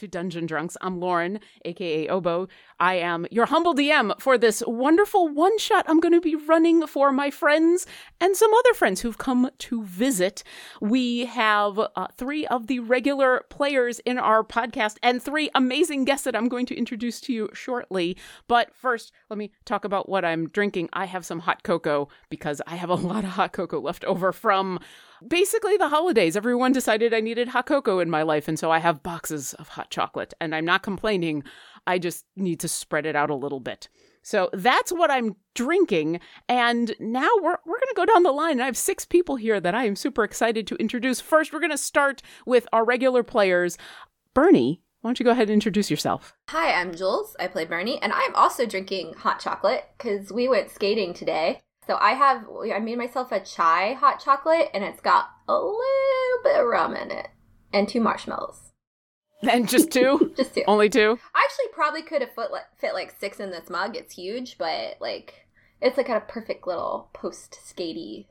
[0.00, 0.78] to Dungeon Drunks.
[0.80, 2.48] I'm Lauren, aka Obo.
[2.78, 6.86] I am your humble DM for this wonderful one shot I'm going to be running
[6.86, 7.86] for my friends
[8.18, 10.42] and some other friends who've come to visit.
[10.80, 16.24] We have uh, three of the regular players in our podcast and three amazing guests
[16.24, 18.16] that I'm going to introduce to you shortly.
[18.48, 20.88] But first, let me talk about what I'm drinking.
[20.94, 24.32] I have some hot cocoa because I have a lot of hot cocoa left over
[24.32, 24.80] from
[25.26, 26.36] basically the holidays.
[26.36, 29.68] Everyone decided I needed hot cocoa in my life, and so I have boxes of
[29.68, 30.34] hot chocolate.
[30.40, 31.44] And I'm not complaining,
[31.86, 33.88] I just need to spread it out a little bit.
[34.22, 36.20] So that's what I'm drinking.
[36.48, 38.52] And now we're, we're going to go down the line.
[38.52, 41.20] And I have six people here that I am super excited to introduce.
[41.20, 43.78] First, we're going to start with our regular players.
[44.34, 46.34] Bernie, why don't you go ahead and introduce yourself?
[46.50, 47.34] Hi, I'm Jules.
[47.40, 51.62] I play Bernie, and I'm also drinking hot chocolate because we went skating today.
[51.90, 56.40] So I have, I made myself a chai hot chocolate, and it's got a little
[56.44, 57.26] bit of rum in it
[57.72, 58.70] and two marshmallows.
[59.42, 60.32] And just two?
[60.36, 60.62] just two.
[60.68, 61.18] Only two?
[61.34, 63.96] I actually probably could have fit, fit like six in this mug.
[63.96, 65.48] It's huge, but like
[65.80, 68.26] it's like a perfect little post skatey.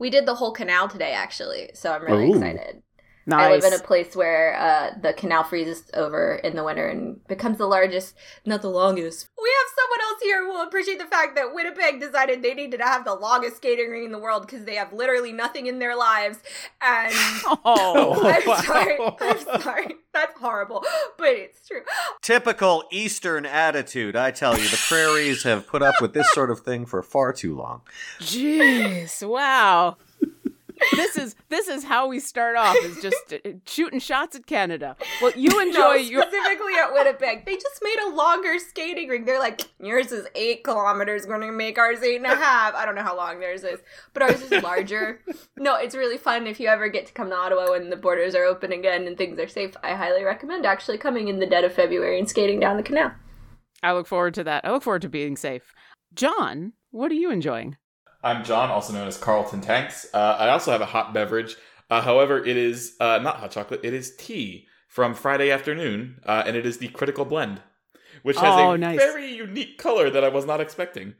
[0.00, 2.34] We did the whole canal today, actually, so I'm really Ooh.
[2.34, 2.82] excited.
[3.26, 3.40] Nice.
[3.40, 7.26] I live in a place where uh, the canal freezes over in the winter and
[7.26, 9.28] becomes the largest, not the longest.
[9.42, 12.78] We have someone else here who will appreciate the fact that Winnipeg decided they needed
[12.78, 15.78] to have the longest skating rink in the world because they have literally nothing in
[15.78, 16.38] their lives.
[16.82, 17.14] And
[17.64, 18.56] oh, I'm wow.
[18.56, 19.96] sorry, I'm sorry.
[20.12, 20.84] That's horrible,
[21.16, 21.80] but it's true.
[22.20, 24.68] Typical Eastern attitude, I tell you.
[24.68, 27.80] The prairies have put up with this sort of thing for far too long.
[28.20, 29.96] Jeez, wow
[30.92, 34.96] this is this is how we start off is just uh, shooting shots at Canada.
[35.22, 37.46] Well, you enjoy no, your specifically at Winnipeg.
[37.46, 39.26] They just made a longer skating rink.
[39.26, 42.74] They're like, yours is eight kilometers, going to make ours eight and a half.
[42.74, 43.80] I don't know how long theirs is,
[44.12, 45.20] but ours is larger.
[45.56, 48.34] no, it's really fun if you ever get to come to Ottawa when the borders
[48.34, 49.76] are open again and things are safe.
[49.82, 53.12] I highly recommend actually coming in the dead of February and skating down the canal.
[53.82, 54.64] I look forward to that.
[54.64, 55.74] I look forward to being safe.
[56.14, 57.76] John, what are you enjoying?
[58.24, 60.06] I'm John, also known as Carlton Tanks.
[60.14, 61.56] Uh, I also have a hot beverage.
[61.90, 66.42] Uh, however, it is uh, not hot chocolate, it is tea from Friday afternoon, uh,
[66.46, 67.60] and it is the Critical Blend,
[68.22, 68.98] which has oh, a nice.
[68.98, 71.14] very unique color that I was not expecting.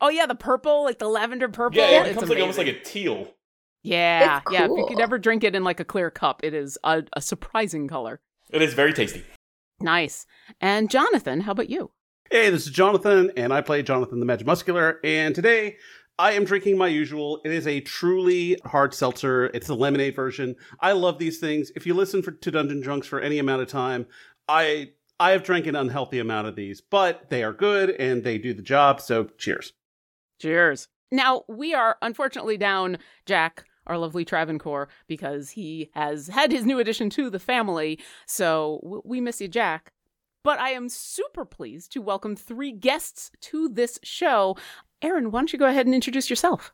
[0.00, 1.78] Oh, yeah, the purple, like the lavender purple.
[1.78, 3.34] Yeah, it comes like almost like a teal.
[3.82, 4.54] Yeah, cool.
[4.54, 4.64] yeah.
[4.64, 7.20] If you could ever drink it in like a clear cup, it is a, a
[7.20, 8.20] surprising color.
[8.50, 9.24] It is very tasty.
[9.80, 10.26] Nice.
[10.60, 11.90] And Jonathan, how about you?
[12.30, 14.98] Hey, this is Jonathan, and I play Jonathan the Magimuscular.
[15.02, 15.78] And today
[16.20, 17.40] I am drinking my usual.
[17.46, 19.46] It is a truly hard seltzer.
[19.54, 20.54] It's the lemonade version.
[20.78, 21.72] I love these things.
[21.74, 24.04] If you listen for, to Dungeon Drunks for any amount of time,
[24.46, 28.36] I I have drank an unhealthy amount of these, but they are good and they
[28.36, 29.00] do the job.
[29.00, 29.72] So cheers.
[30.38, 30.88] Cheers.
[31.10, 36.78] Now we are unfortunately down Jack, our lovely Travancore, because he has had his new
[36.78, 37.98] addition to the family.
[38.26, 39.94] So we miss you, Jack.
[40.42, 44.56] But I am super pleased to welcome three guests to this show.
[45.02, 46.72] Erin, why don't you go ahead and introduce yourself?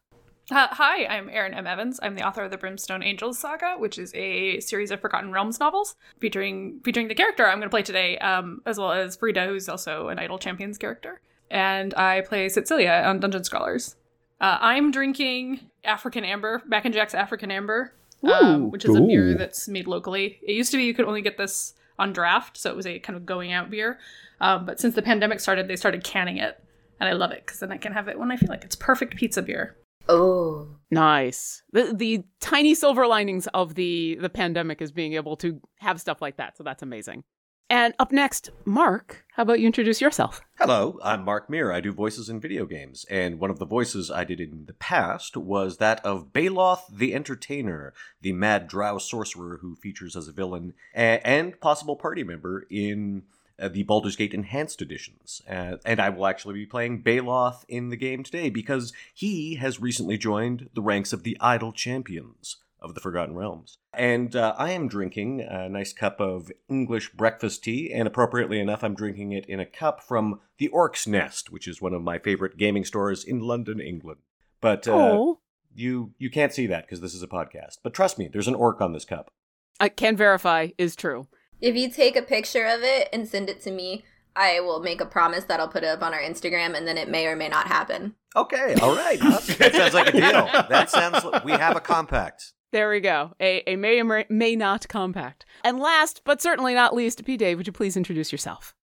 [0.50, 1.66] Uh, hi, I'm Erin M.
[1.66, 2.00] Evans.
[2.02, 5.60] I'm the author of the Brimstone Angels saga, which is a series of Forgotten Realms
[5.60, 9.46] novels featuring featuring the character I'm going to play today, um, as well as Farideh,
[9.46, 11.20] who's also an Idle Champions character.
[11.50, 13.96] And I play Cecilia on Dungeon Scholars.
[14.40, 17.92] Uh, I'm drinking African Amber, Mac and Jack's African Amber,
[18.24, 20.40] um, which is a beer that's made locally.
[20.42, 22.98] It used to be you could only get this on draft, so it was a
[22.98, 23.98] kind of going out beer.
[24.40, 26.60] Um, but since the pandemic started, they started canning it
[27.00, 28.76] and I love it because then I can have it when I feel like it's
[28.76, 29.76] perfect pizza beer.
[30.08, 31.62] Oh, nice!
[31.72, 36.22] The the tiny silver linings of the the pandemic is being able to have stuff
[36.22, 36.56] like that.
[36.56, 37.24] So that's amazing.
[37.68, 40.40] And up next, Mark, how about you introduce yourself?
[40.56, 41.72] Hello, I'm Mark Meer.
[41.72, 44.72] I do voices in video games, and one of the voices I did in the
[44.74, 50.32] past was that of Baeloth the Entertainer, the mad drow sorcerer who features as a
[50.32, 53.24] villain and possible party member in
[53.58, 55.42] uh, the Baldur's Gate Enhanced editions.
[55.48, 59.80] Uh, and I will actually be playing Baeloth in the game today because he has
[59.80, 63.78] recently joined the ranks of the Idle Champions of the Forgotten Realms.
[63.92, 68.84] And uh, I am drinking a nice cup of English breakfast tea, and appropriately enough,
[68.84, 72.18] I'm drinking it in a cup from the Orc's Nest, which is one of my
[72.18, 74.20] favorite gaming stores in London, England.
[74.60, 75.34] But uh,
[75.74, 77.78] you you can't see that because this is a podcast.
[77.82, 79.30] But trust me, there's an orc on this cup.
[79.78, 81.26] I can verify is true.
[81.60, 84.04] If you take a picture of it and send it to me,
[84.34, 86.98] I will make a promise that I'll put it up on our Instagram, and then
[86.98, 88.14] it may or may not happen.
[88.36, 89.18] Okay, all right.
[89.20, 90.48] that sounds like a deal.
[90.68, 91.24] That sounds.
[91.24, 92.52] Like we have a compact.
[92.72, 93.32] There we go.
[93.40, 95.46] A, a may or may not compact.
[95.64, 97.38] And last, but certainly not least, B.
[97.38, 98.75] Dave, would you please introduce yourself?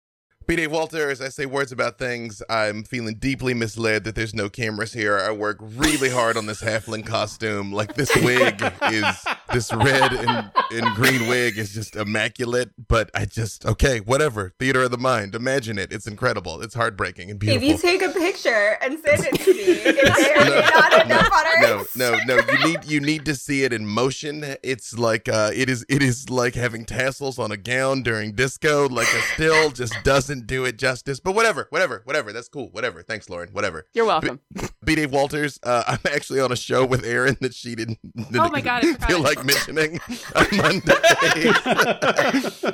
[0.45, 0.55] B.
[0.57, 4.49] Dave Walter, as I say words about things, I'm feeling deeply misled that there's no
[4.49, 5.17] cameras here.
[5.17, 7.71] I work really hard on this halfling costume.
[7.71, 8.61] Like this wig
[8.91, 9.05] is
[9.53, 12.71] this red and, and green wig is just immaculate.
[12.87, 14.53] But I just okay, whatever.
[14.59, 15.33] Theater of the mind.
[15.33, 15.93] Imagine it.
[15.93, 16.61] It's incredible.
[16.61, 17.69] It's heartbreaking and beautiful.
[17.69, 21.45] If you take a picture and send it to me, it's no, not enough on
[21.47, 22.41] our no, no, no.
[22.51, 24.57] You need you need to see it in motion.
[24.61, 28.89] It's like uh, it is it is like having tassels on a gown during disco.
[28.89, 31.19] Like a still just doesn't doesn't do it justice.
[31.19, 32.33] But whatever, whatever, whatever.
[32.33, 32.69] That's cool.
[32.69, 33.03] Whatever.
[33.03, 33.49] Thanks, Lauren.
[33.49, 33.85] Whatever.
[33.93, 34.39] You're welcome.
[34.53, 35.59] B, B Dave Walters.
[35.63, 37.99] Uh, I'm actually on a show with Erin that she didn't.
[38.35, 38.83] oh my god!
[38.85, 39.99] I feel like mentioning
[40.35, 40.93] on Monday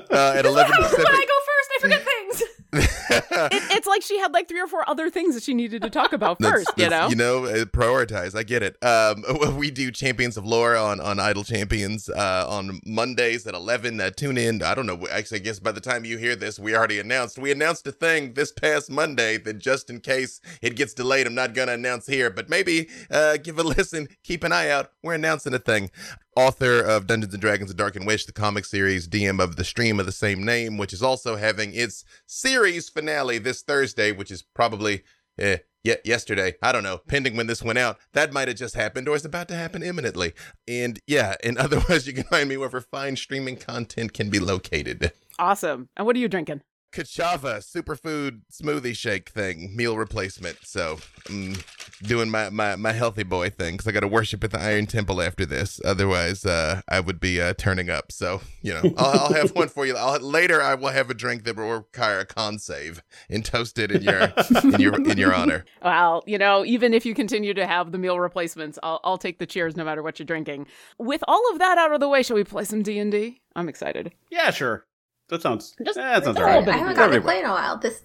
[0.09, 0.97] uh, at 11 Pacific.
[0.97, 2.44] When I go first, I forget things.
[2.74, 5.89] it, it's like she had like three or four other things that she needed to
[5.89, 6.71] talk about first.
[6.77, 8.38] That's, you know, you know, uh, prioritize.
[8.38, 8.77] I get it.
[8.83, 9.24] Um,
[9.57, 14.00] we do Champions of Lore on on Idle Champions uh, on Mondays at eleven.
[14.00, 14.62] Uh, tune in.
[14.62, 15.07] I don't know.
[15.12, 17.39] Actually, I guess by the time you hear this, we already announced.
[17.39, 21.33] We announced a thing this past Monday that just in case it gets delayed, I'm
[21.33, 22.30] not gonna announce here.
[22.30, 24.10] But maybe uh, give a listen.
[24.24, 24.92] Keep an eye out.
[25.01, 25.89] We're announcing a thing
[26.36, 30.00] author of Dungeons and Dragons: The Darkened Wish, the comic series, DM of the stream
[30.00, 32.58] of the same name, which is also having its series
[32.89, 35.03] finale this Thursday, which is probably
[35.38, 36.56] eh, yeah, yesterday.
[36.61, 37.97] I don't know, pending when this went out.
[38.13, 40.33] That might have just happened or is about to happen imminently.
[40.67, 45.11] And yeah, and otherwise you can find me wherever fine streaming content can be located.
[45.38, 45.89] Awesome.
[45.95, 46.61] And what are you drinking?
[46.91, 50.57] Ka'Chava superfood smoothie shake thing, meal replacement.
[50.63, 50.97] So
[51.30, 51.56] I'm
[52.01, 54.88] doing my, my, my healthy boy thing because I got to worship at the Iron
[54.88, 55.80] Temple after this.
[55.86, 58.12] Otherwise, uh, I would be uh, turning up.
[58.12, 59.95] So you know, I'll, I'll have one for you.
[59.95, 63.77] I'll, later, I will have a drink that will require a con save and toast
[63.77, 64.33] it in your
[64.63, 65.65] in your in your honor.
[65.81, 69.39] Well, you know, even if you continue to have the meal replacements, I'll I'll take
[69.39, 70.68] the cheers no matter what you're drinking.
[70.97, 73.42] With all of that out of the way, shall we play some D and D?
[73.56, 74.12] I'm excited.
[74.30, 74.85] Yeah, sure.
[75.30, 75.76] That sounds.
[75.84, 77.78] Just, eh, that sounds I haven't gotten to play in a while.
[77.78, 78.02] This.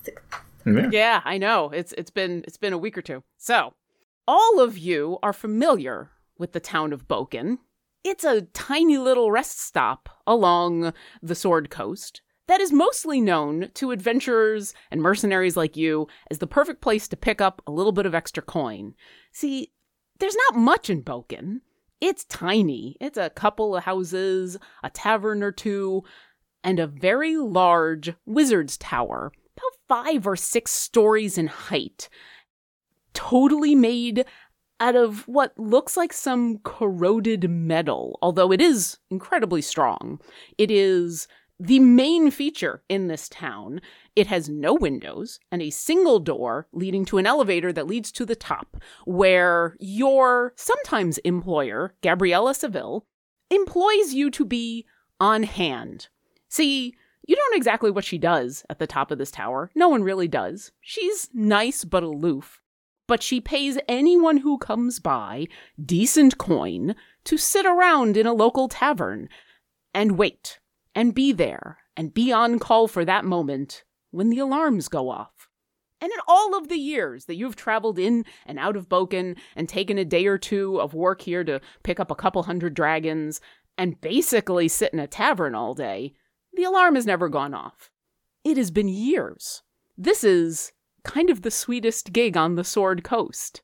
[0.67, 0.89] Yeah.
[0.93, 1.71] yeah, I know.
[1.71, 3.23] It's it's been it's been a week or two.
[3.37, 3.75] So,
[4.27, 7.59] all of you are familiar with the town of Boken.
[8.03, 10.93] It's a tiny little rest stop along
[11.23, 16.47] the Sword Coast that is mostly known to adventurers and mercenaries like you as the
[16.47, 18.95] perfect place to pick up a little bit of extra coin.
[19.33, 19.73] See,
[20.19, 21.61] there's not much in Boken.
[22.01, 22.97] It's tiny.
[23.01, 26.03] It's a couple of houses, a tavern or two,
[26.65, 32.09] and a very large wizard's tower, about five or six stories in height,
[33.13, 34.25] totally made
[34.81, 40.19] out of what looks like some corroded metal, although it is incredibly strong.
[40.59, 41.29] It is
[41.61, 43.81] the main feature in this town.
[44.17, 48.27] It has no windows and a single door leading to an elevator that leads to
[48.27, 53.07] the top, where your sometimes employer, Gabriella Seville,
[53.51, 54.85] employs you to be
[55.21, 56.09] on hand
[56.55, 56.95] See,
[57.27, 59.73] you don't know exactly what she does at the top of this tower.
[59.75, 60.71] No one really does.
[60.81, 62.61] She's nice but aloof.
[63.09, 65.49] But she pays anyone who comes by
[65.85, 69.29] decent coin to sit around in a local tavern
[69.93, 70.61] and wait
[70.95, 75.49] and be there and be on call for that moment when the alarms go off.
[76.01, 79.69] And in all of the years that you've traveled in and out of Boken and
[79.69, 83.41] taken a day or two of work here to pick up a couple hundred dragons
[83.77, 86.15] and basically sit in a tavern all day,
[86.57, 87.91] the alarm has never gone off.
[88.45, 89.63] It has been years.
[89.97, 93.63] This is kind of the sweetest gig on the Sword Coast.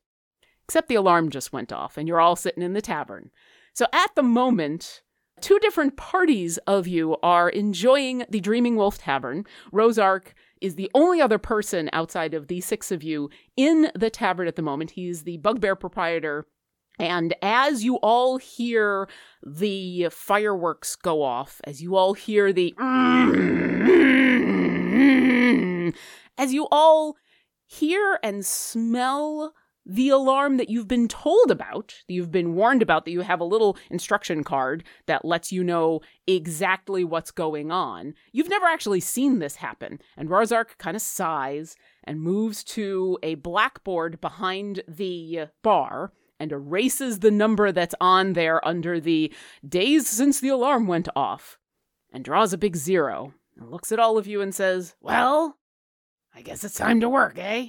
[0.65, 3.29] Except the alarm just went off and you're all sitting in the tavern.
[3.73, 5.01] So at the moment,
[5.41, 9.45] two different parties of you are enjoying the Dreaming Wolf Tavern.
[9.71, 14.47] Rosark is the only other person outside of the six of you in the tavern
[14.47, 14.91] at the moment.
[14.91, 16.45] He's the bugbear proprietor
[17.01, 19.09] and as you all hear
[19.43, 22.75] the fireworks go off, as you all hear the
[26.37, 27.17] as you all
[27.65, 33.05] hear and smell the alarm that you've been told about, that you've been warned about,
[33.05, 38.13] that you have a little instruction card that lets you know exactly what's going on.
[38.31, 39.99] You've never actually seen this happen.
[40.15, 47.19] And Razark kind of sighs and moves to a blackboard behind the bar and erases
[47.19, 49.31] the number that's on there under the
[49.67, 51.59] days since the alarm went off
[52.11, 55.59] and draws a big zero and looks at all of you and says, Well,
[56.33, 57.67] I guess it's time to work, eh?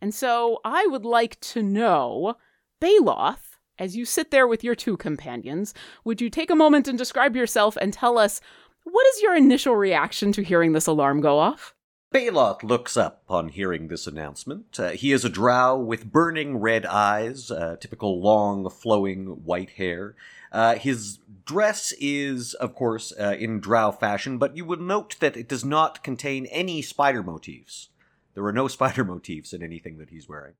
[0.00, 2.34] And so I would like to know,
[2.80, 5.72] Baeloth, as you sit there with your two companions,
[6.04, 8.40] would you take a moment and describe yourself and tell us
[8.82, 11.72] what is your initial reaction to hearing this alarm go off?
[12.12, 14.78] Baeloth looks up on hearing this announcement.
[14.78, 20.14] Uh, he is a drow with burning red eyes, uh, typical long, flowing white hair.
[20.52, 25.38] Uh, his dress is, of course, uh, in drow fashion, but you will note that
[25.38, 27.88] it does not contain any spider motifs.
[28.34, 30.54] There are no spider motifs in anything that he's wearing.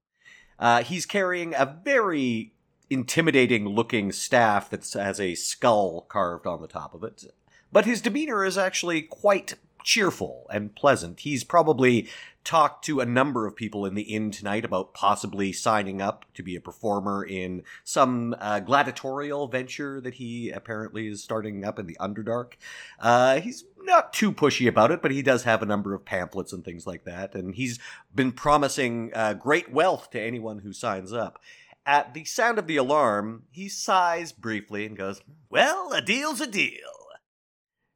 [0.58, 2.52] Uh, he's carrying a very
[2.88, 7.24] intimidating looking staff that has a skull carved on the top of it.
[7.70, 11.20] But his demeanor is actually quite cheerful and pleasant.
[11.20, 12.08] He's probably
[12.44, 16.42] talked to a number of people in the inn tonight about possibly signing up to
[16.42, 21.86] be a performer in some uh, gladiatorial venture that he apparently is starting up in
[21.86, 22.54] the Underdark.
[22.98, 26.52] Uh, he's not too pushy about it, but he does have a number of pamphlets
[26.52, 27.78] and things like that, and he's
[28.14, 31.40] been promising uh, great wealth to anyone who signs up.
[31.84, 35.20] At the sound of the alarm, he sighs briefly and goes,
[35.50, 36.78] Well, a deal's a deal.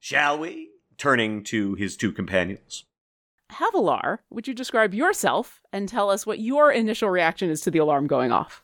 [0.00, 0.70] Shall we?
[0.98, 2.84] Turning to his two companions.
[3.52, 7.78] Havilar, would you describe yourself and tell us what your initial reaction is to the
[7.78, 8.62] alarm going off?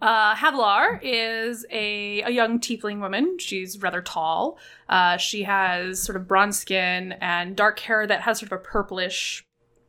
[0.00, 3.38] Uh, Havilar is a, a young tiefling woman.
[3.38, 4.58] She's rather tall.
[4.88, 8.62] Uh, she has sort of bronze skin and dark hair that has sort of a
[8.62, 9.44] purplish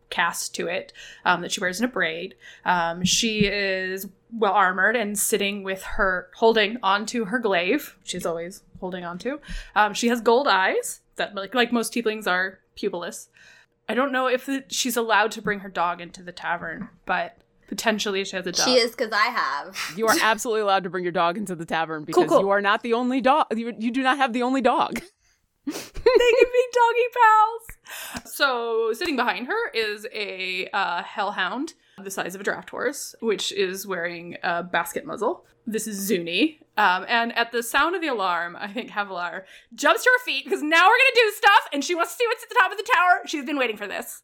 [0.10, 0.92] cast to it
[1.24, 2.36] um, that she wears in a braid.
[2.66, 7.96] Um, she is well armored and sitting with her, holding onto her glaive.
[8.00, 9.40] which She's always holding onto.
[9.76, 13.28] Um, she has gold eyes that like like most tieflings are pupilless.
[13.90, 17.38] I don't know if the, she's allowed to bring her dog into the tavern, but
[17.68, 18.66] potentially she has a dog.
[18.66, 19.78] She is because I have.
[19.98, 22.42] You are absolutely allowed to bring your dog into the tavern because cool, cool.
[22.42, 23.48] you are not the only dog.
[23.56, 24.96] You, you do not have the only dog.
[25.66, 28.32] they can be doggy pals.
[28.34, 33.52] So sitting behind her is a uh, hellhound the size of a draft horse, which
[33.52, 35.46] is wearing a basket muzzle.
[35.68, 36.61] This is Zuni.
[36.78, 39.44] Um, and at the sound of the alarm, I think Havilar
[39.76, 42.18] jumps to her feet because now we're going to do stuff and she wants to
[42.18, 43.22] see what's at the top of the tower.
[43.26, 44.24] She's been waiting for this.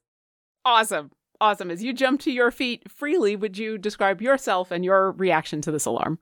[0.63, 1.11] Awesome.
[1.39, 1.69] Awesome.
[1.69, 5.71] As you jump to your feet freely, would you describe yourself and your reaction to
[5.71, 6.19] this alarm?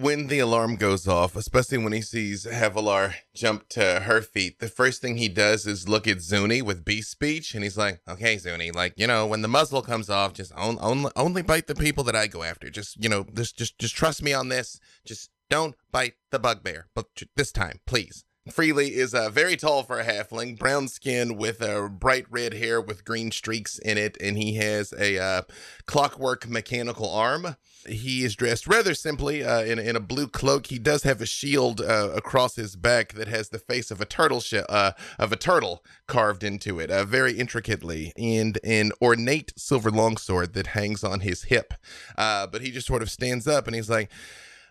[0.00, 4.68] when the alarm goes off, especially when he sees Havilar jump to her feet, the
[4.68, 8.36] first thing he does is look at Zuni with beast speech, and he's like, "Okay,
[8.36, 11.74] Zuni, like you know, when the muzzle comes off, just on, on, only bite the
[11.74, 12.68] people that I go after.
[12.68, 14.78] Just you know, just just just trust me on this.
[15.06, 19.98] Just don't bite the bugbear, but this time, please." Freely is uh, very tall for
[19.98, 24.38] a halfling, brown skin with uh, bright red hair with green streaks in it, and
[24.38, 25.42] he has a uh,
[25.86, 27.56] clockwork mechanical arm.
[27.88, 30.68] He is dressed rather simply uh, in, in a blue cloak.
[30.68, 34.04] He does have a shield uh, across his back that has the face of a
[34.04, 39.90] turtle sh- uh, of a turtle carved into it, very intricately, and an ornate silver
[39.90, 41.74] longsword that hangs on his hip.
[42.16, 44.08] but he just sort of stands up and he's like.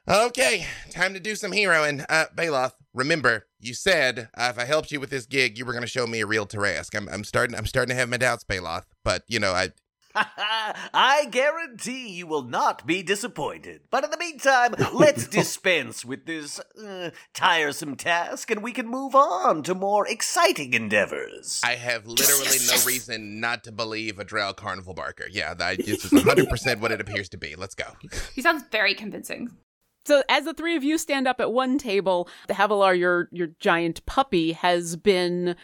[0.07, 2.05] Okay, time to do some heroing.
[2.07, 5.71] Uh, Baeloth, remember, you said uh, if I helped you with this gig, you were
[5.71, 6.95] going to show me a real Tarrasque.
[6.95, 8.83] I'm, I'm starting, I'm starting to have my doubts, Baeloth.
[9.03, 9.71] But you know, I,
[10.93, 13.81] I guarantee you will not be disappointed.
[13.89, 19.15] But in the meantime, let's dispense with this uh, tiresome task and we can move
[19.15, 21.61] on to more exciting endeavors.
[21.63, 25.25] I have literally no reason not to believe a Drow carnival barker.
[25.31, 27.55] Yeah, that, this is 100% what it appears to be.
[27.55, 27.85] Let's go.
[28.35, 29.49] He sounds very convincing.
[30.05, 33.49] So as the three of you stand up at one table, the Havilar, your your
[33.59, 35.55] giant puppy, has been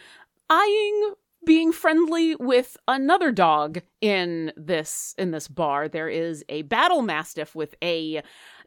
[0.50, 5.88] eyeing being friendly with another dog in this in this bar.
[5.88, 8.22] There is a battle mastiff with a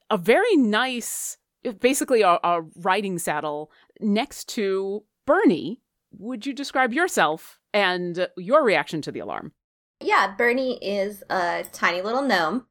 [0.09, 1.37] a very nice,
[1.79, 5.81] basically a, a riding saddle next to Bernie.
[6.17, 9.51] Would you describe yourself and your reaction to the alarm?
[9.99, 12.67] Yeah, Bernie is a tiny little gnome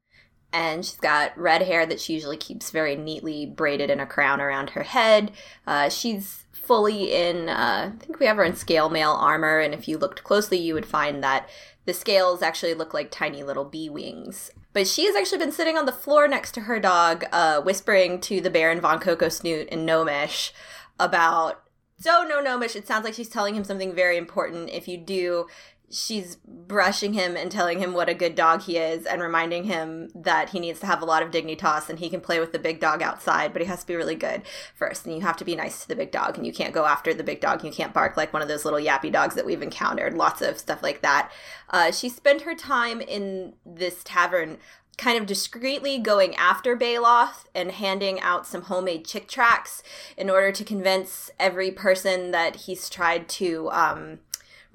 [0.55, 4.39] and she's got red hair that she usually keeps very neatly braided in a crown
[4.39, 5.31] around her head.
[5.67, 9.73] Uh, she's fully in, uh, I think we have her in scale mail armor, and
[9.73, 11.49] if you looked closely, you would find that
[11.83, 14.49] the scales actually look like tiny little bee wings.
[14.71, 18.21] But she has actually been sitting on the floor next to her dog, uh, whispering
[18.21, 20.53] to the Baron von Coco Snoot and Gnomish
[20.97, 21.65] about
[21.97, 25.47] so no gnomish it sounds like she's telling him something very important if you do
[25.91, 30.09] she's brushing him and telling him what a good dog he is and reminding him
[30.15, 32.59] that he needs to have a lot of dignitas and he can play with the
[32.59, 34.41] big dog outside but he has to be really good
[34.73, 35.05] first.
[35.05, 37.13] And you have to be nice to the big dog and you can't go after
[37.13, 37.63] the big dog.
[37.63, 40.13] You can't bark like one of those little yappy dogs that we've encountered.
[40.13, 41.31] Lots of stuff like that.
[41.69, 44.57] Uh, she spent her time in this tavern
[44.97, 49.83] kind of discreetly going after Baloth and handing out some homemade Chick tracts
[50.17, 54.19] in order to convince every person that he's tried to um,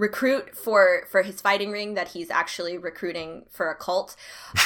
[0.00, 4.16] recruit for for his fighting ring that he's actually recruiting for a cult.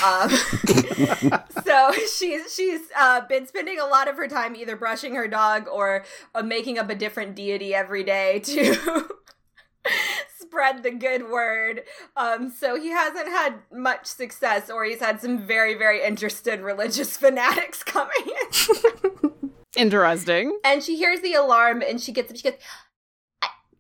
[0.04, 0.30] Um,
[1.64, 5.66] so she's she's uh, been spending a lot of her time either brushing her dog
[5.70, 9.08] or uh, making up a different deity every day to
[10.38, 11.82] spread the good word.
[12.16, 17.16] Um, so he hasn't had much success, or he's had some very, very interested religious
[17.24, 19.32] fanatics coming in.
[19.76, 20.60] Interesting.
[20.64, 22.36] And she hears the alarm and she gets up.
[22.36, 22.58] She goes,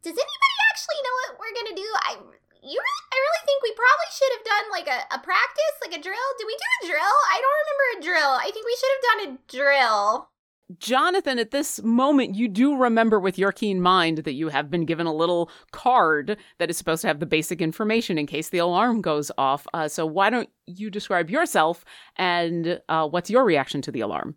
[0.02, 1.90] "Does anybody actually know what we're gonna do?
[2.02, 2.10] I,
[2.66, 5.94] you, really, I really think we probably should have done like a, a practice, like
[5.94, 6.30] a drill.
[6.34, 7.16] Did we do a drill?
[7.30, 8.32] I don't remember a drill.
[8.42, 10.30] I think we should have done a drill."
[10.78, 14.86] Jonathan, at this moment, you do remember with your keen mind that you have been
[14.86, 18.58] given a little card that is supposed to have the basic information in case the
[18.58, 19.66] alarm goes off.
[19.74, 21.84] Uh, so, why don't you describe yourself
[22.16, 24.36] and uh, what's your reaction to the alarm?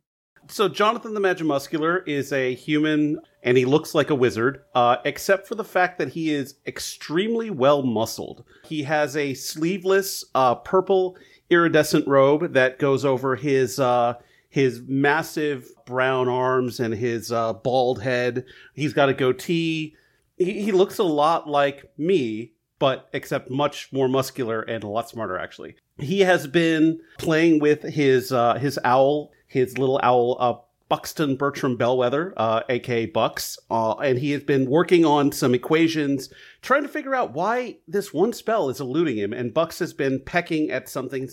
[0.50, 5.48] So, Jonathan the Magimuscular is a human and he looks like a wizard, uh, except
[5.48, 8.44] for the fact that he is extremely well muscled.
[8.66, 11.18] He has a sleeveless uh, purple
[11.50, 14.16] iridescent robe that goes over his uh,
[14.50, 18.44] his massive brown arms and his uh, bald head.
[18.74, 19.96] He's got a goatee.
[20.36, 25.08] He, he looks a lot like me, but except much more muscular and a lot
[25.08, 25.78] smarter, actually.
[26.00, 30.56] He has been playing with his uh, his owl, his little owl, uh,
[30.90, 36.30] Buxton Bertram Bellwether, uh, aka Bucks, uh, and he has been working on some equations,
[36.62, 39.34] trying to figure out why this one spell is eluding him.
[39.34, 41.30] And Bucks has been pecking at something.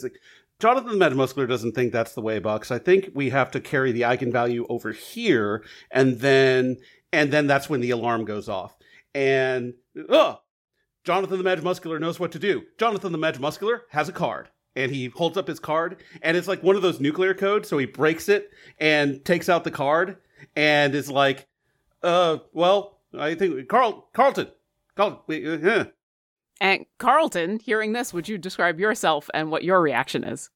[0.61, 2.71] Jonathan the Metamuscular doesn't think that's the way, Bucks.
[2.71, 6.79] I think we have to carry the eigenvalue over here, and then
[7.13, 8.77] and then that's when the alarm goes off.
[9.15, 9.75] And
[10.09, 10.39] ugh,
[11.05, 12.63] Jonathan the Magimuscular knows what to do.
[12.79, 14.49] Jonathan the Magimuscular has a card.
[14.77, 17.69] And he holds up his card, and it's like one of those nuclear codes.
[17.69, 20.17] So he breaks it and takes out the card,
[20.57, 21.47] and is like,
[22.03, 24.49] "Uh, well, I think Carl Carlton,
[24.97, 25.85] Carlton, uh,
[26.61, 30.51] and Carlton, hearing this, would you describe yourself and what your reaction is?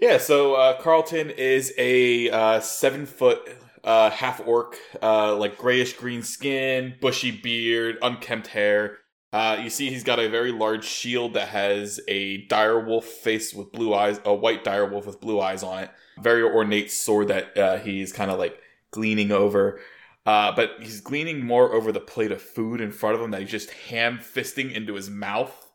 [0.00, 3.48] Yeah, so uh, Carlton is a uh, seven foot
[3.84, 8.98] uh, half orc, uh, like grayish green skin, bushy beard, unkempt hair.
[9.34, 13.72] Uh, you see, he's got a very large shield that has a direwolf face with
[13.72, 15.90] blue eyes, a white direwolf with blue eyes on it.
[16.20, 18.56] Very ornate sword that uh, he's kind of like
[18.92, 19.80] gleaning over.
[20.24, 23.40] Uh, but he's gleaning more over the plate of food in front of him that
[23.40, 25.72] he's just ham fisting into his mouth.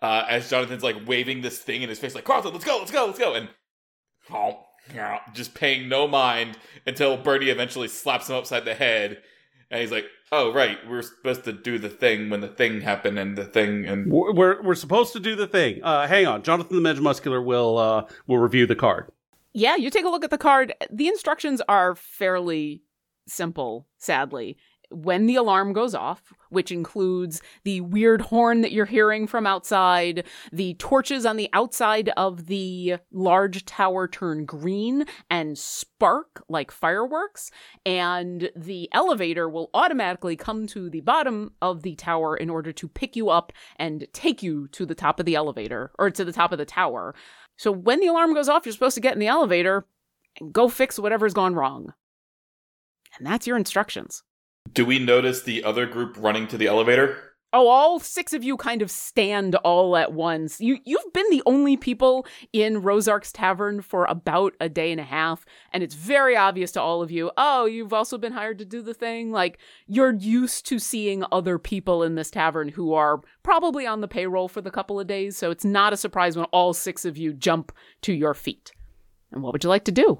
[0.00, 2.92] Uh, as Jonathan's like waving this thing in his face, like, Carlton, let's go, let's
[2.92, 3.34] go, let's go.
[3.34, 3.48] And
[5.34, 6.56] just paying no mind
[6.86, 9.20] until Bernie eventually slaps him upside the head.
[9.70, 13.18] And he's like, "Oh right, we're supposed to do the thing when the thing happened,
[13.18, 16.82] and the thing, and we're we're supposed to do the thing." Uh, hang on, Jonathan
[16.82, 19.10] the Muscular will uh, will review the card.
[19.52, 20.74] Yeah, you take a look at the card.
[20.90, 22.82] The instructions are fairly
[23.26, 24.56] simple, sadly.
[24.90, 30.26] When the alarm goes off, which includes the weird horn that you're hearing from outside,
[30.52, 37.52] the torches on the outside of the large tower turn green and spark like fireworks,
[37.86, 42.88] and the elevator will automatically come to the bottom of the tower in order to
[42.88, 46.32] pick you up and take you to the top of the elevator or to the
[46.32, 47.14] top of the tower.
[47.56, 49.86] So when the alarm goes off, you're supposed to get in the elevator
[50.40, 51.94] and go fix whatever's gone wrong.
[53.18, 54.22] And that's your instructions.
[54.72, 57.30] Do we notice the other group running to the elevator?
[57.52, 60.60] Oh, all six of you kind of stand all at once.
[60.60, 65.04] You you've been the only people in Rosark's tavern for about a day and a
[65.04, 67.32] half, and it's very obvious to all of you.
[67.36, 69.32] Oh, you've also been hired to do the thing.
[69.32, 74.06] Like you're used to seeing other people in this tavern who are probably on the
[74.06, 77.18] payroll for the couple of days, so it's not a surprise when all six of
[77.18, 78.70] you jump to your feet.
[79.32, 80.19] And what would you like to do?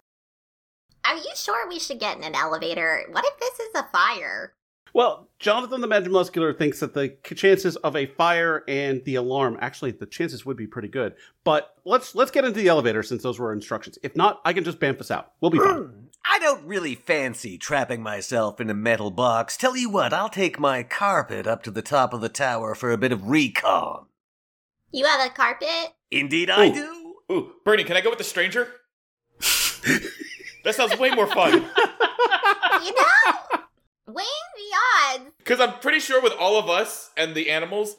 [1.11, 3.03] Are you sure we should get in an elevator?
[3.11, 4.55] What if this is a fire?
[4.95, 9.91] Well, Jonathan the Magimuscular thinks that the chances of a fire and the alarm actually
[9.91, 11.17] the chances would be pretty good.
[11.43, 13.99] But let's let's get into the elevator since those were instructions.
[14.05, 15.33] If not, I can just bamf us out.
[15.41, 15.79] We'll be fine.
[15.79, 16.01] Hmm.
[16.25, 19.57] I don't really fancy trapping myself in a metal box.
[19.57, 22.93] Tell you what, I'll take my carpet up to the top of the tower for
[22.93, 24.07] a bit of recon.
[24.93, 25.93] You have a carpet?
[26.13, 26.73] Indeed, I Ooh.
[26.73, 27.15] do.
[27.33, 28.69] Ooh, Bernie, can I go with the stranger?
[30.65, 31.53] That sounds way more fun.
[31.53, 31.61] you
[32.93, 33.61] know,
[34.07, 34.77] weighing the
[35.09, 35.25] odds.
[35.39, 37.97] Because I'm pretty sure with all of us and the animals,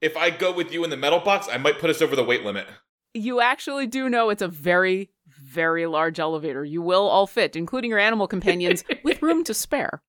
[0.00, 2.24] if I go with you in the metal box, I might put us over the
[2.24, 2.66] weight limit.
[3.14, 6.64] You actually do know it's a very, very large elevator.
[6.64, 10.02] You will all fit, including your animal companions, with room to spare.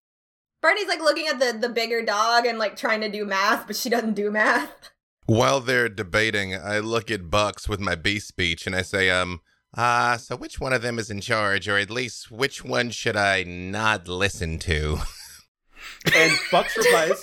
[0.62, 3.76] Barney's like looking at the the bigger dog and like trying to do math, but
[3.76, 4.90] she doesn't do math.
[5.28, 9.42] While they're debating, I look at Bucks with my beast speech and I say, um,
[9.76, 13.16] uh, so which one of them is in charge, or at least which one should
[13.18, 15.00] I not listen to?
[16.16, 17.22] and Bucks replies,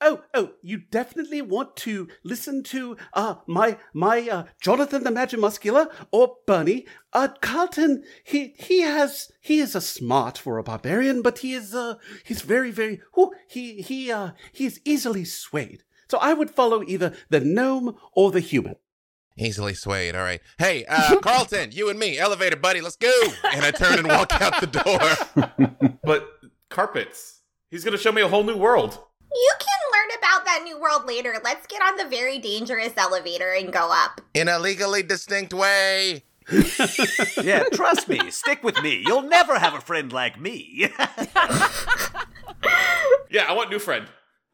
[0.00, 5.90] "Oh, oh, you definitely want to listen to uh my my uh Jonathan the Magimuscular
[6.12, 6.86] or Bernie.
[7.12, 11.74] Uh Carlton, he he has he is a smart for a barbarian, but he is
[11.74, 15.82] uh he's very very oh he he uh he is easily swayed.
[16.10, 18.76] So I would follow either the gnome or the human.
[19.38, 20.16] Easily swayed.
[20.16, 20.40] All right.
[20.58, 23.12] Hey, uh, Carlton, you and me, elevator buddy, let's go.
[23.44, 25.98] And I turn and walk out the door.
[26.02, 26.28] but
[26.70, 27.40] carpets.
[27.70, 28.98] He's going to show me a whole new world.
[29.32, 31.36] You can learn about that new world later.
[31.44, 34.20] Let's get on the very dangerous elevator and go up.
[34.34, 36.24] In a legally distinct way.
[37.42, 38.30] yeah, trust me.
[38.30, 39.04] Stick with me.
[39.06, 40.88] You'll never have a friend like me.
[43.30, 44.06] yeah, I want new friend.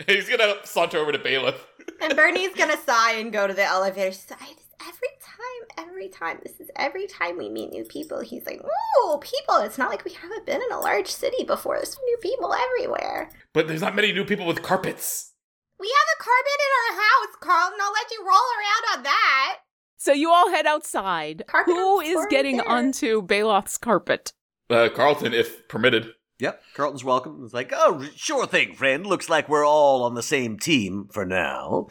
[0.09, 1.59] He's gonna saunter over to Baeloth.
[2.03, 4.11] And Bernie's gonna sigh and go to the elevator.
[4.11, 8.21] She's like, every time, every time, this is every time we meet new people.
[8.21, 9.57] He's like, "Ooh, people!
[9.59, 11.77] It's not like we haven't been in a large city before.
[11.77, 15.33] There's new people everywhere." But there's not many new people with carpets.
[15.79, 17.79] We have a carpet in our house, Carlton.
[17.83, 19.57] I'll let you roll around on that.
[19.97, 21.45] So you all head outside.
[21.47, 22.69] Carpet Who is getting there.
[22.69, 24.33] onto Baeloth's carpet?
[24.71, 26.13] Uh, Carlton, if permitted.
[26.41, 27.43] Yep, Carlton's welcome.
[27.45, 29.07] It's like, oh, sure thing, friend.
[29.07, 31.89] Looks like we're all on the same team for now.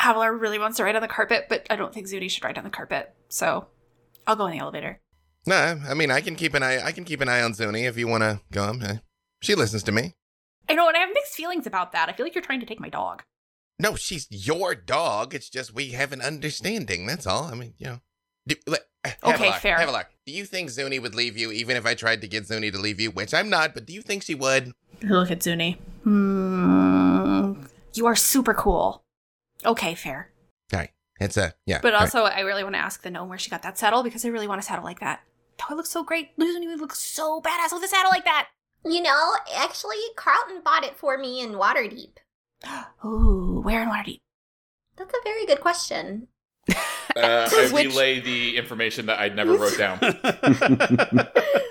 [0.00, 2.58] Havilar really wants to ride on the carpet, but I don't think Zuni should ride
[2.58, 3.14] on the carpet.
[3.28, 3.66] So
[4.26, 5.00] I'll go in the elevator.
[5.46, 6.84] No, I mean I can keep an eye.
[6.84, 8.72] I can keep an eye on Zuni if you want to go.
[9.42, 10.14] She listens to me.
[10.68, 12.08] I know, and I have mixed feelings about that.
[12.08, 13.22] I feel like you're trying to take my dog.
[13.78, 15.34] No, she's your dog.
[15.34, 17.06] It's just we have an understanding.
[17.06, 17.44] That's all.
[17.44, 18.00] I mean, you know.
[18.46, 18.82] Do, let,
[19.24, 19.78] Okay, Havilar, fair.
[19.78, 22.70] Havilar, do you think Zuni would leave you even if I tried to get Zuni
[22.70, 23.10] to leave you?
[23.10, 24.72] Which I'm not, but do you think she would?
[25.02, 25.78] Look at Zuni.
[26.04, 27.62] Hmm.
[27.94, 29.02] You are super cool.
[29.64, 30.32] Okay, fair.
[30.72, 30.90] All right.
[31.20, 31.80] It's a, yeah.
[31.82, 32.14] But all right.
[32.14, 34.28] also, I really want to ask the gnome where she got that saddle because I
[34.28, 35.20] really want a saddle like that.
[35.62, 36.30] Oh, it looks so great.
[36.40, 38.48] Zuni would look so badass with a saddle like that.
[38.84, 42.16] You know, actually, Carlton bought it for me in Waterdeep.
[43.04, 44.20] Ooh, where in Waterdeep?
[44.96, 46.28] That's a very good question.
[46.70, 49.98] Uh, I Which- relay the information that I never wrote down.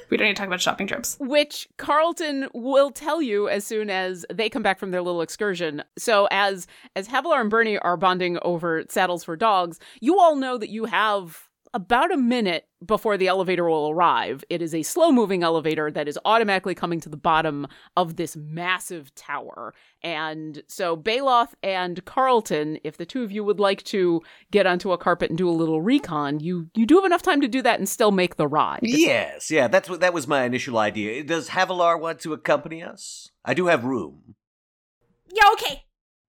[0.10, 1.18] We don't need to talk about shopping trips.
[1.20, 5.84] Which Carlton will tell you as soon as they come back from their little excursion.
[5.98, 10.58] So as as Havilar and Bernie are bonding over saddles for dogs, you all know
[10.58, 14.44] that you have about a minute before the elevator will arrive.
[14.50, 18.36] It is a slow moving elevator that is automatically coming to the bottom of this
[18.36, 19.74] massive tower.
[20.02, 24.92] And so Baeloth and Carlton, if the two of you would like to get onto
[24.92, 27.62] a carpet and do a little recon, you you do have enough time to do
[27.62, 28.80] that and still make the ride.
[28.82, 31.24] Yes, yeah, that's what that was my initial idea.
[31.24, 33.32] Does Havilar want to accompany us?
[33.46, 34.36] I do have room.
[35.32, 35.84] Yeah, okay.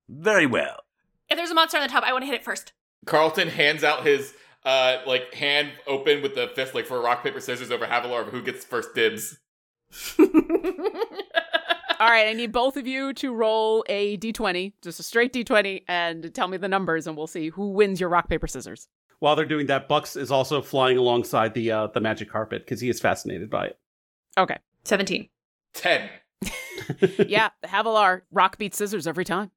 [0.08, 0.80] Very well.
[1.30, 2.72] If there's a monster on the top, I want to hit it first.
[3.06, 7.40] Carlton hands out his uh like hand open with the fist like for rock paper
[7.40, 9.38] scissors over Havilar of who gets first dibs.
[12.00, 15.84] All right, I need both of you to roll a d20, just a straight d20,
[15.86, 18.88] and tell me the numbers, and we'll see who wins your rock paper scissors.
[19.18, 22.80] While they're doing that, Bucks is also flying alongside the uh, the magic carpet because
[22.80, 23.78] he is fascinated by it.
[24.38, 25.28] Okay, 17.
[25.74, 26.08] Ten.
[27.28, 29.50] yeah, Havilar rock beats scissors every time.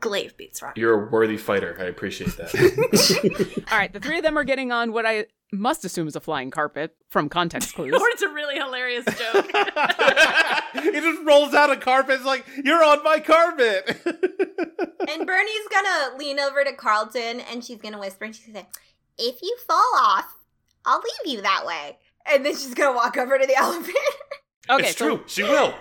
[0.00, 0.76] Glaive beats rock.
[0.76, 1.76] You're a worthy fighter.
[1.78, 3.64] I appreciate that.
[3.70, 6.20] All right, the three of them are getting on what I must assume is a
[6.20, 7.94] flying carpet from context clues.
[7.94, 9.46] Or it's a really hilarious joke.
[10.82, 12.16] he just rolls out a carpet.
[12.16, 13.86] It's like you're on my carpet.
[15.08, 18.66] and Bernie's gonna lean over to Carlton and she's gonna whisper and she's gonna say,
[19.18, 20.36] If you fall off,
[20.84, 21.98] I'll leave you that way.
[22.30, 23.98] And then she's gonna walk over to the elevator.
[24.70, 25.24] Okay, it's so, true.
[25.26, 25.74] She will.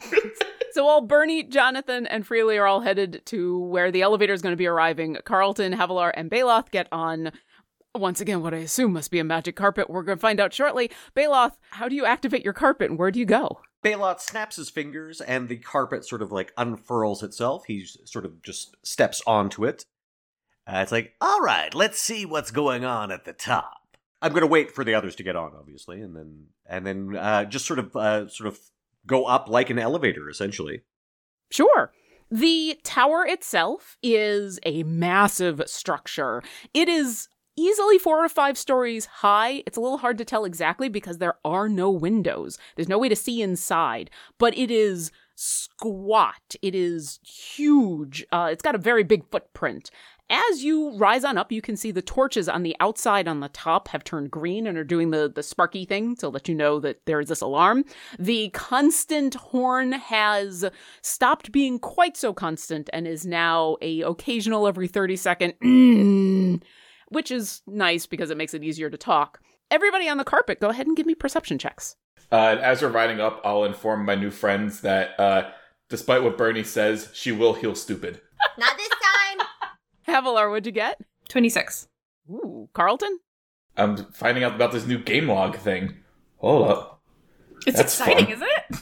[0.72, 4.52] so while Bernie, Jonathan, and Freely are all headed to where the elevator is going
[4.52, 7.32] to be arriving, Carlton, Havilar, and Baeloth get on.
[7.94, 9.90] Once again, what I assume must be a magic carpet.
[9.90, 10.90] We're going to find out shortly.
[11.16, 13.60] Baeloth, how do you activate your carpet and where do you go?
[13.84, 17.64] Baeloth snaps his fingers and the carpet sort of like unfurls itself.
[17.66, 19.84] He sort of just steps onto it.
[20.66, 23.78] Uh, it's like, all right, let's see what's going on at the top.
[24.20, 27.16] I'm going to wait for the others to get on, obviously, and then and then
[27.16, 28.58] uh, just sort of uh, sort of
[29.06, 30.82] go up like an elevator, essentially.
[31.50, 31.92] Sure.
[32.30, 36.42] The tower itself is a massive structure.
[36.74, 39.62] It is easily four or five stories high.
[39.66, 42.58] It's a little hard to tell exactly because there are no windows.
[42.76, 46.54] There's no way to see inside, but it is squat.
[46.62, 48.26] It is huge.
[48.30, 49.90] Uh, it's got a very big footprint.
[50.30, 53.48] As you rise on up, you can see the torches on the outside on the
[53.48, 56.78] top have turned green and are doing the, the sparky thing to let you know
[56.80, 57.84] that there is this alarm.
[58.18, 60.66] The constant horn has
[61.00, 65.54] stopped being quite so constant and is now a occasional every 30 second,
[67.08, 69.40] which is nice because it makes it easier to talk.
[69.70, 71.96] Everybody on the carpet, go ahead and give me perception checks.
[72.30, 75.50] Uh, and as we're riding up, I'll inform my new friends that uh,
[75.88, 78.20] despite what Bernie says, she will heal stupid.
[78.58, 78.97] Not this time.
[80.08, 81.00] Havilar, what'd you get?
[81.28, 81.88] 26.
[82.30, 83.18] Ooh, Carlton?
[83.76, 85.94] I'm finding out about this new game log thing.
[86.38, 87.02] Hold up.
[87.66, 88.34] It's That's exciting, fun.
[88.34, 88.76] isn't it?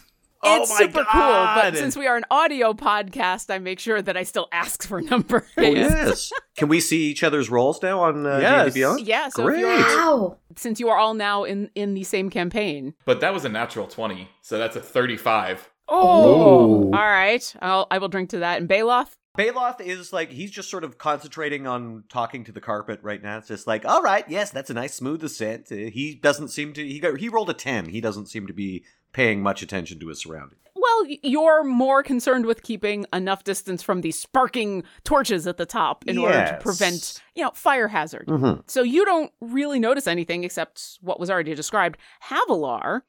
[0.49, 4.01] Oh it's my super cool, but since we are an audio podcast, I make sure
[4.01, 5.43] that I still ask for numbers.
[5.57, 6.31] Oh, yes.
[6.57, 8.75] Can we see each other's roles now on uh, Yes.
[8.75, 9.07] D&D Beyond?
[9.09, 9.65] Yeah, so Great.
[9.65, 10.39] Wow.
[10.55, 12.95] since you are all now in in the same campaign.
[13.07, 15.69] But that was a natural 20, so that's a 35.
[15.89, 16.85] Oh, Ooh.
[16.87, 17.55] all right.
[17.61, 18.61] I'll I will drink to that.
[18.61, 23.01] And Baeloth, Baeloth is like he's just sort of concentrating on talking to the carpet
[23.03, 23.39] right now.
[23.39, 25.71] It's just like, all right, yes, that's a nice smooth ascent.
[25.71, 26.87] Uh, he doesn't seem to.
[26.87, 27.89] He got he rolled a ten.
[27.91, 30.61] He doesn't seem to be paying much attention to his surroundings.
[30.75, 36.05] well, you're more concerned with keeping enough distance from the sparking torches at the top
[36.07, 38.27] in order to prevent, you know, fire hazard.
[38.27, 38.61] Mm-hmm.
[38.67, 41.99] So you don't really notice anything except what was already described.
[42.25, 43.03] Havilar,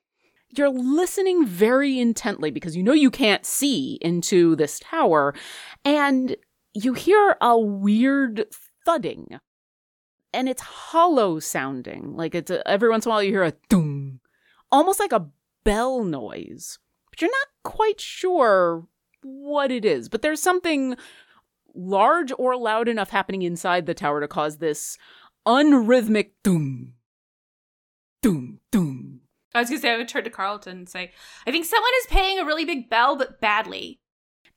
[0.49, 5.33] you're listening very intently because you know you can't see into this tower,
[5.83, 6.35] and
[6.73, 8.45] you hear a weird
[8.85, 9.39] thudding.
[10.33, 12.15] And it's hollow sounding.
[12.15, 14.19] Like it's a, every once in a while you hear a doom,
[14.71, 15.27] almost like a
[15.63, 16.79] bell noise.
[17.09, 18.85] But you're not quite sure
[19.23, 20.09] what it is.
[20.09, 20.95] But there's something
[21.73, 24.97] large or loud enough happening inside the tower to cause this
[25.47, 26.93] unrhythmic doom,
[28.21, 28.86] doom, doom.
[29.57, 31.11] I was gonna say I would turn to Carlton and say,
[31.45, 33.99] I think someone is paying a really big bell, but badly.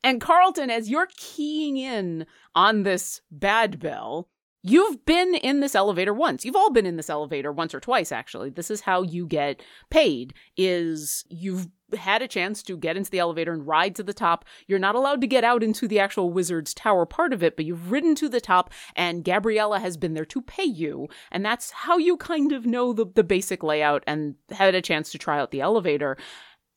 [0.03, 4.29] And Carlton, as you're keying in on this bad bell,
[4.63, 6.45] you've been in this elevator once.
[6.45, 8.49] You've all been in this elevator once or twice, actually.
[8.49, 13.19] This is how you get paid, is you've had a chance to get into the
[13.19, 14.45] elevator and ride to the top.
[14.67, 17.65] You're not allowed to get out into the actual wizard's tower part of it, but
[17.65, 21.07] you've ridden to the top and Gabriella has been there to pay you.
[21.31, 25.11] And that's how you kind of know the, the basic layout and had a chance
[25.11, 26.17] to try out the elevator.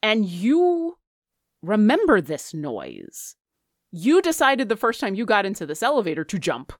[0.03, 0.99] And you
[1.63, 3.37] remember this noise.
[3.91, 6.73] You decided the first time you got into this elevator to jump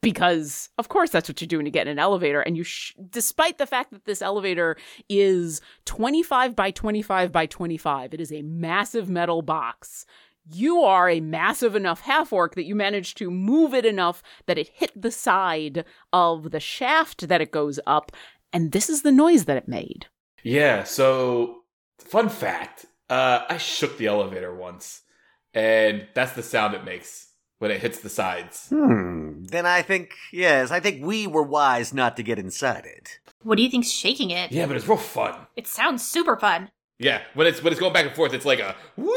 [0.00, 2.94] because of course that's what you're doing to get in an elevator and you sh-
[3.10, 4.76] despite the fact that this elevator
[5.08, 10.06] is 25 by 25 by 25 it is a massive metal box.
[10.50, 14.56] You are a massive enough half orc that you manage to move it enough that
[14.56, 18.12] it hit the side of the shaft that it goes up
[18.52, 20.06] and this is the noise that it made.
[20.42, 21.64] Yeah, so
[21.98, 25.02] fun fact, uh, I shook the elevator once,
[25.52, 27.27] and that's the sound it makes
[27.58, 28.68] when it hits the sides.
[28.68, 29.44] Hmm.
[29.44, 33.18] Then I think, yes, I think we were wise not to get inside it.
[33.42, 34.52] What do you think's shaking it?
[34.52, 35.34] Yeah, but it's real fun.
[35.56, 36.70] It sounds super fun.
[36.98, 39.12] Yeah, when it's when it's going back and forth, it's like a woo.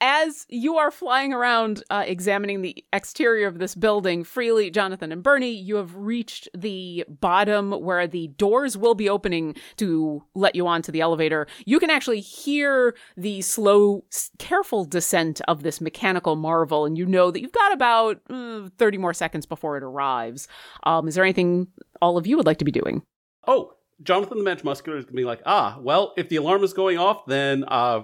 [0.00, 5.22] As you are flying around uh, examining the exterior of this building freely jonathan and
[5.22, 10.66] bernie you have reached the bottom where the doors will be opening to let you
[10.66, 11.46] onto the elevator.
[11.64, 14.04] You can actually hear the slow
[14.38, 18.98] careful descent of this mechanical marvel and you know that you've got about uh, 30
[18.98, 20.48] more seconds before it arrives.
[20.84, 21.68] Um, is there anything
[22.00, 23.02] all of you would like to be doing?
[23.46, 26.62] Oh, Jonathan the Match Muscular is going to be like, ah, well, if the alarm
[26.64, 28.02] is going off, then uh,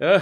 [0.00, 0.20] uh,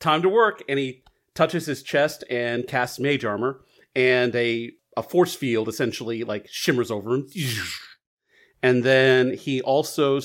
[0.00, 0.62] time to work.
[0.68, 3.60] And he touches his chest and casts mage armor,
[3.94, 7.28] and a a force field essentially like shimmers over him.
[8.62, 10.20] And then he also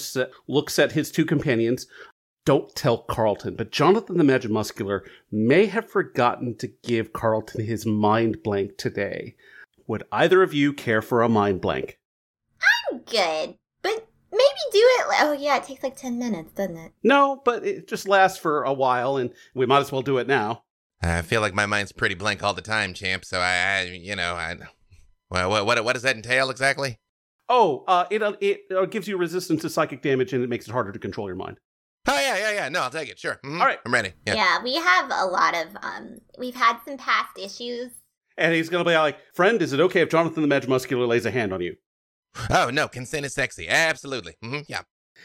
[0.48, 1.88] looks at his two companions.
[2.46, 7.86] Don't tell Carlton, but Jonathan the Magic Muscular may have forgotten to give Carlton his
[7.86, 9.36] mind blank today.
[9.88, 11.98] Would either of you care for a mind blank?
[12.92, 13.58] I'm good.
[14.66, 15.06] But do it.
[15.22, 16.92] Oh, yeah, it takes like 10 minutes, doesn't it?
[17.04, 20.28] No, but it just lasts for a while, and we might as well do it
[20.28, 20.64] now.
[21.02, 23.26] I feel like my mind's pretty blank all the time, champ.
[23.26, 24.56] So I, I you know, I.
[25.30, 27.00] Well, what, what what does that entail exactly?
[27.48, 30.72] Oh, uh, it it uh, gives you resistance to psychic damage, and it makes it
[30.72, 31.60] harder to control your mind.
[32.08, 32.70] Oh yeah, yeah, yeah.
[32.70, 33.20] No, I'll take it.
[33.20, 33.40] Sure.
[33.44, 33.60] Mhm.
[33.60, 33.80] All right.
[33.86, 34.14] I'm ready.
[34.26, 34.36] Yeah.
[34.36, 34.64] Yeah.
[34.64, 37.92] we have a lot of, um, we've had some past issues.
[38.38, 41.26] And he's gonna be like, "Friend, is it okay if Jonathan the Magic Muscular lays
[41.26, 41.76] a hand on you?"
[42.50, 43.68] Oh no, consent is sexy.
[43.70, 44.36] Absolutely.
[44.42, 44.82] hmm Yeah.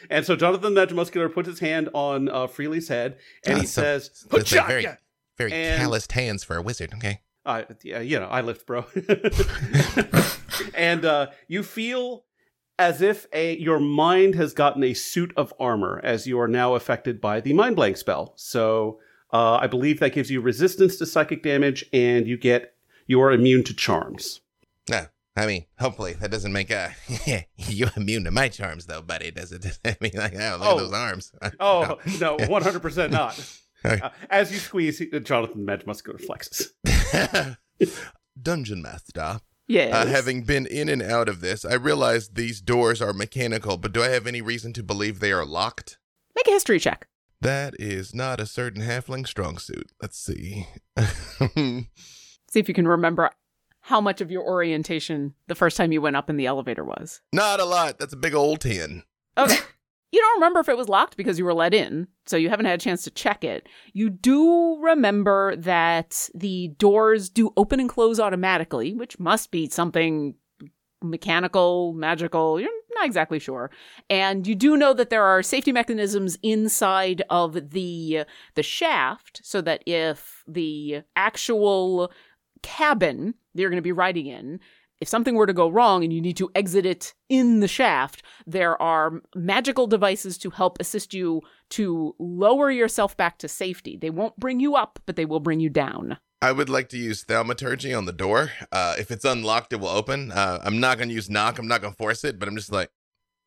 [0.08, 3.66] And so Jonathan the Muscular puts his hand on uh, Freely's head, and Ah, he
[3.66, 4.86] so- says, very-
[5.36, 6.92] Very And- calloused hands for a wizard.
[6.94, 7.20] Okay.
[7.46, 8.84] Uh, yeah, you know, I lift, bro.
[10.74, 12.24] and uh, you feel
[12.78, 16.74] as if a your mind has gotten a suit of armor, as you are now
[16.74, 18.32] affected by the mind blank spell.
[18.36, 18.98] So
[19.32, 22.74] uh, I believe that gives you resistance to psychic damage, and you get
[23.06, 24.40] you are immune to charms.
[24.88, 26.88] No, I mean, hopefully that doesn't make uh
[27.56, 29.30] you immune to my charms, though, buddy.
[29.30, 29.78] Does it?
[29.84, 30.72] I mean, like, oh, look Oh.
[30.72, 31.32] at those arms.
[31.60, 33.38] Oh no, one hundred percent not.
[33.84, 34.00] Okay.
[34.02, 36.66] Uh, as you squeeze, he- Jonathan Magic Muscular flexes.
[38.40, 39.40] Dungeon Master.
[39.68, 43.76] yes Uh, having been in and out of this, I realize these doors are mechanical,
[43.76, 45.98] but do I have any reason to believe they are locked?
[46.36, 47.06] make a history check
[47.40, 49.90] That is not a certain halfling strong suit.
[50.02, 50.66] Let's see.
[51.56, 53.30] see if you can remember
[53.82, 57.20] how much of your orientation the first time you went up in the elevator was
[57.32, 57.98] not a lot.
[57.98, 59.02] That's a big old 10.
[59.38, 59.58] okay
[60.12, 62.66] You don't remember if it was locked because you were let in, so you haven't
[62.66, 63.68] had a chance to check it.
[63.92, 70.34] You do remember that the doors do open and close automatically, which must be something
[71.00, 72.60] mechanical, magical.
[72.60, 73.70] You're not exactly sure.
[74.08, 78.24] And you do know that there are safety mechanisms inside of the
[78.56, 82.10] the shaft so that if the actual
[82.62, 84.60] cabin that you're going to be riding in
[85.00, 88.22] if something were to go wrong and you need to exit it in the shaft,
[88.46, 93.96] there are magical devices to help assist you to lower yourself back to safety.
[93.96, 96.18] They won't bring you up, but they will bring you down.
[96.42, 98.52] I would like to use thaumaturgy on the door.
[98.72, 100.32] Uh, if it's unlocked, it will open.
[100.32, 101.58] Uh, I'm not going to use knock.
[101.58, 102.90] I'm not going to force it, but I'm just like,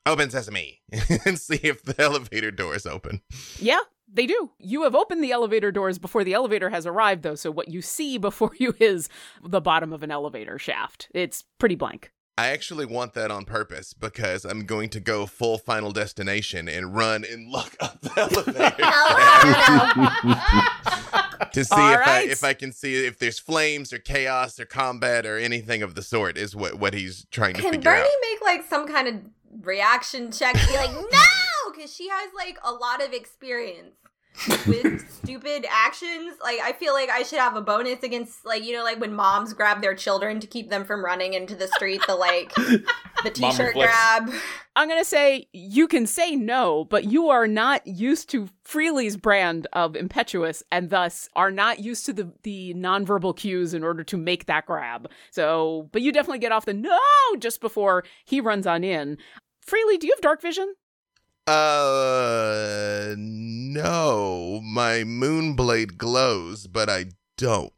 [0.06, 0.82] open sesame
[1.26, 3.22] and see if the elevator door is open.
[3.60, 3.80] Yeah,
[4.13, 4.52] they do.
[4.60, 7.36] You have opened the elevator doors before the elevator has arrived, though.
[7.36, 9.10] So what you see before you is
[9.43, 11.10] the bottom of an elevator shaft.
[11.13, 12.12] It's pretty blank.
[12.36, 16.95] I actually want that on purpose because I'm going to go full Final Destination and
[16.95, 18.71] run and look up the elevator
[21.52, 22.28] to see All if right.
[22.28, 25.93] I if I can see if there's flames or chaos or combat or anything of
[25.93, 26.38] the sort.
[26.38, 27.73] Is what what he's trying to figure out.
[27.73, 28.21] Can figure Bernie out.
[28.32, 29.15] make like some kind of
[29.63, 30.56] reaction check?
[30.56, 33.93] Be like, no, because she has like a lot of experience
[34.67, 36.36] with stupid actions.
[36.41, 39.13] Like, I feel like I should have a bonus against like you know like when
[39.13, 42.02] moms grab their children to keep them from running into the street.
[42.08, 42.54] The like
[43.24, 44.32] the t-shirt grab.
[44.76, 49.15] I'm going to say you can say no, but you are not used to Freely's
[49.17, 54.04] brand of impetuous and thus are not used to the, the nonverbal cues in order
[54.04, 55.10] to make that grab.
[55.32, 56.98] So, but you definitely get off the no
[57.38, 59.17] just before he runs on in.
[59.62, 60.74] Freely, do you have dark vision?
[61.47, 67.06] Uh, no, my moonblade glows, but I
[67.38, 67.71] don't.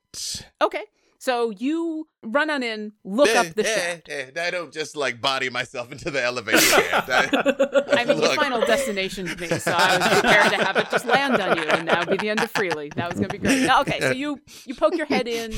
[0.61, 0.83] Okay.
[1.17, 4.09] So you run on in, look Eh, up the eh, shaft.
[4.11, 7.09] eh, I don't just like body myself into the elevator shaft.
[7.09, 7.29] I-
[8.01, 8.35] I mean, Look.
[8.35, 11.87] final destination me, so I was prepared to have it just land on you, and
[11.87, 12.91] that would be the end of Freely.
[12.95, 13.63] That was gonna be great.
[13.65, 15.51] Now, okay, so you you poke your head in.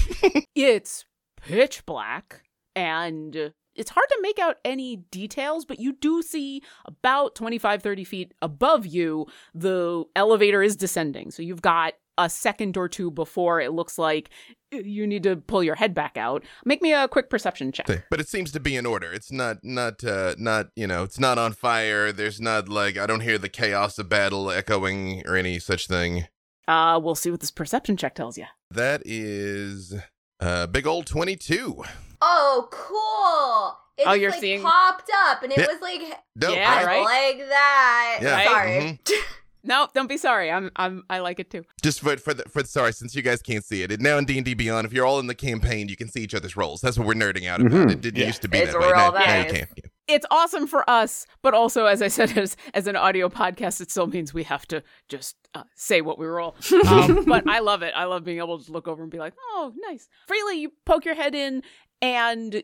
[0.56, 1.04] It's
[1.42, 2.44] pitch black,
[2.74, 8.04] and it's hard to make out any details, but you do see about 25, 30
[8.04, 11.32] feet above you, the elevator is descending.
[11.32, 14.32] So you've got a second or two before it looks like
[14.72, 16.44] you need to pull your head back out.
[16.66, 18.06] Make me a quick perception check.
[18.10, 19.14] but it seems to be in order.
[19.14, 22.12] It's not not uh not, you know, it's not on fire.
[22.12, 26.26] There's not like I don't hear the chaos of battle echoing or any such thing.
[26.68, 28.46] Uh, we'll see what this perception check tells you.
[28.72, 29.94] That is
[30.40, 31.84] uh big old 22.
[32.22, 33.78] Oh, cool.
[33.98, 35.68] It Oh, just, you're like, seeing- popped up, and it Yeah.
[35.68, 36.02] was like
[36.38, 37.04] Dope, Yeah, right?
[37.04, 38.20] like that.
[38.22, 38.44] Yeah.
[38.46, 39.00] Sorry.
[39.08, 39.24] Mhm.
[39.64, 40.50] No, don't be sorry.
[40.50, 41.66] I'm I'm I like it too.
[41.84, 44.24] Just for for the for sorry, since you guys can't see it, it now in
[44.24, 46.56] D and D Beyond, if you're all in the campaign, you can see each other's
[46.56, 46.80] roles.
[46.80, 47.72] That's what we're nerding out about.
[47.74, 47.92] Mhm.
[47.92, 48.28] It didn't Yeah.
[48.28, 48.86] used to be It's that way.
[48.88, 49.56] real Now, now you can.
[49.76, 49.84] Yeah.
[50.08, 53.92] It's awesome for us, but also as I said as as an audio podcast it
[53.92, 56.56] still means we have to just uh, say what we roll.
[56.88, 57.94] Um, but I love it.
[57.94, 61.04] I love being able to look over and be like, "Oh, nice." Freely you poke
[61.04, 61.62] your head in
[62.02, 62.64] and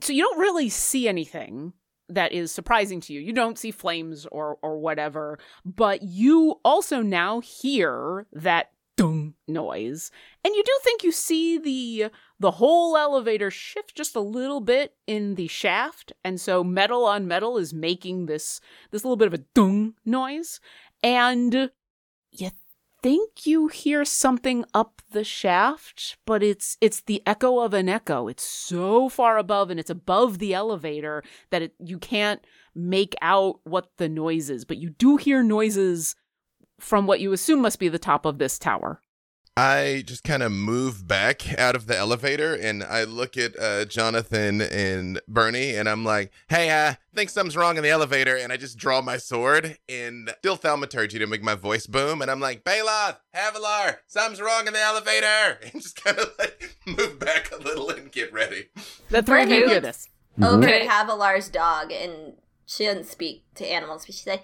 [0.00, 1.72] so you don't really see anything
[2.08, 3.20] that is surprising to you.
[3.20, 10.10] You don't see flames or or whatever, but you also now hear that dung noise.
[10.44, 14.94] And you do think you see the the whole elevator shift just a little bit
[15.06, 19.34] in the shaft, and so metal on metal is making this this little bit of
[19.34, 20.60] a dung noise.
[21.02, 21.70] And
[22.32, 22.50] you
[23.02, 28.28] think you hear something up the shaft, but it's it's the echo of an echo.
[28.28, 33.60] It's so far above and it's above the elevator that it, you can't make out
[33.64, 36.14] what the noise is, but you do hear noises
[36.78, 39.00] from what you assume must be the top of this tower.
[39.60, 43.84] I just kind of move back out of the elevator and I look at uh,
[43.84, 48.36] Jonathan and Bernie and I'm like, hey, I think something's wrong in the elevator.
[48.36, 52.22] And I just draw my sword and still thaumaturgy to make my voice boom.
[52.22, 55.58] And I'm like, Baeloth, Havilar, something's wrong in the elevator.
[55.72, 58.68] And just kind of like move back a little and get ready.
[59.10, 59.68] The three of you Right.
[59.68, 60.08] hear this.
[60.42, 60.86] over Okay.
[60.86, 62.32] Havilar's dog, and
[62.64, 64.42] she doesn't speak to animals, but she's like,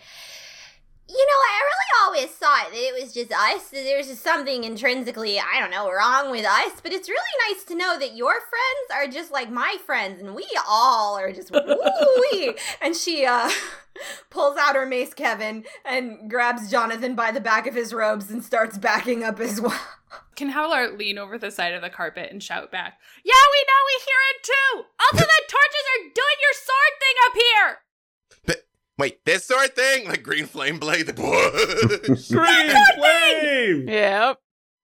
[1.09, 3.69] you know, I really always thought that it was just us.
[3.71, 6.81] That there's just something intrinsically, I don't know, wrong with us.
[6.83, 10.35] But it's really nice to know that your friends are just like my friends, and
[10.35, 13.51] we all are just woo And she uh,
[14.31, 18.45] pulls out her mace, Kevin, and grabs Jonathan by the back of his robes and
[18.45, 19.81] starts backing up as well.
[20.37, 23.81] Can Howler lean over the side of the carpet and shout back, Yeah, we know
[23.87, 24.85] we hear it too!
[25.01, 27.86] Also, the torches are doing your sword thing up here!
[28.99, 30.09] Wait, this sort of thing?
[30.09, 31.15] Like green flame blade?
[31.17, 32.17] Green
[32.97, 33.89] flame!
[33.89, 34.39] Yep.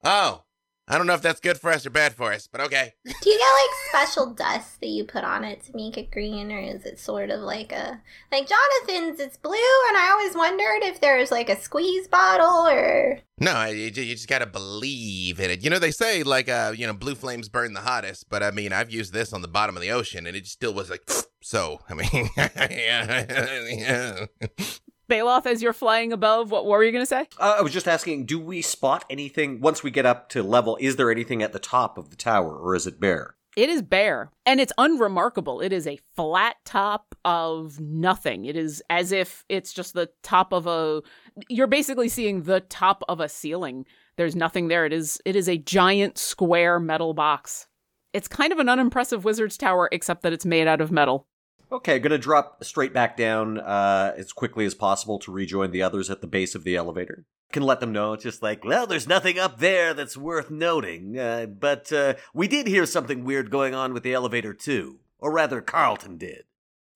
[0.05, 0.45] oh,
[0.93, 2.93] I don't know if that's good for us or bad for us, but okay.
[3.03, 6.53] Do you get like special dust that you put on it to make it green,
[6.53, 7.99] or is it sort of like a
[8.31, 9.19] like Jonathan's?
[9.19, 9.55] It's blue,
[9.89, 13.21] and I always wondered if there's like a squeeze bottle or.
[13.41, 15.65] No, you, you just gotta believe in it.
[15.65, 18.51] You know they say like uh you know blue flames burn the hottest, but I
[18.51, 21.09] mean I've used this on the bottom of the ocean and it still was like
[21.43, 21.81] so.
[21.89, 24.27] I mean, yeah.
[25.13, 27.27] Baeloth, as you're flying above, what were you going to say?
[27.39, 30.79] Uh, I was just asking, do we spot anything once we get up to level?
[30.81, 33.35] Is there anything at the top of the tower, or is it bare?
[33.55, 35.61] It is bare, and it's unremarkable.
[35.61, 38.47] It is a flat top of nothing.
[38.47, 41.03] It is as if it's just the top of a.
[41.51, 43.85] You're basically seeing the top of a ceiling.
[44.17, 44.87] There's nothing there.
[44.87, 45.21] It is.
[45.27, 47.67] It is a giant square metal box.
[48.15, 51.27] It's kind of an unimpressive wizard's tower, except that it's made out of metal.
[51.73, 56.11] Okay, gonna drop straight back down uh, as quickly as possible to rejoin the others
[56.11, 57.25] at the base of the elevator.
[57.51, 61.19] Can let them know, it's just like, well, there's nothing up there that's worth noting,
[61.19, 65.01] uh, but uh, we did hear something weird going on with the elevator too.
[65.19, 66.45] Or rather, Carlton did.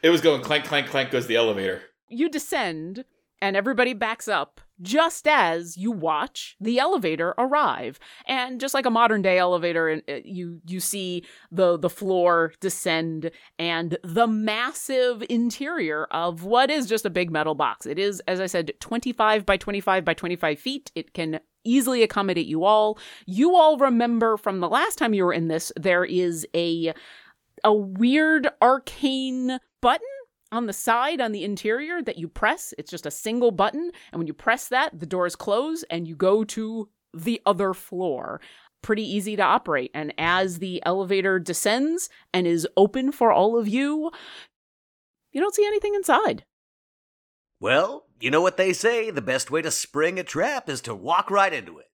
[0.02, 1.82] It was going clank, clank, clank goes the elevator.
[2.08, 3.04] You descend,
[3.40, 7.98] and everybody backs up just as you watch the elevator arrive.
[8.26, 13.30] And just like a modern day elevator uh, you you see the the floor descend
[13.58, 17.86] and the massive interior of what is just a big metal box.
[17.86, 20.92] It is as i said 25 by 25 by 25 feet.
[20.94, 22.98] It can easily accommodate you all.
[23.26, 26.94] You all remember from the last time you were in this there is a
[27.64, 30.06] a weird arcane button
[30.52, 32.72] on the side on the interior that you press.
[32.78, 33.90] It's just a single button.
[34.12, 38.40] And when you press that, the doors close and you go to the other floor.
[38.82, 39.90] Pretty easy to operate.
[39.94, 44.10] And as the elevator descends and is open for all of you,
[45.32, 46.44] you don't see anything inside.
[47.58, 50.94] Well, you know what they say the best way to spring a trap is to
[50.94, 51.86] walk right into it.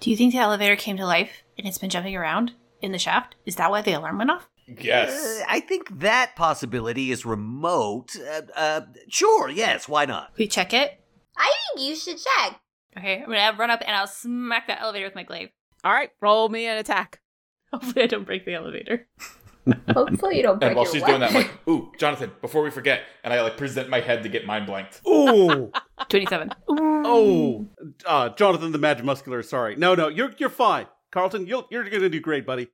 [0.00, 2.98] Do you think the elevator came to life and it's been jumping around in the
[2.98, 3.34] shaft?
[3.44, 4.48] Is that why the alarm went off?
[4.80, 5.40] Yes.
[5.40, 8.16] Uh, I think that possibility is remote.
[8.16, 10.32] Uh, uh, sure, yes, why not?
[10.38, 11.00] We check it?
[11.36, 12.60] I think you should check.
[12.96, 15.50] Okay, I'm gonna run up and I'll smack that elevator with my glaive.
[15.84, 17.20] All right, roll me an attack.
[17.72, 19.06] Hopefully, I don't break the elevator.
[19.94, 21.08] Hopefully, you don't break And while your she's what?
[21.08, 24.22] doing that, I'm like, ooh, Jonathan, before we forget, and I like present my head
[24.22, 25.02] to get mind blanked.
[25.06, 25.70] Ooh.
[26.08, 26.50] 27.
[26.68, 27.66] oh,
[28.06, 29.42] uh, Jonathan the Magic Muscular.
[29.42, 31.46] Sorry, no, no, you're you're fine, Carlton.
[31.46, 32.68] You'll, you're gonna do great, buddy.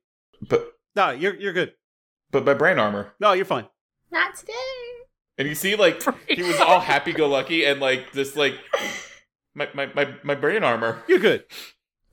[0.47, 1.73] But No, you're you're good.
[2.35, 3.13] But my brain armor.
[3.19, 3.65] No, you're fine.
[4.11, 4.51] Not today.
[5.37, 8.55] And you see, like, he was all happy go lucky and like this like
[9.53, 11.01] my, my, my, my brain armor.
[11.07, 11.45] You're good.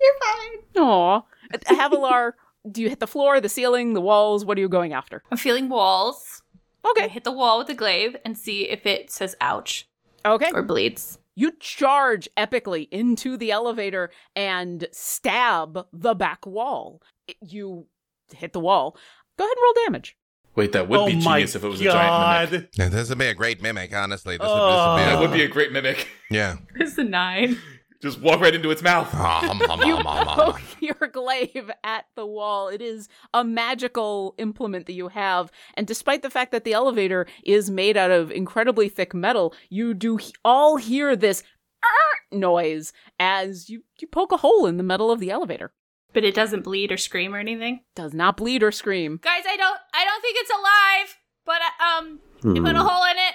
[0.01, 0.83] You're fine.
[0.85, 1.23] Aw.
[1.67, 2.33] Havilar,
[2.71, 4.45] do you hit the floor, the ceiling, the walls?
[4.45, 5.23] What are you going after?
[5.31, 6.43] I'm feeling walls.
[6.85, 7.09] I Okay.
[7.09, 9.89] hit the wall with the glaive and see if it says ouch
[10.25, 10.51] Okay.
[10.53, 11.19] or bleeds.
[11.35, 17.01] You charge epically into the elevator and stab the back wall.
[17.41, 17.87] You
[18.35, 18.97] hit the wall.
[19.39, 20.17] Go ahead and roll damage.
[20.55, 21.89] Wait, that would oh be genius if it was God.
[21.89, 22.71] a giant mimic.
[22.77, 24.37] Yeah, this would be a great mimic, honestly.
[24.37, 24.95] This, Oh.
[24.95, 26.09] would, this That would would be a great mimic.
[26.31, 26.57] yeah.
[26.77, 27.57] It's a nine.
[28.03, 29.09] Just walk right into its mouth.
[29.13, 29.43] Ah,
[29.87, 32.67] you poke your glaive at the wall.
[32.69, 35.53] It is a magical implement that you have.
[35.75, 39.95] And despite the fact that the elevator is made out of incredibly thick metal, you
[39.95, 41.45] do he- all hear this
[41.85, 45.73] ah, noise as you, you poke a hole in the metal of the elevator.
[46.13, 47.81] But it doesn't bleed or scream or anything.
[47.95, 49.19] Does not bleed or scream.
[49.23, 51.17] Guys, I don't I don't think it's alive.
[51.45, 52.21] But uh, um
[52.55, 52.87] you put a Hmm.
[52.87, 53.35] hole in it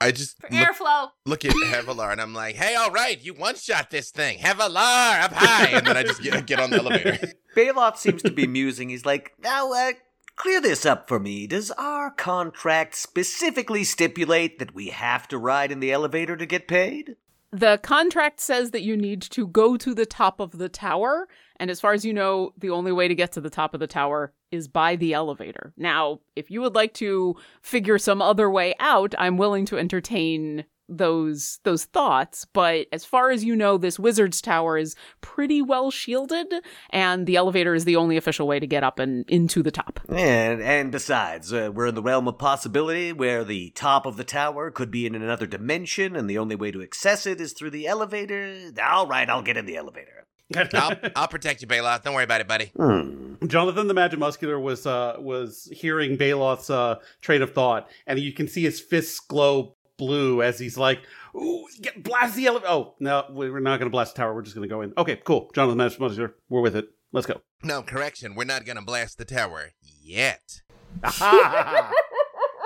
[0.00, 1.08] I just for look, airflow.
[1.26, 4.38] look at Havilar and I'm like, hey, all right, you one shot this thing.
[4.38, 5.68] Havilar, up high.
[5.76, 7.18] And then I just get, get on the elevator.
[7.56, 8.88] Baeloth seems to be musing.
[8.88, 9.92] He's like, now, uh,
[10.34, 11.46] clear this up for me.
[11.46, 16.66] Does our contract specifically stipulate that we have to ride in the elevator to get
[16.66, 17.14] paid?
[17.52, 21.28] The contract says that you need to go to the top of the tower.
[21.62, 23.78] And as far as you know, the only way to get to the top of
[23.78, 25.72] the tower is by the elevator.
[25.76, 30.64] Now, if you would like to figure some other way out, I'm willing to entertain
[30.88, 35.90] those those thoughts but as far as you know this wizard's tower is pretty well
[35.90, 36.52] shielded
[36.90, 40.00] and the elevator is the only official way to get up and into the top
[40.08, 44.24] And and besides, uh, we're in the realm of possibility where the top of the
[44.24, 47.70] tower could be in another dimension, and the only way to access it is through
[47.70, 48.72] the elevator.
[48.84, 50.26] All right, I'll get in the elevator.
[50.74, 52.02] I'll, I'll protect you, Baeloth.
[52.02, 52.72] Don't worry about it, buddy.
[52.76, 53.34] Hmm.
[53.46, 58.32] Jonathan the Magic Muscular was uh was hearing Baeloth's uh train of thought, and you
[58.32, 61.00] can see his fists glow blue as he's like,
[61.36, 64.34] "Ooh, get blast the elevator!" Oh no, we're not going to blast the tower.
[64.34, 64.92] We're just going to go in.
[64.96, 65.50] Okay, cool.
[65.54, 66.88] Jonathan the Magic Muscular, we're with it.
[67.12, 67.40] Let's go.
[67.62, 68.34] No, correction.
[68.34, 70.62] We're not going to blast the tower yet.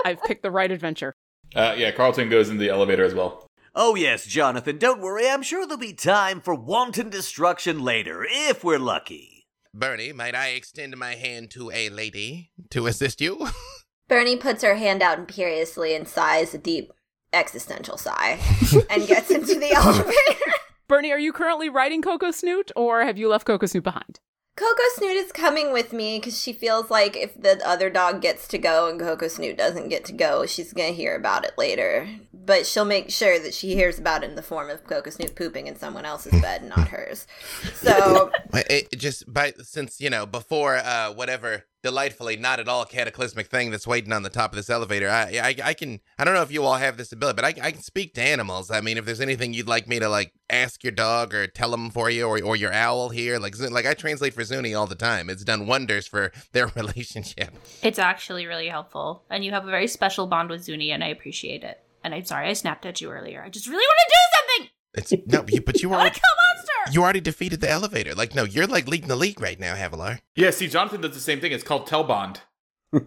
[0.04, 1.14] i've picked the right adventure
[1.54, 3.45] Uh, yeah, Carlton goes in the elevator as well.
[3.78, 5.28] Oh, yes, Jonathan, don't worry.
[5.28, 9.48] I'm sure there'll be time for wanton destruction later, if we're lucky.
[9.74, 13.48] Bernie, might I extend my hand to a lady to assist you?
[14.08, 16.90] Bernie puts her hand out imperiously and sighs a deep
[17.34, 18.40] existential sigh
[18.90, 20.52] and gets into the elevator.
[20.88, 24.20] Bernie, are you currently riding Coco Snoot or have you left Coco Snoot behind?
[24.56, 28.48] Coco Snoot is coming with me because she feels like if the other dog gets
[28.48, 31.52] to go and Coco Snoot doesn't get to go, she's going to hear about it
[31.58, 32.08] later.
[32.32, 35.36] But she'll make sure that she hears about it in the form of Coco Snoot
[35.36, 37.26] pooping in someone else's bed, not hers.
[37.74, 38.32] So.
[38.54, 43.46] it, it just by since, you know, before uh, whatever delightfully not at all cataclysmic
[43.46, 45.08] thing that's waiting on the top of this elevator.
[45.08, 47.64] I, I, I can, I don't know if you all have this ability, but I,
[47.64, 48.72] I can speak to animals.
[48.72, 51.70] I mean, if there's anything you'd like me to like ask your dog or tell
[51.70, 54.88] them for you or, or your owl here, like, like I translate for Zuni all
[54.88, 55.30] the time.
[55.30, 57.54] It's done wonders for their relationship.
[57.84, 59.22] It's actually really helpful.
[59.30, 61.80] And you have a very special bond with Zuni and I appreciate it.
[62.02, 63.44] And I'm sorry I snapped at you earlier.
[63.44, 64.75] I just really want to do something.
[64.96, 66.10] It's no, you, but you are.
[66.10, 66.22] kill
[66.54, 66.92] monster.
[66.92, 68.14] You already defeated the elevator.
[68.14, 70.20] Like, no, you're like leading the league right now, Havilar.
[70.34, 71.52] Yeah, see, Jonathan does the same thing.
[71.52, 72.38] It's called Telbond.
[72.92, 73.00] oh.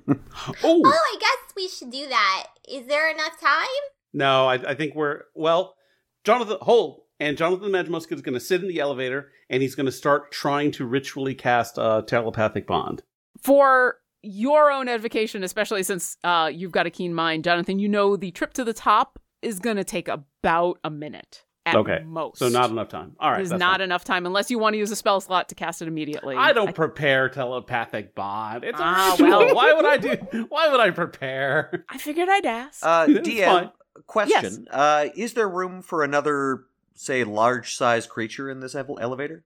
[0.63, 2.47] oh, I guess we should do that.
[2.67, 3.67] Is there enough time?
[4.13, 5.75] No, I, I think we're well.
[6.23, 9.75] Jonathan hold, and Jonathan the Magic is going to sit in the elevator and he's
[9.75, 13.01] going to start trying to ritually cast a telepathic bond.
[13.41, 18.15] For your own edification, especially since uh, you've got a keen mind, Jonathan, you know
[18.15, 21.45] the trip to the top is going to take about a minute
[21.75, 22.03] okay.
[22.05, 22.39] most.
[22.39, 23.15] So not enough time.
[23.19, 23.37] All right.
[23.37, 23.81] There's not fine.
[23.81, 26.35] enough time unless you want to use a spell slot to cast it immediately.
[26.35, 26.71] I don't I...
[26.71, 28.63] prepare telepathic bond.
[28.63, 29.53] It's ah, well.
[29.55, 30.45] why would I do?
[30.49, 31.85] Why would I prepare?
[31.89, 32.85] I figured I'd ask.
[32.85, 33.71] Uh, DM
[34.07, 34.73] question: yes.
[34.73, 39.43] uh, Is there room for another, say, large size creature in this elevator?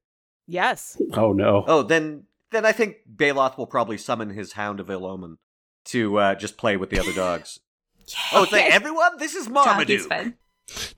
[0.47, 1.01] Yes.
[1.13, 1.63] Oh no.
[1.67, 5.37] Oh, then then I think Baeloth will probably summon his Hound of Ill Omen
[5.85, 7.59] to uh, just play with the other dogs.
[8.33, 10.33] Oh, say everyone, this is Marmaduke.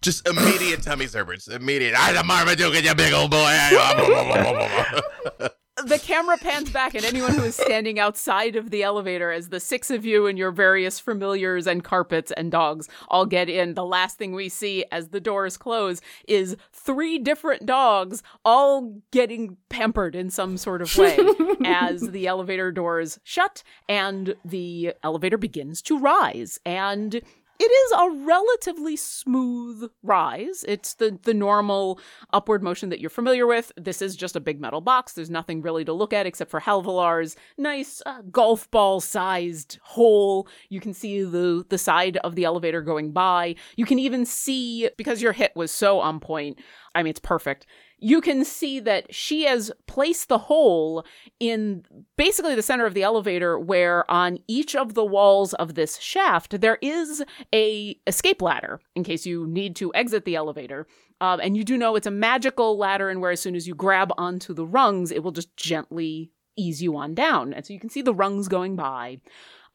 [0.02, 1.48] Just immediate tummy servers.
[1.48, 1.96] Immediate.
[1.98, 3.38] I'm a Marmaduke, you big old boy.
[5.86, 9.60] the camera pans back at anyone who is standing outside of the elevator as the
[9.60, 13.74] six of you and your various familiars and carpets and dogs all get in.
[13.74, 19.58] The last thing we see as the doors close is three different dogs all getting
[19.70, 21.18] pampered in some sort of way
[21.66, 26.60] as the elevator doors shut and the elevator begins to rise.
[26.66, 27.22] And
[27.60, 30.66] it is a relatively smooth rise.
[30.68, 32.00] It's the the normal
[32.34, 33.72] upward motion that you're familiar with.
[33.78, 35.14] This is just a big metal box.
[35.14, 40.48] There's nothing really to look at except for Havilar's nice uh, golf ball sized hole.
[40.70, 43.56] You can see the the side of the elevator going by.
[43.76, 46.60] You can even see because your hit was so on point.
[46.94, 47.66] I mean, it's perfect
[47.98, 51.06] you can see that she has placed the hole
[51.40, 51.84] in
[52.18, 56.60] basically the center of the elevator where on each of the walls of this shaft
[56.60, 57.24] there is
[57.54, 60.88] a escape ladder in case you need to exit the elevator.
[61.22, 63.74] Um, and you do know it's a magical ladder and where as soon as you
[63.74, 67.54] grab onto the rungs it will just gently ease you on down.
[67.54, 69.20] And so you can see the rungs going by.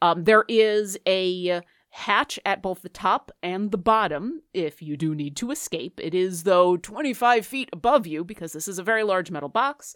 [0.01, 1.61] Um, there is a
[1.91, 5.99] hatch at both the top and the bottom if you do need to escape.
[6.01, 9.95] It is, though, 25 feet above you because this is a very large metal box.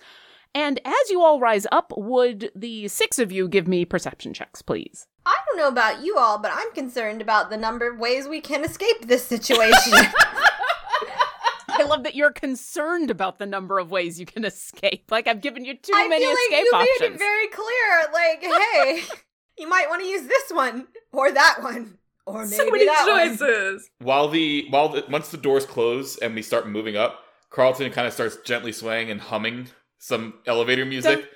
[0.53, 4.61] And as you all rise up, would the six of you give me perception checks,
[4.61, 5.07] please?
[5.25, 8.39] I don't know about you all, but I'm concerned about the number of ways we
[8.39, 9.93] can escape this situation.
[11.77, 15.11] I love that you're concerned about the number of ways you can escape.
[15.11, 16.99] Like I've given you too I many feel like escape you options.
[16.99, 18.05] made it very clear.
[18.13, 19.03] Like, hey,
[19.57, 21.97] you might want to use this one or that one.
[22.25, 23.89] Or maybe so many that choices.
[23.99, 24.07] One.
[24.07, 27.19] While the while the, once the doors close and we start moving up,
[27.51, 29.67] Carlton kind of starts gently swaying and humming
[29.99, 31.29] some elevator music.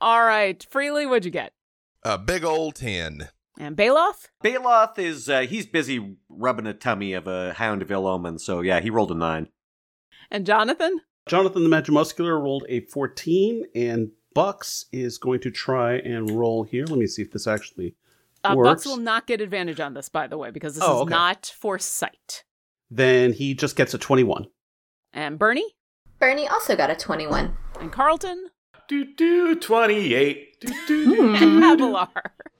[0.00, 1.52] All right, Freely, what'd you get?
[2.02, 3.28] A big old ten.
[3.58, 4.28] And Baeloth?
[4.42, 8.60] Baeloth is uh, he's busy rubbing a tummy of a hound of ill omen, so
[8.60, 9.48] yeah, he rolled a nine.
[10.30, 11.00] And Jonathan?
[11.26, 16.84] Jonathan the Magimuscular rolled a 14, and Bucks is going to try and roll here.
[16.86, 17.94] Let me see if this actually
[18.42, 18.68] uh, works.
[18.68, 21.10] Bucks will not get advantage on this, by the way, because this oh, is okay.
[21.10, 22.44] not for sight.
[22.90, 24.46] Then he just gets a 21.
[25.12, 25.74] And Bernie?
[26.18, 27.56] Bernie also got a 21.
[27.80, 28.48] And Carlton?
[28.88, 30.60] Do do 28.
[30.60, 32.08] Do, do, do, and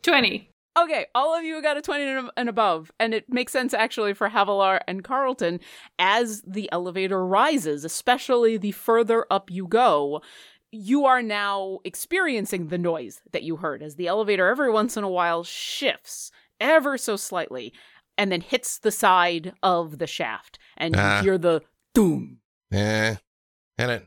[0.02, 0.51] 20.
[0.78, 4.30] Okay, all of you got a 20 and above, and it makes sense actually for
[4.30, 5.60] Havilar and Carlton
[5.98, 10.22] as the elevator rises, especially the further up you go.
[10.70, 15.04] You are now experiencing the noise that you heard as the elevator every once in
[15.04, 17.74] a while shifts ever so slightly
[18.16, 21.20] and then hits the side of the shaft, and you Ah.
[21.22, 21.60] hear the
[21.94, 22.38] doom.
[22.70, 23.16] Yeah.
[23.76, 24.06] And it.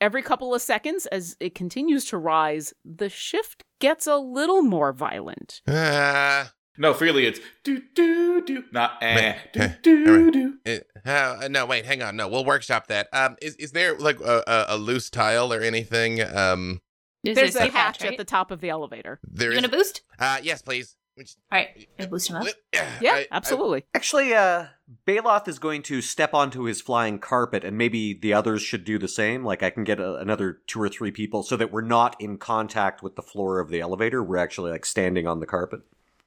[0.00, 4.92] Every couple of seconds, as it continues to rise, the shift gets a little more
[4.92, 5.62] violent.
[5.68, 6.52] Ah.
[6.76, 10.54] No, freely it's do do do, not eh do do do.
[10.66, 12.16] Uh, uh, no, wait, hang on.
[12.16, 13.06] No, we'll workshop that.
[13.12, 16.20] Um, is is there like a, a, a loose tile or anything?
[16.20, 16.80] Um,
[17.22, 18.10] there's, a hatch right?
[18.10, 19.20] at the top of the elevator.
[19.22, 19.62] There you is...
[19.62, 20.02] gonna boost?
[20.18, 20.96] Uh, yes, please.
[21.14, 22.46] Which, All right, I boost him up.
[22.72, 23.84] Yeah, I, absolutely.
[23.94, 24.66] I, actually, uh,
[25.06, 28.98] Baeloth is going to step onto his flying carpet, and maybe the others should do
[28.98, 29.44] the same.
[29.44, 32.38] Like, I can get a, another two or three people so that we're not in
[32.38, 34.22] contact with the floor of the elevator.
[34.22, 35.80] We're actually like standing on the carpet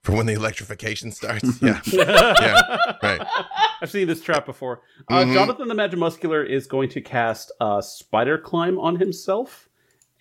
[0.08, 1.62] for when the electrification starts.
[1.68, 3.22] Yeah, yeah, right.
[3.82, 4.82] I've seen this trap before.
[5.10, 5.34] Uh, mm-hmm.
[5.34, 9.68] Jonathan the Magimuscular is going to cast a spider climb on himself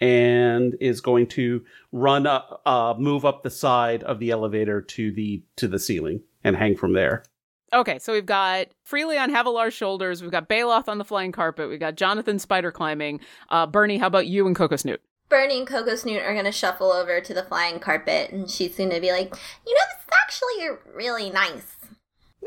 [0.01, 5.13] and is going to run up, uh, move up the side of the elevator to
[5.13, 7.25] the to the ceiling and hang from there.
[7.73, 10.23] Okay, so we've got Freely on Havilar's shoulders.
[10.23, 11.69] We've got Baeloth on the flying carpet.
[11.69, 13.21] We've got Jonathan spider climbing.
[13.51, 15.01] Uh, Bernie, how about you and Coco Snoot?
[15.29, 18.77] Bernie and Coco Snoot are going to shuffle over to the flying carpet, and she's
[18.77, 19.35] going to be like,
[19.67, 21.77] you know, this is actually really nice.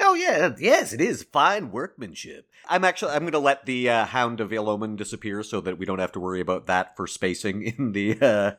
[0.01, 2.49] Oh yeah, yes, it is fine workmanship.
[2.67, 5.85] I'm actually I'm going to let the uh, Hound of Ill disappear so that we
[5.85, 8.51] don't have to worry about that for spacing in the uh,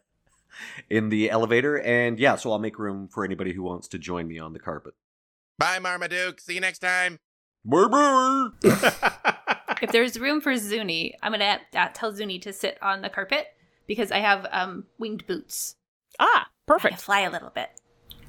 [0.89, 1.79] in the elevator.
[1.81, 4.59] And yeah, so I'll make room for anybody who wants to join me on the
[4.59, 4.95] carpet.
[5.59, 6.41] Bye, Marmaduke.
[6.41, 7.19] See you next time.
[7.65, 8.49] Bye bye.
[9.83, 13.49] if there's room for Zuni, I'm gonna uh, tell Zuni to sit on the carpet
[13.87, 15.77] because I have um, winged boots.
[16.19, 17.01] Ah, perfect.
[17.01, 17.80] fly a little bit.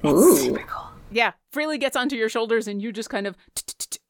[0.02, 0.90] It's super cool.
[1.10, 3.36] Yeah, freely gets onto your shoulders and you just kind of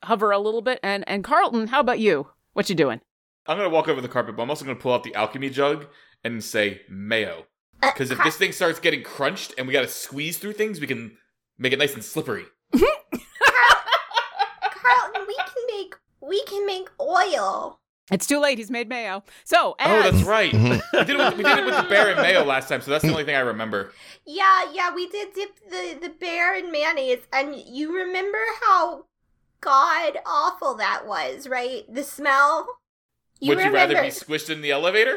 [0.05, 0.79] hover a little bit.
[0.83, 2.29] And and Carlton, how about you?
[2.53, 3.01] What you doing?
[3.47, 5.87] I'm gonna walk over the carpet, but I'm also gonna pull out the alchemy jug
[6.23, 7.47] and say mayo.
[7.83, 10.87] Uh, because if this thing starts getting crunched and we gotta squeeze through things, we
[10.87, 11.17] can
[11.59, 12.45] make it nice and slippery.
[12.73, 12.87] Carlton,
[15.27, 17.81] we can make we can make oil.
[18.13, 18.59] It's too late.
[18.59, 19.25] He's made mayo.
[19.45, 20.07] So, as...
[20.07, 20.53] oh, that's right.
[20.63, 20.97] Mm-hmm.
[20.97, 22.91] we, did it with, we did it with the bear and mayo last time, so
[22.91, 23.93] that's the only thing I remember.
[24.27, 29.07] Yeah, yeah, we did dip the the bear in mayonnaise, and you remember how
[29.61, 31.83] god awful that was, right?
[31.93, 32.69] The smell.
[33.41, 33.79] You Would remember...
[33.79, 35.17] you rather be squished in the elevator?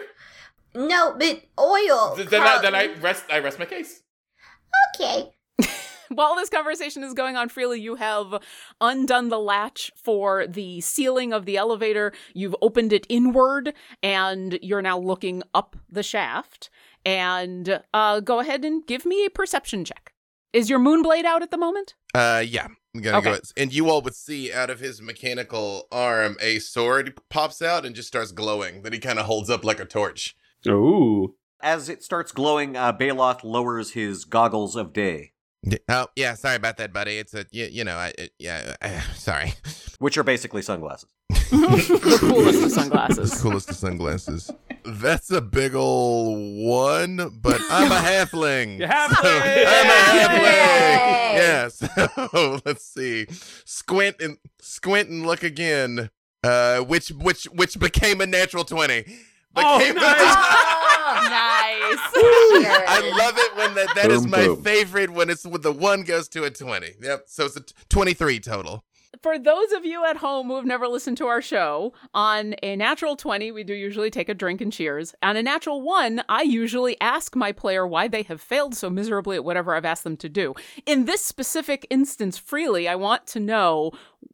[0.73, 2.15] No, but oil.
[2.15, 3.25] Then, I, then I rest.
[3.31, 4.01] I rest my case.
[4.95, 5.34] Okay.
[6.15, 8.41] While this conversation is going on freely, you have
[8.79, 12.13] undone the latch for the ceiling of the elevator.
[12.33, 16.69] You've opened it inward, and you're now looking up the shaft.
[17.05, 20.13] And uh, go ahead and give me a perception check.
[20.53, 21.95] Is your moonblade out at the moment?
[22.13, 22.67] Uh, yeah.
[22.95, 23.33] I'm gonna okay.
[23.33, 23.39] go.
[23.57, 27.93] And you all would see out of his mechanical arm a sword pops out and
[27.93, 28.83] just starts glowing.
[28.83, 30.33] That he kind of holds up like a torch.
[30.65, 31.35] Ooh.
[31.61, 35.33] As it starts glowing, uh, Baeloth lowers his goggles of day.
[35.89, 37.17] Oh yeah, sorry about that, buddy.
[37.17, 39.53] It's a you, you know, I, yeah, uh, sorry.
[39.99, 41.07] Which are basically sunglasses.
[41.29, 43.31] the coolest of sunglasses.
[43.31, 44.51] The coolest of sunglasses.
[44.83, 48.79] That's a big ol' one, but I'm a halfling.
[48.79, 49.15] You halfling.
[49.15, 49.29] So
[49.67, 50.41] I'm a halfling.
[51.35, 51.81] Yes.
[51.81, 53.25] Yeah, so let's see.
[53.65, 56.09] Squint and squint and look again.
[56.43, 59.05] Uh, which which which became a natural twenty.
[59.55, 61.29] Oh, became oh, nice.
[61.29, 61.54] nice.
[62.15, 64.63] I love it when that that boom, is my boom.
[64.63, 66.87] favorite when it's when the one goes to a 20.
[67.01, 67.23] Yep.
[67.27, 68.83] So it's a 23 total.
[69.21, 72.75] For those of you at home who have never listened to our show, on a
[72.75, 75.15] natural 20, we do usually take a drink and cheers.
[75.23, 79.37] On a natural 1, I usually ask my player why they have failed so miserably
[79.37, 80.53] at whatever I've asked them to do.
[80.85, 83.91] In this specific instance, freely, I want to know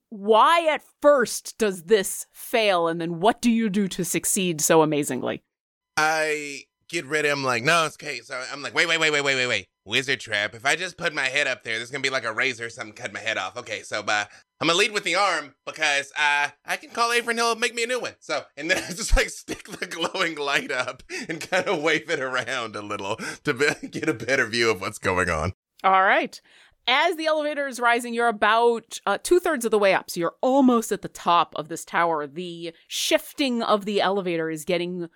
[0.09, 4.81] why at first does this fail and then what do you do to succeed so
[4.81, 5.43] amazingly?
[5.95, 7.29] I get ready.
[7.29, 8.19] I'm like, no, it's okay.
[8.19, 9.67] So I'm like, wait, wait, wait, wait, wait, wait, wait.
[9.85, 10.53] Wizard trap.
[10.53, 12.69] If I just put my head up there, there's gonna be like a razor or
[12.69, 13.57] something cut my head off.
[13.57, 14.25] Okay, so uh,
[14.59, 17.73] I'm gonna lead with the arm because uh, I can call Avery and he'll make
[17.73, 18.15] me a new one.
[18.19, 22.09] So and then I just like stick the glowing light up and kind of wave
[22.09, 25.53] it around a little to be- get a better view of what's going on.
[25.83, 26.39] All right.
[26.87, 30.09] As the elevator is rising, you're about uh, two thirds of the way up.
[30.09, 32.25] So you're almost at the top of this tower.
[32.25, 35.07] The shifting of the elevator is getting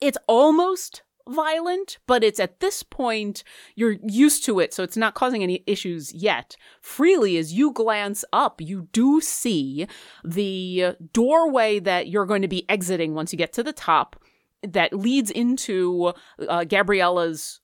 [0.00, 3.44] it's almost violent, but it's at this point
[3.74, 6.56] you're used to it, so it's not causing any issues yet.
[6.80, 9.86] Freely, as you glance up, you do see
[10.24, 14.16] the doorway that you're going to be exiting once you get to the top
[14.62, 16.12] that leads into
[16.48, 17.60] uh, Gabriella's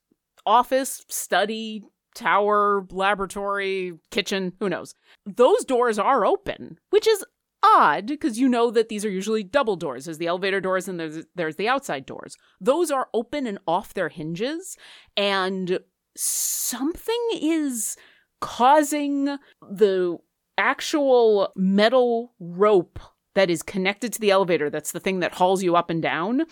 [0.47, 1.82] office, study,
[2.14, 4.95] tower, laboratory, kitchen, who knows.
[5.26, 7.24] Those doors are open, which is
[7.62, 10.04] odd because you know that these are usually double doors.
[10.04, 12.36] There's the elevator doors and there's there's the outside doors.
[12.61, 14.76] Those are open and off their hinges
[15.16, 15.80] and
[16.16, 17.96] something is
[18.40, 19.38] causing
[19.70, 20.18] the
[20.59, 22.98] actual metal rope
[23.34, 26.46] that is connected to the elevator that's the thing that hauls you up and down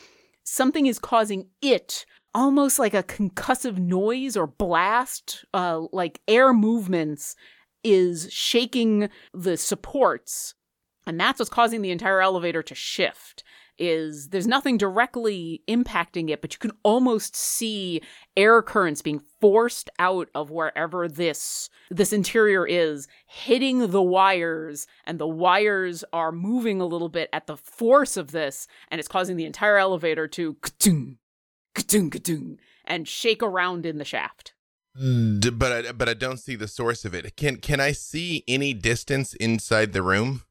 [0.44, 7.36] something is causing it almost like a concussive noise or blast, uh, like air movements,
[7.84, 10.54] is shaking the supports.
[11.06, 13.44] And that's what's causing the entire elevator to shift
[13.78, 18.00] is there's nothing directly impacting it, but you can almost see
[18.36, 25.18] air currents being forced out of wherever this this interior is, hitting the wires, and
[25.18, 29.36] the wires are moving a little bit at the force of this, and it's causing
[29.36, 31.18] the entire elevator to ka-dung,
[31.74, 34.52] ka-dung, ka-dung, and shake around in the shaft.
[34.96, 35.40] Hmm.
[35.40, 37.36] But I, but I don't see the source of it.
[37.36, 40.42] Can can I see any distance inside the room?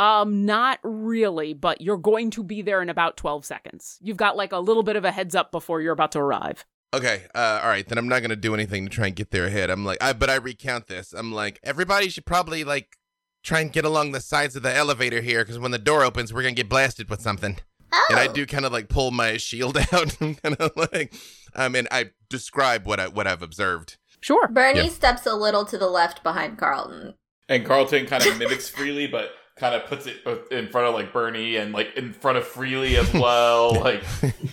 [0.00, 3.98] Um, not really, but you're going to be there in about 12 seconds.
[4.00, 6.64] You've got like a little bit of a heads up before you're about to arrive.
[6.92, 9.46] Okay, uh, all right, then I'm not gonna do anything to try and get there
[9.46, 9.68] ahead.
[9.68, 11.12] I'm like, I, but I recount this.
[11.12, 12.98] I'm like, everybody should probably like
[13.42, 16.32] try and get along the sides of the elevator here, because when the door opens,
[16.32, 17.58] we're gonna get blasted with something.
[17.92, 18.06] Oh.
[18.10, 18.32] And I oh.
[18.32, 21.12] do kind of like pull my shield out and kind of like,
[21.52, 23.96] I mean, I describe what I what I've observed.
[24.20, 24.46] Sure.
[24.46, 24.88] Bernie yeah.
[24.88, 27.14] steps a little to the left behind Carlton.
[27.48, 30.16] And Carlton kind of mimics freely, but kind of puts it
[30.50, 33.74] in front of like Bernie and like in front of Freely as well.
[33.80, 34.02] like,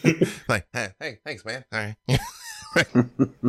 [0.48, 1.66] like, hey, hey, thanks, man.
[1.72, 2.20] All right.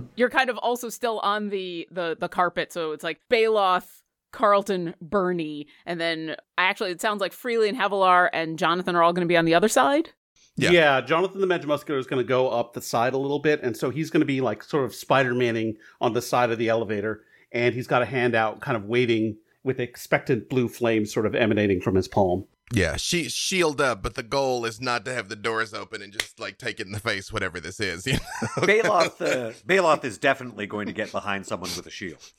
[0.17, 4.95] You're kind of also still on the the the carpet, so it's like Baeloth, Carlton,
[5.01, 9.27] Bernie, and then actually it sounds like Freely and Havilar and Jonathan are all going
[9.27, 10.11] to be on the other side.
[10.57, 10.71] Yeah.
[10.71, 13.63] yeah, Jonathan the Magic Muscular is going to go up the side a little bit,
[13.63, 16.59] and so he's going to be like sort of Spider Manning on the side of
[16.59, 17.23] the elevator,
[17.53, 21.35] and he's got a hand out, kind of waiting with expectant blue flames sort of
[21.35, 22.47] emanating from his palm.
[22.73, 26.13] Yeah, she shield up, but the goal is not to have the doors open and
[26.13, 28.07] just like take it in the face, whatever this is.
[28.07, 28.19] You know?
[28.59, 32.33] Baeloth, uh, Baeloth is definitely going to get behind someone with a shield.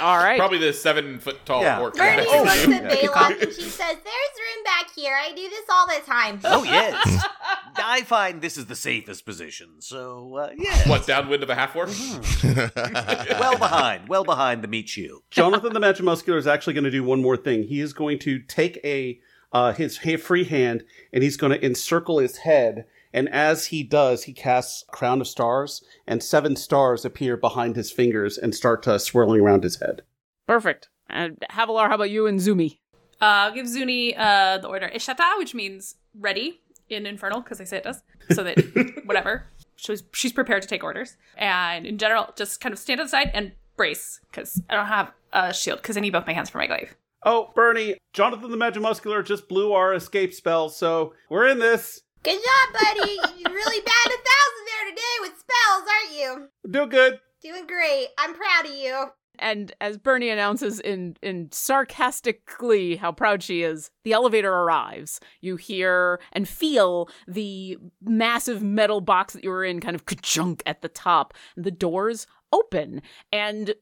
[0.00, 0.38] All right.
[0.38, 1.80] Probably the seven foot tall yeah.
[1.80, 1.94] orc.
[1.94, 5.14] Bernie oh, looks at Baeloth and she says, There's room back here.
[5.14, 6.40] I do this all the time.
[6.44, 7.24] Oh, yes.
[7.76, 9.80] I find this is the safest position.
[9.80, 10.88] So, uh, yeah.
[10.88, 11.88] What, downwind of a half orc?
[11.88, 13.40] Mm-hmm.
[13.40, 14.08] well behind.
[14.08, 15.22] Well behind the meat shield.
[15.30, 17.64] Jonathan the Magic Muscular is actually going to do one more thing.
[17.64, 19.20] He is going to take a
[19.52, 24.24] uh, his free hand and he's going to encircle his head and as he does,
[24.24, 28.98] he casts Crown of Stars, and seven stars appear behind his fingers and start uh,
[28.98, 30.02] swirling around his head.
[30.46, 30.88] Perfect.
[31.08, 32.80] And Havilar, how about you and Zuni?
[33.20, 37.64] Uh, I'll give Zuni uh, the order Ishata, which means ready in Infernal, because I
[37.64, 38.02] say it does.
[38.32, 39.46] So that, whatever.
[39.76, 41.16] She's, she's prepared to take orders.
[41.36, 45.52] And in general, just kind of stand aside and brace, because I don't have a
[45.52, 46.94] shield, because I need both my hands for my glaive.
[47.24, 52.00] Oh, Bernie, Jonathan the Magic Muscular just blew our escape spell, so we're in this.
[52.22, 53.12] Good job, buddy.
[53.38, 56.48] You're really bad a thousand there today with spells, aren't you?
[56.70, 57.20] Doing good.
[57.42, 58.08] Doing great.
[58.18, 59.06] I'm proud of you.
[59.38, 65.18] And as Bernie announces in in sarcastically how proud she is, the elevator arrives.
[65.40, 70.62] You hear and feel the massive metal box that you were in kind of ka-chunk
[70.66, 71.32] at the top.
[71.56, 73.00] The doors open
[73.32, 73.74] and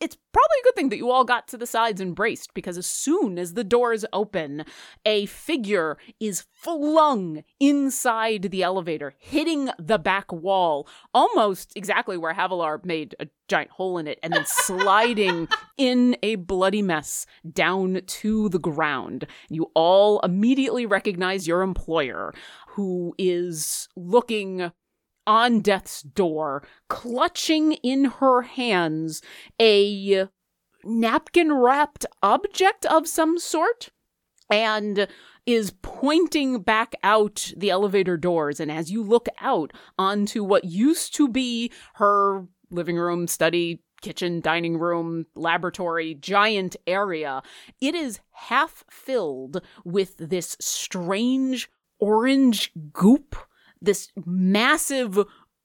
[0.00, 2.76] it's probably a good thing that you all got to the sides and braced because
[2.76, 4.64] as soon as the doors open,
[5.04, 12.84] a figure is flung inside the elevator, hitting the back wall, almost exactly where Havilar
[12.84, 18.48] made a giant hole in it, and then sliding in a bloody mess down to
[18.48, 19.26] the ground.
[19.48, 22.34] You all immediately recognize your employer,
[22.68, 24.72] who is looking
[25.26, 29.22] on death's door, clutching in her hands
[29.60, 30.28] a
[30.84, 33.90] napkin wrapped object of some sort,
[34.50, 35.08] and
[35.44, 38.60] is pointing back out the elevator doors.
[38.60, 44.40] And as you look out onto what used to be her living room, study, kitchen,
[44.40, 47.42] dining room, laboratory, giant area,
[47.80, 51.68] it is half filled with this strange
[51.98, 53.36] orange goop
[53.80, 55.18] this massive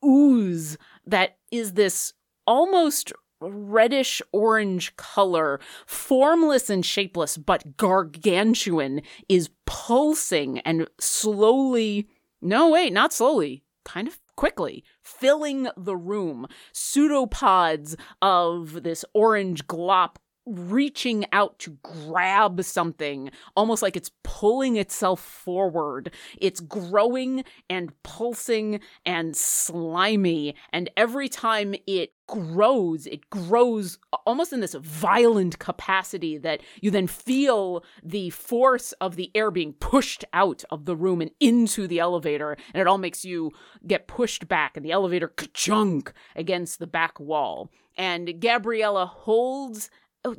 [0.04, 2.14] ooze that is this
[2.46, 12.08] almost reddish orange color, formless and shapeless, but gargantuan, is pulsing and slowly,
[12.42, 16.48] no, wait, not slowly, kind of quickly, filling the room.
[16.72, 20.16] Pseudopods of this orange glop
[20.46, 26.12] reaching out to grab something, almost like it's pulling itself forward.
[26.38, 30.56] It's growing and pulsing and slimy.
[30.74, 37.08] And every time it grows, it grows almost in this violent capacity that you then
[37.08, 42.00] feel the force of the air being pushed out of the room and into the
[42.00, 42.58] elevator.
[42.74, 43.52] And it all makes you
[43.86, 47.70] get pushed back, and the elevator ka-chunk against the back wall.
[47.98, 49.90] And Gabriella holds
[50.26, 50.36] oh,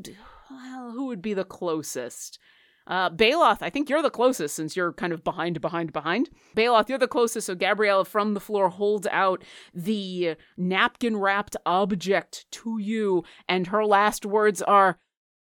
[0.50, 2.38] well, who would be the closest?
[2.86, 6.30] Uh, Baeloth, I think you're the closest since you're kind of behind, behind, behind.
[6.56, 12.46] Baeloth, you're the closest, so Gabriella from the floor holds out the napkin wrapped object
[12.50, 14.98] to you, and her last words are,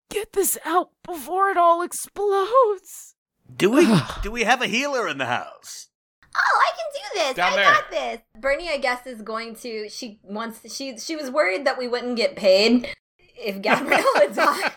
[0.09, 3.15] Get this out before it all explodes.
[3.53, 3.85] Do we
[4.23, 5.89] do we have a healer in the house?
[6.33, 7.35] Oh, I can do this.
[7.35, 7.73] Down I there.
[7.73, 8.21] got this.
[8.39, 9.89] Bernie, I guess, is going to.
[9.89, 10.73] She wants.
[10.73, 12.93] She she was worried that we wouldn't get paid
[13.39, 14.71] if Gabriella died.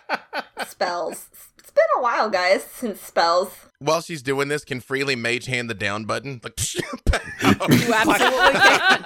[0.66, 1.28] spells.
[1.58, 3.52] It's been a while, guys, since spells.
[3.78, 6.40] While she's doing this, can Freely mage hand the down button?
[6.42, 6.82] Like, You
[7.94, 9.04] absolutely can.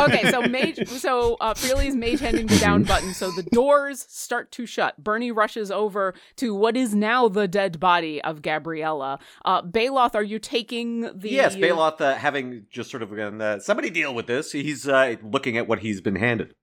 [0.00, 4.50] okay, so mage, so uh, Freely's mage handing the down button, so the doors start
[4.52, 5.02] to shut.
[5.02, 9.18] Bernie rushes over to what is now the dead body of Gabriella.
[9.44, 11.30] Uh, Baeloth, are you taking the?
[11.30, 14.52] Yes, Baeloth, uh, having just sort of again, uh, somebody deal with this.
[14.52, 16.54] He's uh, looking at what he's been handed.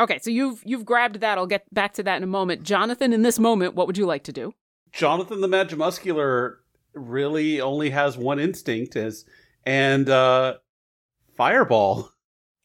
[0.00, 1.36] Okay, so you've you've grabbed that.
[1.36, 2.62] I'll get back to that in a moment.
[2.62, 4.54] Jonathan, in this moment, what would you like to do?
[4.92, 6.56] Jonathan the Magimuscular
[6.94, 9.26] really only has one instinct is
[9.64, 10.54] and uh
[11.36, 12.10] fireball.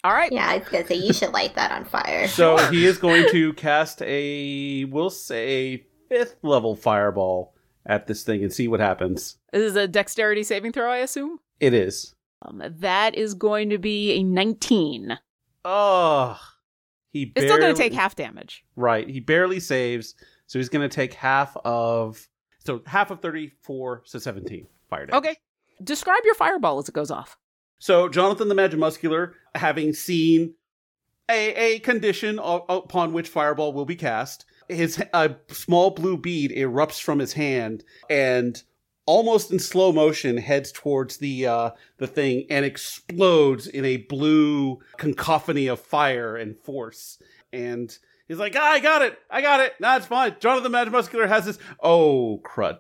[0.06, 0.32] All right.
[0.32, 2.28] Yeah, I was gonna say you should light that on fire.
[2.30, 7.54] So he is going to cast a we'll say fifth level fireball
[7.86, 9.38] at this thing and see what happens.
[9.52, 11.40] This is a dexterity saving throw, I assume.
[11.60, 12.16] It is.
[12.42, 15.18] Um, that is going to be a 19.
[15.64, 16.40] Oh.
[17.16, 18.66] He It's still going to take half damage.
[18.76, 19.10] Right.
[19.10, 20.16] He barely saves,
[20.48, 22.28] so he's going to take half of
[22.60, 25.18] so half of 34 so 17 fire damage.
[25.20, 25.38] Okay.
[25.82, 27.38] Describe your fireball as it goes off.
[27.80, 30.56] So Jonathan the Magimuscular, having seen
[31.30, 37.02] a, a condition upon which fireball will be cast, his a small blue bead erupts
[37.02, 38.62] from his hand and
[39.06, 44.80] almost in slow motion heads towards the uh, the thing and explodes in a blue
[44.98, 47.22] cacophony of fire and force.
[47.54, 47.96] And
[48.28, 49.74] he's like, ah, "I got it, I got it.
[49.80, 51.60] Nah, it's fine." Jonathan the Magimuscular has this.
[51.82, 52.80] Oh crud!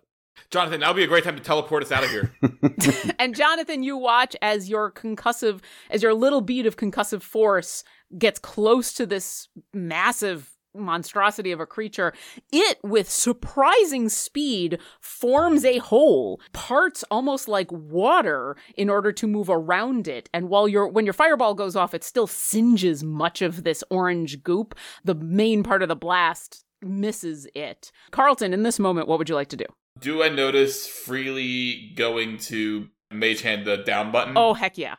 [0.49, 2.33] Jonathan, that would be a great time to teleport us out of here.
[3.19, 7.83] and Jonathan, you watch as your concussive, as your little bead of concussive force
[8.17, 12.13] gets close to this massive monstrosity of a creature.
[12.51, 19.49] It, with surprising speed, forms a hole, parts almost like water in order to move
[19.49, 20.29] around it.
[20.33, 24.43] And while your when your fireball goes off, it still singes much of this orange
[24.43, 24.75] goop.
[25.03, 27.91] The main part of the blast misses it.
[28.11, 29.65] Carlton, in this moment, what would you like to do?
[29.99, 34.33] Do I notice freely going to mage hand the down button?
[34.37, 34.95] Oh, heck yeah.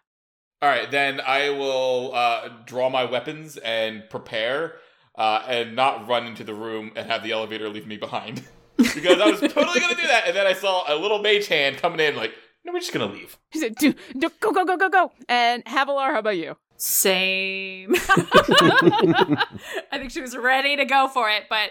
[0.62, 4.76] All right, then I will uh, draw my weapons and prepare,
[5.16, 8.42] uh, and not run into the room and have the elevator leave me behind.
[8.76, 11.78] because I was totally gonna do that, and then I saw a little mage hand
[11.78, 12.32] coming in, like,
[12.64, 13.38] no, we're just gonna leave.
[13.50, 15.12] He said, do, do, go, go, go, go, go.
[15.28, 16.56] And Havilar, how about you?
[16.76, 17.94] Same.
[17.98, 19.36] I
[19.92, 21.70] think she was ready to go for it, but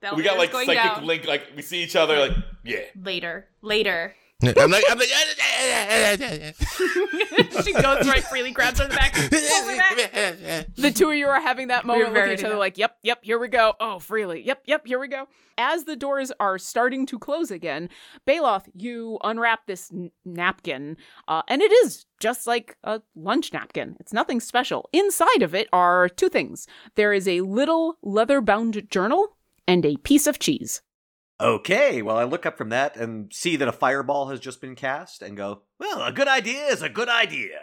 [0.00, 1.06] the we got like going psychic down.
[1.06, 2.32] link, like we see each other, like,
[2.64, 2.80] yeah.
[3.00, 3.46] later.
[3.62, 4.16] Later.
[4.42, 5.08] I'm like, I'm like,
[7.64, 9.12] she goes right freely, grabs her in the back.
[9.14, 10.66] back.
[10.76, 13.18] The two of you are having that We moment with each other, like, yep, yep,
[13.22, 13.74] here we go.
[13.80, 14.42] Oh, freely.
[14.42, 15.26] Yep, yep, here we go.
[15.58, 17.90] As the doors are starting to close again,
[18.26, 20.96] Baeloth, you unwrap this n- napkin,
[21.28, 23.96] uh, and it is just like a lunch napkin.
[24.00, 24.88] It's nothing special.
[24.92, 29.36] Inside of it are two things there is a little leather bound journal
[29.68, 30.80] and a piece of cheese.
[31.40, 34.74] Okay, well, I look up from that and see that a fireball has just been
[34.74, 37.60] cast and go, Well, a good idea is a good idea.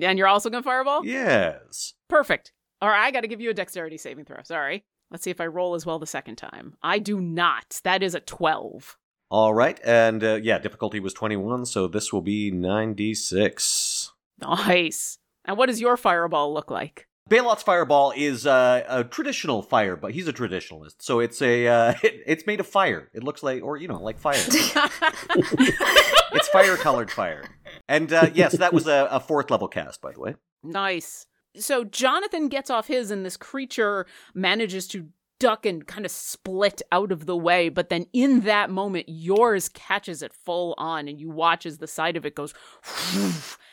[0.00, 1.04] And you're also going to fireball?
[1.04, 1.94] yes.
[2.08, 2.52] Perfect.
[2.82, 4.42] All right, I got to give you a dexterity saving throw.
[4.42, 4.84] Sorry.
[5.10, 6.74] Let's see if I roll as well the second time.
[6.82, 7.80] I do not.
[7.84, 8.96] That is a 12.
[9.28, 14.10] All right, and uh, yeah, difficulty was 21, so this will be 9d6.
[14.40, 15.18] Nice.
[15.44, 17.06] And what does your fireball look like?
[17.30, 21.94] Baeloth's fireball is uh, a traditional fire, but he's a traditionalist, so it's a uh,
[22.02, 23.08] it, it's made of fire.
[23.14, 24.34] It looks like, or you know, like fire.
[24.46, 27.44] it's fire colored fire.
[27.88, 30.34] And uh, yes, that was a, a fourth level cast, by the way.
[30.64, 31.26] Nice.
[31.56, 35.08] So Jonathan gets off his, and this creature manages to
[35.38, 37.68] duck and kind of split out of the way.
[37.68, 41.86] But then in that moment, yours catches it full on, and you watch as the
[41.86, 42.54] side of it goes,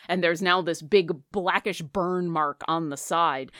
[0.08, 3.52] and there's now this big blackish burn mark on the side.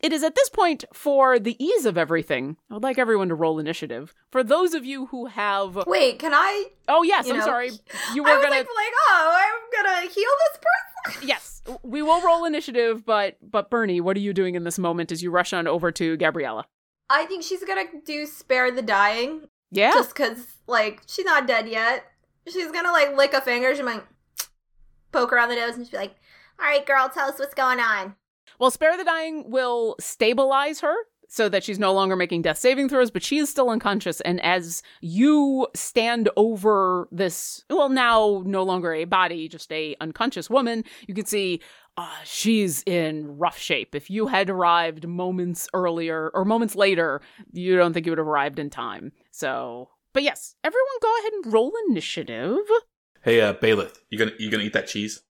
[0.00, 3.34] It is at this point, for the ease of everything, I would like everyone to
[3.34, 4.12] roll initiative.
[4.30, 5.86] For those of you who have.
[5.86, 6.66] Wait, can I?
[6.88, 7.70] Oh, yes, I'm know, sorry.
[8.14, 8.50] You were gonna.
[8.50, 10.70] like, like, oh, I'm gonna heal this person.
[11.28, 15.12] Yes, we will roll initiative, but but Bernie, what are you doing in this moment
[15.12, 16.66] as you rush on over to Gabriella?
[17.10, 19.42] I think she's gonna do spare the dying.
[19.70, 19.92] Yeah.
[19.92, 22.04] Just because, like, she's not dead yet.
[22.48, 23.74] She's gonna like lick a finger.
[23.74, 24.02] She might
[25.14, 26.16] poke her on the nose and she'll be like,
[26.58, 28.16] "All right, girl, tell us what's going on."
[28.58, 30.94] Well, spare the dying will stabilize her
[31.28, 34.20] so that she's no longer making death saving throws, but she is still unconscious.
[34.20, 40.48] And as you stand over this, well, now no longer a body, just a unconscious
[40.48, 41.60] woman, you can see
[41.96, 43.94] uh, she's in rough shape.
[43.94, 47.20] If you had arrived moments earlier or moments later,
[47.52, 49.12] you don't think you would have arrived in time.
[49.30, 52.58] So, but yes, everyone go ahead and roll initiative.
[53.24, 55.22] Hey, uh, Baeloth, you gonna you gonna eat that cheese?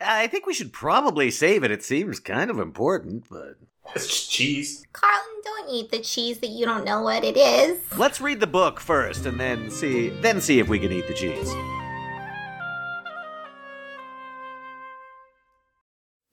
[0.00, 1.72] I think we should probably save it.
[1.72, 3.56] It seems kind of important, but
[3.92, 4.86] it's just cheese.
[4.92, 7.80] Carlton, don't eat the cheese that you don't know what it is.
[7.98, 11.14] Let's read the book first, and then see then see if we can eat the
[11.14, 11.52] cheese.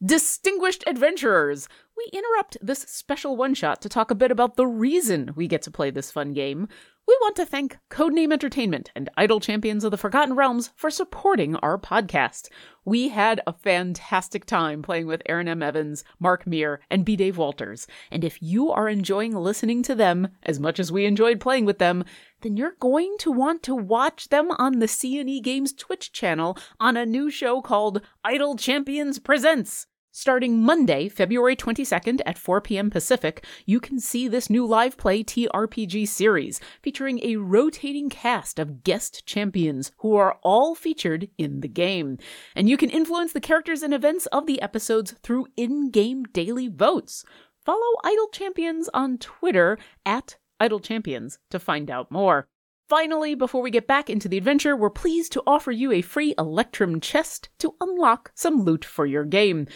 [0.05, 5.31] Distinguished adventurers, we interrupt this special one shot to talk a bit about the reason
[5.35, 6.67] we get to play this fun game.
[7.07, 11.55] We want to thank Codename Entertainment and Idle Champions of the Forgotten Realms for supporting
[11.55, 12.49] our podcast.
[12.85, 15.63] We had a fantastic time playing with Erin M.
[15.63, 17.15] Evans, Mark Meer, and B.
[17.15, 17.87] Dave Walters.
[18.11, 21.79] And if you are enjoying listening to them as much as we enjoyed playing with
[21.79, 22.03] them,
[22.41, 26.95] then you're going to want to watch them on the CNE Games Twitch channel on
[26.95, 29.87] a new show called Idle Champions Presents.
[30.19, 32.89] Starting Monday, February 22nd at 4 p.m.
[32.89, 38.83] Pacific, you can see this new live play TRPG series featuring a rotating cast of
[38.83, 42.17] guest champions who are all featured in the game.
[42.55, 46.67] And you can influence the characters and events of the episodes through in game daily
[46.67, 47.23] votes.
[47.63, 52.47] Follow Idle Champions on Twitter at Idle Champions to find out more.
[52.89, 56.33] Finally, before we get back into the adventure, we're pleased to offer you a free
[56.37, 59.67] Electrum chest to unlock some loot for your game.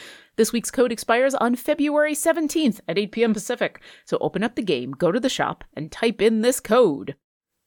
[0.41, 3.31] This week's code expires on February 17th at 8 p.m.
[3.31, 7.13] Pacific, so open up the game, go to the shop, and type in this code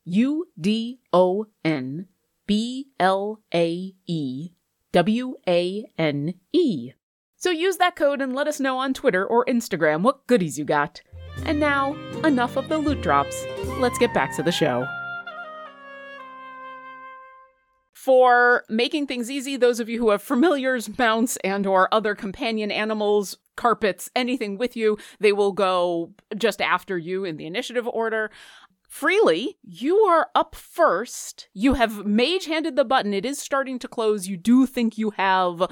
[0.07, 2.09] U D O N
[2.49, 4.49] B L A E
[4.91, 6.91] W A N E.
[7.37, 10.64] So use that code and let us know on Twitter or Instagram what goodies you
[10.64, 11.01] got.
[11.45, 11.95] And now,
[12.25, 13.41] enough of the loot drops.
[13.79, 14.85] Let's get back to the show.
[18.05, 22.70] For making things easy, those of you who have familiars, mounts, and or other companion
[22.70, 28.30] animals, carpets, anything with you, they will go just after you in the initiative order.
[28.86, 31.48] Freely, you are up first.
[31.55, 33.14] You have mage handed the button.
[33.14, 34.28] It is starting to close.
[34.28, 35.62] You do think you have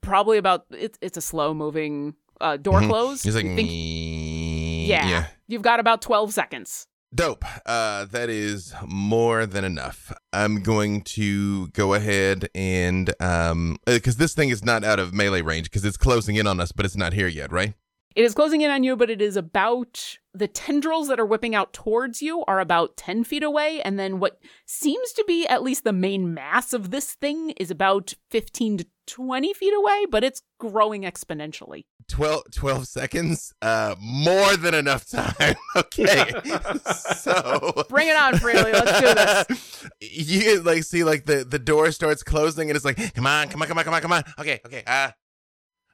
[0.00, 2.88] probably about it's it's a slow moving uh, door Mhm.
[2.88, 3.22] close.
[3.22, 5.26] He's like, think- yeah, yeah.
[5.46, 6.86] You've got about 12 seconds.
[7.14, 7.44] Dope.
[7.66, 10.12] Uh, that is more than enough.
[10.32, 15.42] I'm going to go ahead and um, because this thing is not out of melee
[15.42, 17.74] range because it's closing in on us, but it's not here yet, right?
[18.14, 21.54] It is closing in on you, but it is about the tendrils that are whipping
[21.54, 23.80] out towards you are about 10 feet away.
[23.82, 27.70] And then what seems to be at least the main mass of this thing is
[27.70, 31.84] about 15 to 20 feet away, but it's growing exponentially.
[32.08, 33.52] 12, 12 seconds.
[33.62, 35.54] Uh, more than enough time.
[35.76, 36.32] okay.
[37.16, 38.72] so Bring it on, Freely.
[38.72, 39.90] Let's do this.
[40.00, 43.48] you can, like see like the the door starts closing and it's like come on
[43.48, 45.10] come on come on come on come on okay okay uh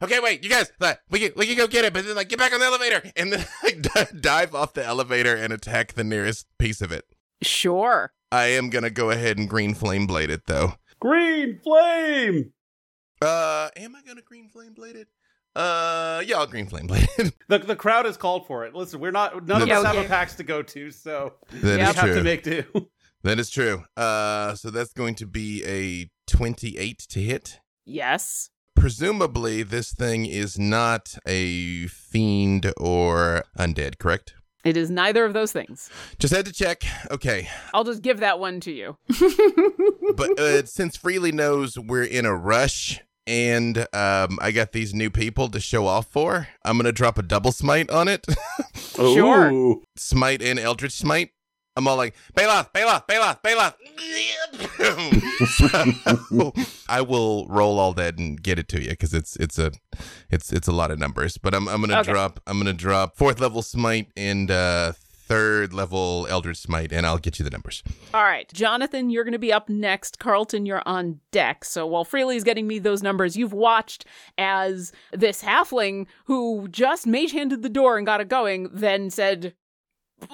[0.02, 2.28] okay wait you guys uh, we can we can go get it but then like
[2.28, 5.94] get back on the elevator and then like d- dive off the elevator and attack
[5.94, 7.04] the nearest piece of it
[7.42, 8.12] Sure.
[8.32, 12.52] i am gonna go ahead and green flame blade it though Green flame.
[13.22, 15.08] Uh am i gonna green flame blade it
[15.56, 18.74] uh yeah i'll green flame blade it The the crowd has called for it.
[18.74, 20.04] Listen, we're not none of Yeah, us have okay.
[20.06, 22.62] a PAX to go to, so That we is have true to make do.
[23.24, 28.50] that is true uh so that's going to be a 28 to hit Yes.
[28.76, 34.34] presumably this thing is not a fiend or undead, correct?
[34.64, 35.88] It is neither of those things.
[36.18, 36.82] Just had to check.
[37.10, 38.98] Okay, I'll just give that one to you.
[40.16, 45.10] but uh, since Freely knows we're in a rush and um, I got these new
[45.10, 48.26] people to show off for, I'm gonna drop a double smite on it.
[48.98, 49.76] Sure.
[49.96, 51.30] Smite and Eldritch smite.
[51.76, 53.74] I'm all like, Baeloth, Baeloth, Baeloth, Baeloth.
[55.46, 56.52] so,
[56.88, 59.70] I will roll all that and get it to you because it's it's a
[60.30, 61.38] it's it's a lot of numbers.
[61.38, 62.10] But I'm I'm gonna Okay.
[62.12, 64.92] drop I'm gonna drop fourth level smite and uh
[65.28, 67.82] third level Eldritch smite, and I'll get you the numbers.
[68.14, 70.18] All right, Jonathan, you're going to be up next.
[70.18, 71.64] Carlton, you're on deck.
[71.64, 74.06] So while Freely's getting me those numbers, you've watched
[74.38, 79.54] as this halfling who just mage handed the door and got it going, then said,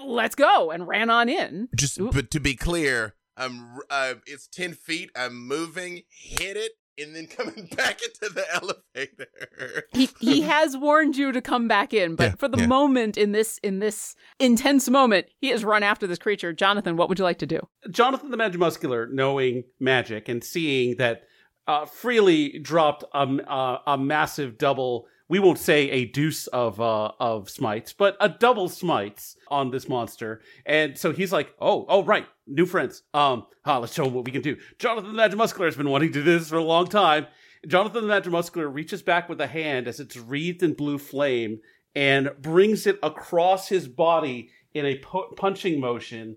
[0.03, 1.69] "Let's go," and ran on in.
[1.75, 2.15] Just Oop.
[2.15, 5.11] but to be clear, I'm uh, it's ten feet.
[5.17, 9.85] I'm moving, hit it, and then coming back into the elevator.
[9.93, 12.67] He he has warned you to come back in, but Yeah, for the yeah.
[12.67, 16.53] moment in this in this intense moment, he has run after this creature.
[16.53, 17.61] Jonathan, what would you like to do?
[17.91, 21.23] Jonathan the Magimuscular, knowing magic and seeing that
[21.67, 27.13] uh, Freely dropped a, a, a massive double we won't say a deuce of uh
[27.19, 30.41] of smites, but a double smites on this monster.
[30.67, 33.03] And so he's like, "Oh, oh right, new friends.
[33.13, 35.89] Um, huh, let's show him what we can do." Jonathan the Magic Muscular has been
[35.89, 37.27] wanting to do this for a long time.
[37.67, 41.61] Jonathan the Magic Muscular reaches back with a hand as it's wreathed in blue flame
[41.95, 46.37] and brings it across his body in a pu- punching motion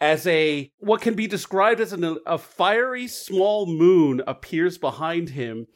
[0.00, 5.66] as a what can be described as an, a fiery small moon appears behind him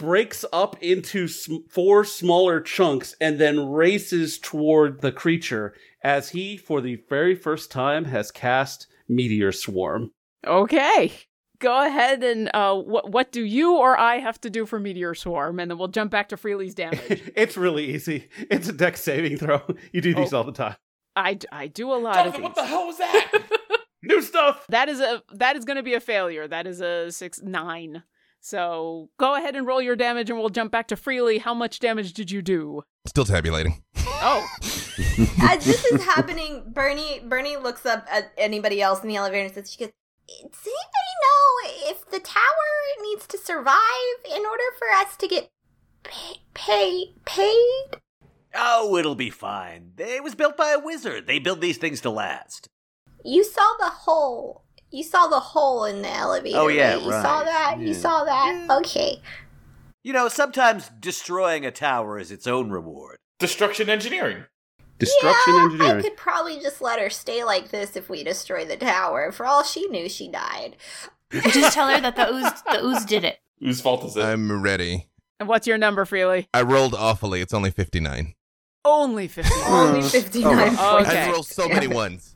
[0.00, 6.56] breaks up into sm- four smaller chunks and then races toward the creature as he
[6.56, 10.10] for the very first time has cast meteor swarm
[10.46, 11.12] Okay.
[11.58, 15.14] Go ahead and uh, what what do you or I have to do for Meteor
[15.14, 17.00] Swarm, and then we'll jump back to Freely's damage.
[17.36, 19.60] it's really easy it's a dex saving throw
[19.92, 20.38] you do these Oh.
[20.38, 20.76] all the time
[21.14, 22.42] I, I do a lot Jonathan, of these.
[22.44, 23.42] what the hell was that?
[24.02, 26.48] new stuff That is a that is going to be a failure.
[26.48, 28.04] That is a six nine.
[28.40, 31.38] So go ahead and roll your damage, and we'll jump back to Freely.
[31.38, 32.82] How much damage did you do?
[33.06, 33.82] Still tabulating.
[34.22, 34.46] Oh,
[35.42, 39.54] As this is happening, Bernie Bernie looks up at anybody else in the elevator and
[39.54, 39.92] says, "She goes,
[40.28, 42.42] does anybody know if the tower
[43.02, 43.76] needs to survive
[44.24, 45.50] in order for us to get
[46.02, 48.00] pay, pay paid?"
[48.54, 49.92] Oh, it'll be fine.
[49.98, 51.26] It was built by a wizard.
[51.26, 52.68] They build these things to last.
[53.24, 54.64] You saw the hole.
[54.90, 56.58] You saw the hole in the elevator.
[56.58, 57.02] Oh, yeah, right?
[57.02, 57.44] You saw right.
[57.46, 57.76] that.
[57.80, 58.66] You saw that.
[58.78, 59.22] Okay.
[60.02, 63.18] You know, sometimes destroying a tower is its own reward.
[63.38, 64.44] Destruction engineering.
[64.98, 68.64] destruction yeah, engineering I could probably just let her stay like this if we destroy
[68.64, 69.30] the tower.
[69.32, 70.76] For all she knew, she died.
[71.32, 73.38] Just tell her that the ooze the ooze did it.
[73.60, 74.24] Whose fault is it?
[74.24, 75.06] I'm ready.
[75.38, 76.48] and what's your number, Freely?
[76.52, 77.40] I rolled awfully.
[77.40, 78.34] It's only 59.
[78.84, 79.54] Only fifty.
[79.66, 81.08] Only fifty nine Oh, points.
[81.10, 81.22] okay.
[81.28, 82.34] I rolled so many ones.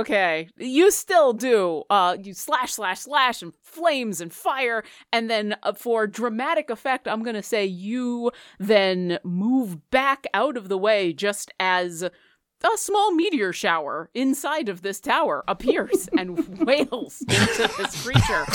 [0.00, 0.48] Okay.
[0.56, 1.84] You still do.
[1.90, 7.06] Uh you slash slash slash and flames and fire and then uh, for dramatic effect
[7.06, 12.76] I'm going to say you then move back out of the way just as a
[12.76, 18.46] small meteor shower inside of this tower appears and wails into this creature.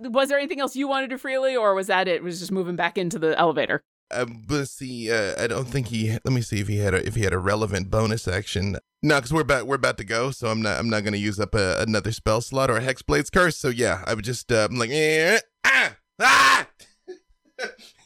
[0.10, 2.16] Was there anything else you wanted to freely or was that it?
[2.16, 3.82] It was just moving back into the elevator?
[4.10, 5.10] Uh, let's see.
[5.10, 6.10] Uh, I don't think he.
[6.10, 8.78] Let me see if he had a if he had a relevant bonus action.
[9.02, 11.18] No, because we're about we're about to go, so I'm not I'm not going to
[11.18, 13.56] use up a, another spell slot or a hexblade's curse.
[13.56, 16.66] So yeah, I would just uh, I'm like eh, ah ah.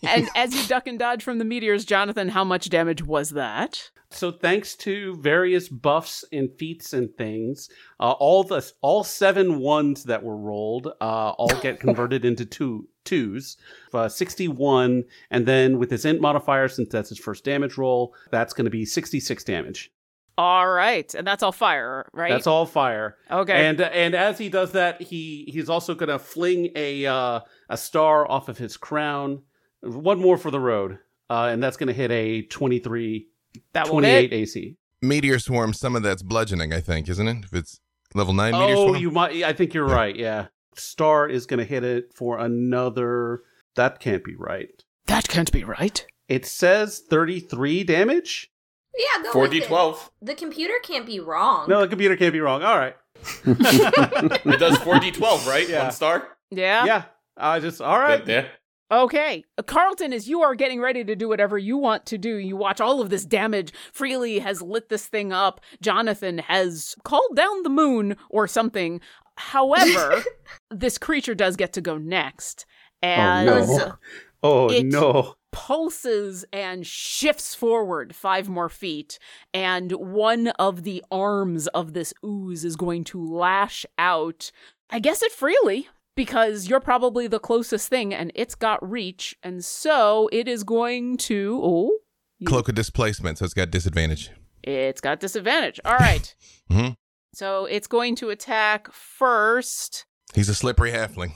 [0.08, 3.90] And as you duck and dodge from the meteors, Jonathan, how much damage was that?
[4.10, 10.04] So thanks to various buffs and feats and things, uh, all the all seven ones
[10.04, 13.56] that were rolled uh, all get converted into two twos.
[13.94, 18.52] Uh, Sixty-one, and then with his int modifier, since that's his first damage roll, that's
[18.52, 19.90] going to be sixty-six damage.
[20.38, 22.30] All right, and that's all fire, right?
[22.30, 23.16] That's all fire.
[23.30, 23.66] Okay.
[23.66, 27.76] And and as he does that, he he's also going to fling a uh, a
[27.76, 29.42] star off of his crown.
[29.82, 33.26] One more for the road, uh, and that's going to hit a twenty-three.
[33.72, 34.36] that will 28 hit.
[34.36, 34.76] AC.
[35.02, 35.72] Meteor swarm.
[35.72, 37.44] Some of that's bludgeoning, I think, isn't it?
[37.44, 37.80] If it's
[38.14, 38.96] level nine meteor Oh, swarm.
[39.02, 39.42] you might.
[39.42, 39.94] I think you're Yeah.
[39.94, 40.16] right.
[40.16, 43.42] Yeah, Star is going to hit it for another.
[43.74, 44.70] That can't be right.
[45.06, 46.06] That can't be right.
[46.28, 48.50] It says 33 damage.
[48.96, 49.66] Yeah, go Four with D it.
[49.66, 50.10] twelve.
[50.20, 51.66] The computer can't be wrong.
[51.68, 52.62] No, the computer can't be wrong.
[52.62, 52.94] All right.
[53.46, 55.68] It does four D twelve, right?
[55.68, 55.84] Yeah.
[55.84, 56.28] One star.
[56.50, 56.84] Yeah.
[56.84, 57.02] Yeah.
[57.36, 58.26] I just all right.
[58.26, 58.46] Yeah.
[58.92, 59.44] Okay.
[59.56, 62.56] Uh, Carlton, as you are getting ready to do whatever you want to do, you
[62.56, 63.72] watch all of this damage.
[63.92, 65.60] Freely has lit this thing up.
[65.80, 69.00] Jonathan has called down the moon or something.
[69.38, 70.22] However,
[70.70, 72.66] this creature does get to go next.
[73.02, 73.94] And no.
[74.44, 75.34] Oh It- no.
[75.52, 79.20] pulses and shifts forward five more feet,
[79.54, 84.50] and one of the arms of this ooze is going to lash out.
[84.90, 89.64] I guess it freely because you're probably the closest thing, and it's got reach, and
[89.64, 91.60] so it is going to.
[91.62, 91.92] Oh,
[92.38, 94.30] you- Cloak of displacement, so it's got disadvantage.
[94.62, 95.80] it's got disadvantage.
[95.84, 96.34] All right.
[96.70, 96.96] Mhm.
[97.34, 100.06] So it's going to attack first.
[100.34, 101.32] He's a slippery halfling.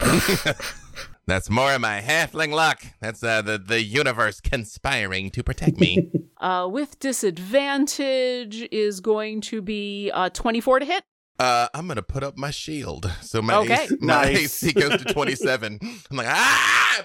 [1.26, 2.82] That's more of my halfling luck.
[3.00, 6.10] That's uh, the the universe conspiring to protect me.
[6.42, 11.04] Uh, with disadvantage is going to be uh, 24 to hit.
[11.42, 13.84] Uh, I'm gonna put up my shield, so my Okay.
[13.84, 14.62] AC, my Nice.
[14.64, 15.78] AC goes to 27.
[16.10, 17.02] I'm like ah.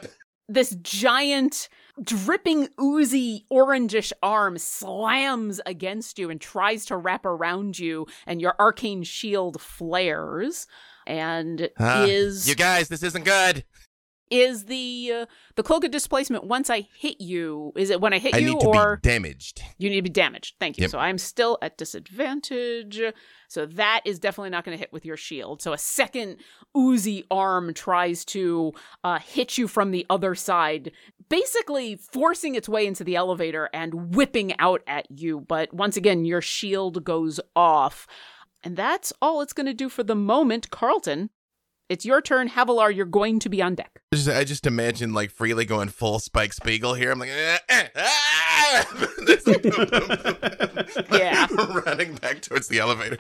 [0.48, 1.70] this giant
[2.04, 8.54] dripping oozy orangish arm slams against you and tries to wrap around you and your
[8.60, 10.68] arcane shield flares
[11.08, 13.64] and Ah, is you guys, this isn't good.
[14.30, 15.26] Is the uh,
[15.56, 18.48] the cloak of displacement once i hit you is it when i hit I you
[18.54, 19.62] need to or be damaged.
[19.78, 20.92] you need to be damaged thank you Yep.
[20.92, 23.02] so i'm still at disadvantage
[23.48, 26.38] so that is definitely not going to hit with your shield so a second
[26.78, 28.74] oozy arm tries to
[29.04, 30.92] uh, hit you from the other side
[31.30, 35.42] basically forcing its way into the elevator and whipping out at you.
[35.42, 38.08] But once again, your shield goes off.
[38.64, 40.70] And that's all it's going to do for the moment.
[40.72, 41.30] Carlton,
[41.90, 42.50] it's your turn.
[42.50, 44.02] Havilar, you're going to be on deck.
[44.12, 47.12] I just, I just imagine like freely going full Spike Spiegel here.
[47.12, 49.08] I'm like, eh, eh, ah!
[51.12, 51.48] yeah,
[51.86, 53.18] running back towards the elevator.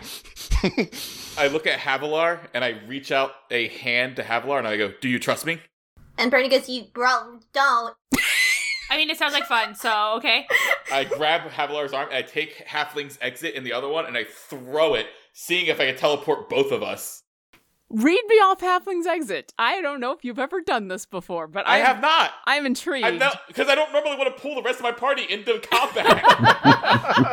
[1.37, 4.91] I look at Havilar and I reach out a hand to Havilar and I go,
[5.01, 5.59] "Do you trust me?"
[6.17, 7.95] And Bernie goes, "You bro, don't."
[8.89, 10.47] I mean, it sounds like fun, so okay.
[10.91, 14.23] I grab Havilar's arm and I take Halfling's exit in the other one and I
[14.23, 17.23] throw it, seeing if I can teleport both of us.
[17.89, 19.53] Read me off Halfling's exit.
[19.57, 22.31] I don't know if you've ever done this before, but I I'm, have not.
[22.45, 23.19] I'm intrigued.
[23.47, 26.05] Because I don't normally want to pull the rest of my party into combat.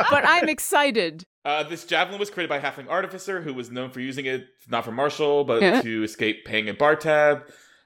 [0.09, 1.25] but I'm excited.
[1.43, 4.85] Uh, this javelin was created by Halfling Artificer, who was known for using it not
[4.85, 5.81] for martial, but Yeah.
[5.81, 7.43] to escape paying a bar tab.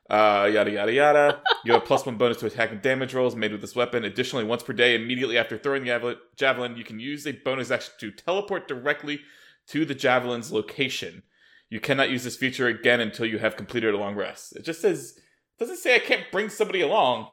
[0.08, 1.42] Uh, yada yada yada.
[1.66, 4.06] You have plus one bonus to attack and damage rolls made with this weapon.
[4.06, 7.94] Additionally, once per day, immediately after throwing the javelin, you can use a bonus action
[8.00, 9.22] to teleport directly
[9.68, 11.22] to the javelin's location.
[11.70, 14.56] You cannot use this feature again until you have completed a long rest.
[14.56, 17.30] It just says it doesn't say I can't bring somebody along.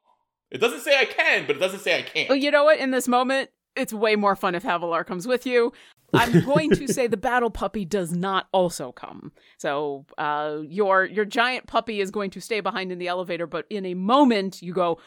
[0.50, 2.28] It doesn't say I can, but it doesn't say I can't.
[2.28, 2.78] Well, you know what?
[2.78, 5.72] In this moment, it's way more fun if Havilar comes with you.
[6.14, 9.32] I'm going to say the battle puppy does not also come.
[9.58, 13.66] So uh, your your giant puppy is going to stay behind in the elevator, but
[13.70, 14.98] in a moment you go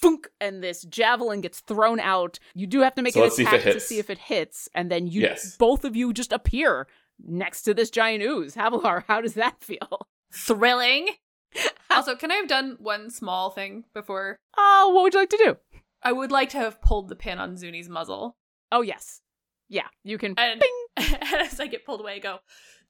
[0.00, 2.38] funk and this javelin gets thrown out.
[2.54, 4.90] You do have to make So an see attack to see if it hits, and
[4.90, 5.56] then you Yes.
[5.56, 6.86] both of you just appear
[7.24, 8.54] next to this giant ooze.
[8.54, 10.06] Havilar, how does that feel?
[10.32, 11.08] Thrilling.
[11.90, 14.38] also, can I have done one small thing before?
[14.56, 15.56] Oh, what would you like to do?
[16.02, 18.36] I would like to have pulled the pin on Zuni's muzzle.
[18.70, 19.20] Oh yes,
[19.68, 20.34] yeah, you can.
[20.36, 20.62] And
[20.96, 22.38] as I get pulled away, I go,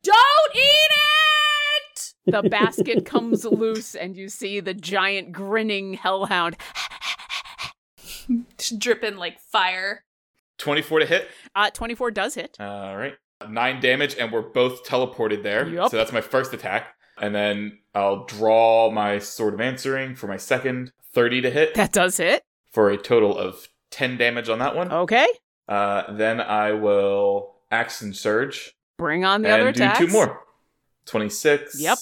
[0.03, 2.15] Don't eat it!
[2.27, 6.57] the basket comes loose and you see the giant grinning hellhound
[8.79, 10.05] dripping like fire.
[10.59, 11.29] Twenty-four to hit.
[11.55, 13.15] uh 24 does hit All right.
[13.49, 15.69] Nine damage, and we're both teleported there.
[15.69, 15.91] Yup.
[15.91, 16.95] So that's my first attack.
[17.19, 20.93] And then I'll draw my Sword of Answering for my second.
[21.13, 24.93] 30 to hit that does hit for a total of 10 damage on that one.
[24.93, 25.27] okay
[25.67, 30.43] Uh, then I will Action Surge bring on the and other do two more.
[31.07, 31.81] 26.
[31.81, 31.99] Yep.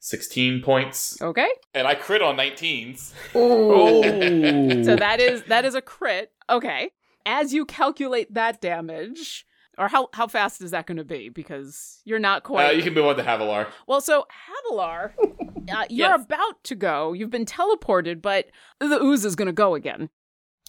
[0.00, 1.20] 16 points.
[1.20, 3.12] okay And I crit on 19s.
[4.84, 6.92] so that is that is a crit okay
[7.26, 9.44] as you calculate that damage
[9.78, 12.82] or how how fast is that going to be because you're not Uh, quite you
[12.82, 13.66] can move on to Havilar.
[13.86, 14.26] Well, so
[14.70, 15.12] Havilar,
[15.72, 16.24] uh, you're Yes.
[16.24, 17.12] about to go.
[17.12, 18.46] You've been teleported, but
[18.80, 20.10] the ooze is going to go again.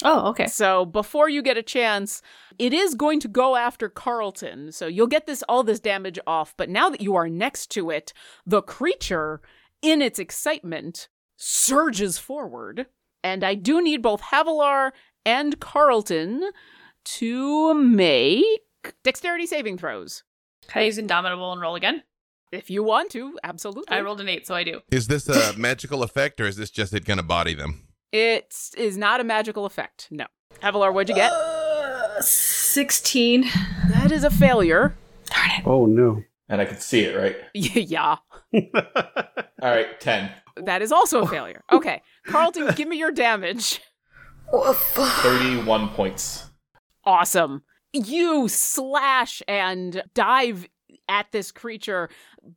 [0.02, 0.48] Oh, okay.
[0.48, 2.22] So before you get a chance,
[2.58, 4.72] it is going to go after Carlton.
[4.72, 6.54] So you'll get this all this damage off.
[6.56, 8.14] But now that you are next to it,
[8.46, 9.42] the creature,
[9.82, 12.86] in its excitement, surges forward.
[13.26, 14.92] And I do need both Havilar
[15.26, 16.50] and Carlton
[17.04, 18.46] to make
[19.04, 20.24] dexterity saving throws.
[20.68, 22.04] Can I use Indomitable and roll again?
[22.52, 23.96] If you want to, absolutely.
[23.96, 24.82] I rolled an eight, so I do.
[24.92, 27.88] Is this a magical effect or is this just it gonna body them?
[28.12, 30.08] It is not a magical effect.
[30.10, 30.26] No.
[30.64, 31.32] Havilar, what'd you get?
[31.32, 33.46] Uh, 16.
[33.90, 34.96] That is a failure.
[35.26, 35.68] Darn it.
[35.68, 36.24] Oh no.
[36.48, 37.38] And I can see it, right?
[37.54, 38.18] yeah.
[39.62, 40.32] All right, 10.
[40.58, 41.64] That is also a failure.
[41.72, 42.02] Okay.
[42.26, 43.82] Carlton, give me your damage.
[44.52, 46.50] 31 points.
[47.06, 47.62] Awesome.
[47.94, 50.68] You slash and dive
[51.08, 52.10] at this creature.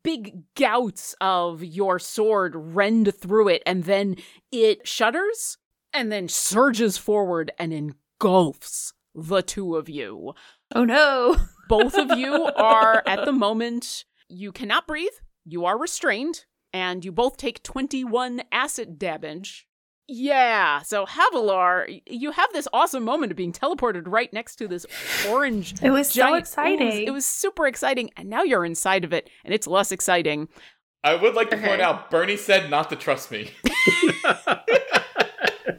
[0.02, 4.16] Big gouts of your sword rend through it, and then
[4.50, 5.58] it shudders
[5.92, 10.34] and then surges forward and engulfs the two of you.
[10.74, 11.36] Oh no.
[11.68, 15.12] Both of you are at the moment, you cannot breathe,
[15.44, 19.66] you are restrained, and you both take 21 acid damage.
[20.14, 24.84] Yeah, so Havilar, you have this awesome moment of being teleported right next to this
[25.28, 25.74] orange.
[25.82, 26.48] It was so giant ooze.
[26.48, 27.06] exciting.
[27.06, 30.48] It was super exciting, and now you're inside of it, and it's less exciting.
[31.02, 31.66] I would like to Okay.
[31.66, 33.52] point out Bernie said not to trust me.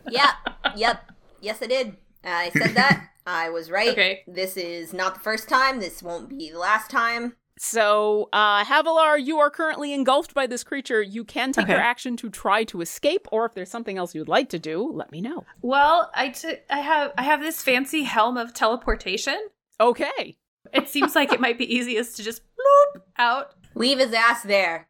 [0.09, 0.33] yep,
[0.75, 1.97] yep, yes, I did.
[2.23, 3.09] I said that.
[3.25, 3.89] I was right.
[3.89, 4.23] Okay.
[4.27, 5.79] This is not the first time.
[5.79, 7.35] This won't be the last time.
[7.65, 11.01] So, uh, Havilar, you are currently engulfed by this creature.
[11.01, 14.27] You can take your action to try to escape, or if there's something else you'd
[14.27, 15.45] like to do, let me know.
[15.61, 19.47] Well, I took I have I have this fancy helm of teleportation.
[19.79, 20.35] Okay.
[20.73, 23.53] It seems like it might be easiest to just bloop out.
[23.75, 24.89] Leave his ass there.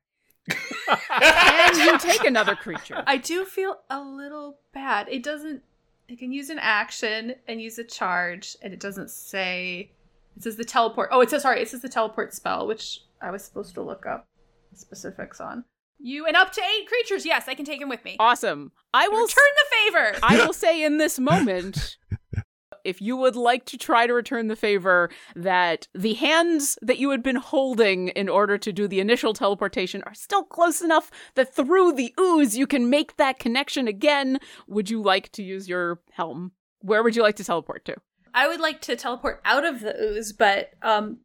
[0.49, 3.03] and you take another creature.
[3.05, 5.07] I do feel a little bad.
[5.09, 5.61] It doesn't
[6.09, 9.91] I can use an action and use a charge, and it doesn't say
[10.35, 11.09] it says the teleport.
[11.11, 14.05] Oh, it says sorry, it says the teleport spell, which I was supposed to look
[14.05, 14.27] up
[14.73, 15.65] specifics on.
[15.99, 17.25] You and up to eight creatures.
[17.25, 18.17] Yes, I can take him with me.
[18.19, 18.71] Awesome.
[18.93, 20.19] I will return the favor.
[20.23, 21.97] I will say in this moment,
[22.83, 27.09] if you would like to try to return the favor, that the hands that you
[27.11, 31.55] had been holding in order to do the initial teleportation are still close enough that
[31.55, 34.39] through the ooze you can make that connection again.
[34.67, 36.51] Would you like to use your helm?
[36.81, 37.95] Where would you like to teleport to?
[38.33, 41.19] I would like to teleport out of the ooze, but um,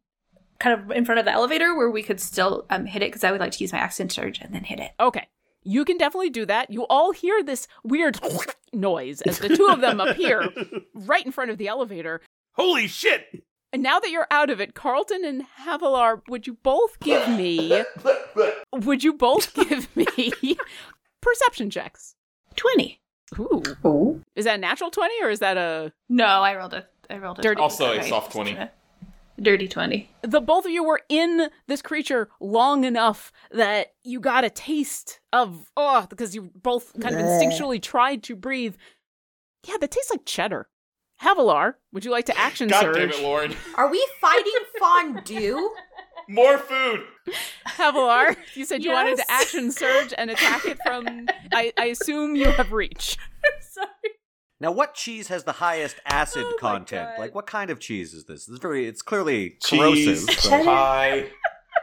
[0.59, 3.23] kind of in front of the elevator where we could still um, hit it because
[3.23, 4.91] I would like to use my action surge and then hit it.
[4.99, 5.27] Okay.
[5.63, 6.71] You can definitely do that.
[6.71, 8.19] You all hear this weird
[8.73, 10.47] noise as the two of them appear
[10.93, 12.21] right in front of the elevator.
[12.53, 13.43] Holy shit!
[13.71, 17.83] And now that you're out of it, Carlton and Havilar, would you both give me
[18.73, 20.57] would you both give me
[21.21, 22.15] perception checks?
[22.55, 22.99] 20.
[23.37, 23.63] Ooh.
[23.85, 24.23] Ooh.
[24.35, 27.39] Is that a natural 20 or is that a No, I rolled a I rolled
[27.39, 27.61] a Dirty.
[27.61, 28.57] Also a soft 20.
[29.41, 30.09] Dirty 20.
[30.23, 35.21] the both of you were in this creature long enough that you got a taste
[35.31, 38.75] of oh because you both kind of instinctually tried to breathe.
[39.65, 40.67] Yeah, that tastes like cheddar.
[41.21, 42.95] Havilar, would you like to action God surge?
[42.95, 43.55] damn it, Lauren.
[43.75, 45.69] Are we fighting fondue?
[46.29, 47.03] More food.
[47.65, 51.27] Havilar, you said you wanted to action surge and attack it from.
[51.51, 53.17] I, I assume you have reach.
[53.61, 53.87] Sorry.
[54.61, 57.11] Now, what cheese has the highest oh acid Oh content?
[57.17, 58.47] Like, what kind of cheese is this?
[58.49, 58.87] It's very.
[58.87, 60.51] It's clearly Cheese, corrosive.
[60.51, 61.25] but- pie,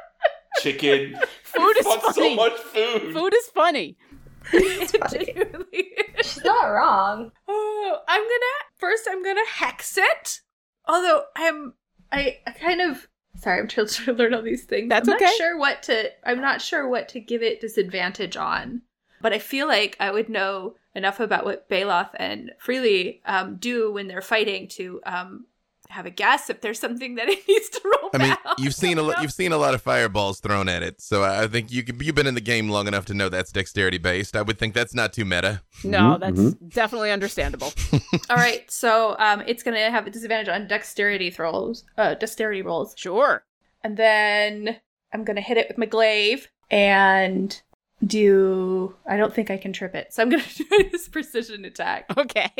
[0.63, 1.19] chicken.
[1.43, 2.13] Food is funny.
[2.13, 3.13] so much food.
[3.15, 3.97] Food is funny.
[4.53, 5.89] Genuinely.
[6.19, 7.33] She's not wrong.
[7.49, 9.09] Oh, I'm gonna first.
[9.11, 10.41] I'm gonna hex it.
[10.87, 11.75] Although I'm,
[12.13, 13.09] I, I kind of
[13.39, 13.59] sorry.
[13.61, 14.89] I'm trying to learn all these things.
[14.89, 15.25] That's I'm okay.
[15.25, 16.11] Not sure what to.
[16.25, 18.83] I'm not sure what to give it disadvantage on.
[19.21, 23.93] But I feel like I would know enough about what Baeloth and Freely um, do
[23.93, 25.47] when they're fighting to um,
[25.91, 28.11] have a guess if there's something that it needs to roll.
[28.15, 28.41] I mean, back.
[28.59, 31.47] you've seen a lo- you've seen a lot of fireballs thrown at it, so I
[31.47, 34.37] think you could, you've been in the game long enough to know that's dexterity based.
[34.37, 35.63] I would think that's not too meta.
[35.85, 37.73] No, that's definitely understandable.
[38.31, 42.95] All right, so um, it's gonna have a disadvantage on dexterity throws, uh, dexterity rolls.
[42.97, 43.45] Sure.
[43.83, 44.81] And then
[45.13, 47.61] I'm gonna hit it with my glaive and
[48.05, 48.95] do.
[49.09, 52.07] I don't think I can trip it, so I'm gonna do this precision attack.
[52.17, 52.51] Okay.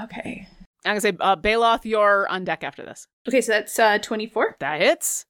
[0.00, 0.46] Okay.
[0.84, 3.06] I'm gonna say, uh, Baeloth, you're on deck after this.
[3.28, 5.26] Okay, so that's uh, 24 That hits.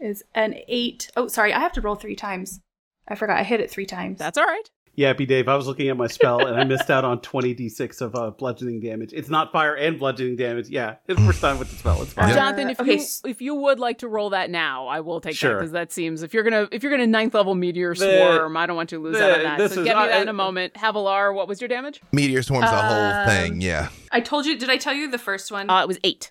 [0.00, 1.10] is an eight.
[1.16, 2.60] Oh, sorry, I have to roll three times.
[3.06, 4.18] I forgot I hit it three times.
[4.18, 4.68] That's all right.
[4.96, 8.00] Yeah, B Dave, I was looking at my spell and I missed out on 20d6
[8.00, 9.12] of uh, bludgeoning damage.
[9.12, 10.68] It's not fire and bludgeoning damage.
[10.68, 12.00] Yeah, it's the first time with the spell.
[12.02, 12.30] It's fine.
[12.30, 15.20] Uh, Jonathan, if okay, you if you would like to roll that now, I will
[15.20, 18.18] take that because that seems if you're gonna if you're gonna ninth level meteor The-
[18.18, 19.58] swarm, I don't want to lose out on that.
[19.58, 20.74] this So is- get me I- that in a moment.
[20.74, 22.00] Havilar, what was your damage?
[22.12, 23.60] Meteor swarm's the whole Um, thing.
[23.60, 23.88] Yeah.
[24.12, 24.56] I told you.
[24.56, 25.68] Did I tell you the first one?
[25.68, 26.30] Uh, it was eight.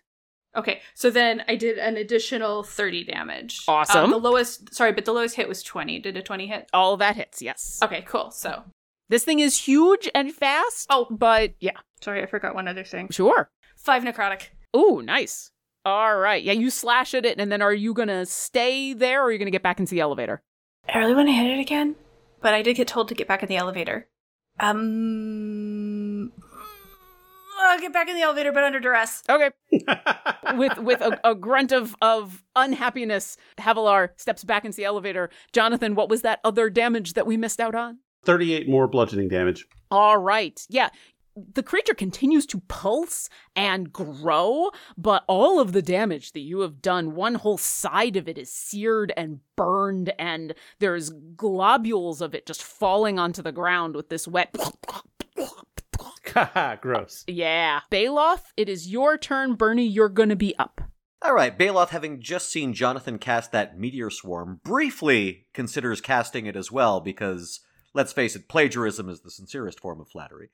[0.56, 3.64] Okay, so then I did an additional 30 damage.
[3.68, 4.06] Awesome.
[4.06, 4.74] Um, the lowest.
[4.74, 6.00] Sorry, but the lowest hit was 20.
[6.00, 6.70] Did a 20 hit?
[6.74, 7.42] All that hits.
[7.42, 7.80] Yes.
[7.84, 8.32] Okay, cool.
[8.32, 8.64] So,
[9.10, 10.88] This thing is huge and fast.
[10.90, 11.08] Oh.
[11.10, 13.10] but yeah, sorry, I forgot one other thing.
[13.12, 13.50] sure.
[13.76, 14.44] Five necrotic.
[14.76, 15.52] Ooh, nice.
[15.86, 16.42] All right.
[16.42, 19.38] Yeah, you slash at it, and then are you gonna stay there, or are you
[19.38, 20.42] gonna get back into the elevator?
[20.88, 21.96] I really want to hit it again,
[22.42, 24.08] but I did get told to get back in the elevator.
[24.60, 25.83] Um,
[27.66, 29.24] Oh, I'll get back in the elevator, but under duress.
[29.30, 29.50] Okay.
[30.58, 35.30] with with a, a grunt of of unhappiness, Havilar steps back into the elevator.
[35.54, 38.00] Jonathan, what was that other damage that we missed out on?
[38.26, 39.66] 38 more bludgeoning damage.
[39.90, 40.62] All right.
[40.70, 40.90] Yeah.
[41.36, 46.80] The creature continues to pulse and grow, but all of the damage that you have
[46.80, 52.46] done, one whole side of it is seared and burned, and there's globules of it
[52.46, 54.56] just falling onto the ground with this wet.
[56.34, 57.24] Haha, gross.
[57.28, 57.82] Yeah.
[57.92, 59.56] Baeloth, it is your turn.
[59.56, 60.82] Bernie, you're going to be up.
[61.22, 66.58] All right, Baeloth, having just seen Jonathan cast that meteor swarm, briefly considers casting it
[66.58, 67.62] as well because,
[67.94, 70.50] let's face it, plagiarism is the sincerest form of flattery.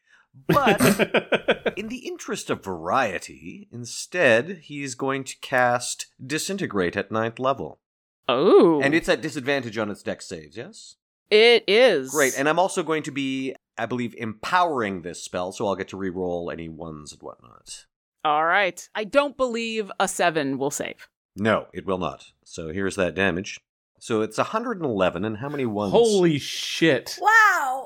[0.48, 7.80] But in the interest of variety, instead, he's going to cast Disintegrate at ninth level.
[8.28, 8.80] Oh.
[8.82, 10.98] And it's at disadvantage on its dex saves, yes?
[11.32, 12.12] It is.
[12.12, 12.38] Great.
[12.38, 15.98] And I'm also going to be, I believe, empowering this spell, so I'll get to
[15.98, 17.86] re-roll any ones and whatnot.
[18.26, 18.88] All right.
[18.94, 21.08] I don't believe a seven will save.
[21.36, 22.32] No, it will not.
[22.44, 23.60] So here's that damage.
[24.00, 25.92] So it's 111, and how many ones?
[25.92, 27.18] Holy shit.
[27.22, 27.86] Wow.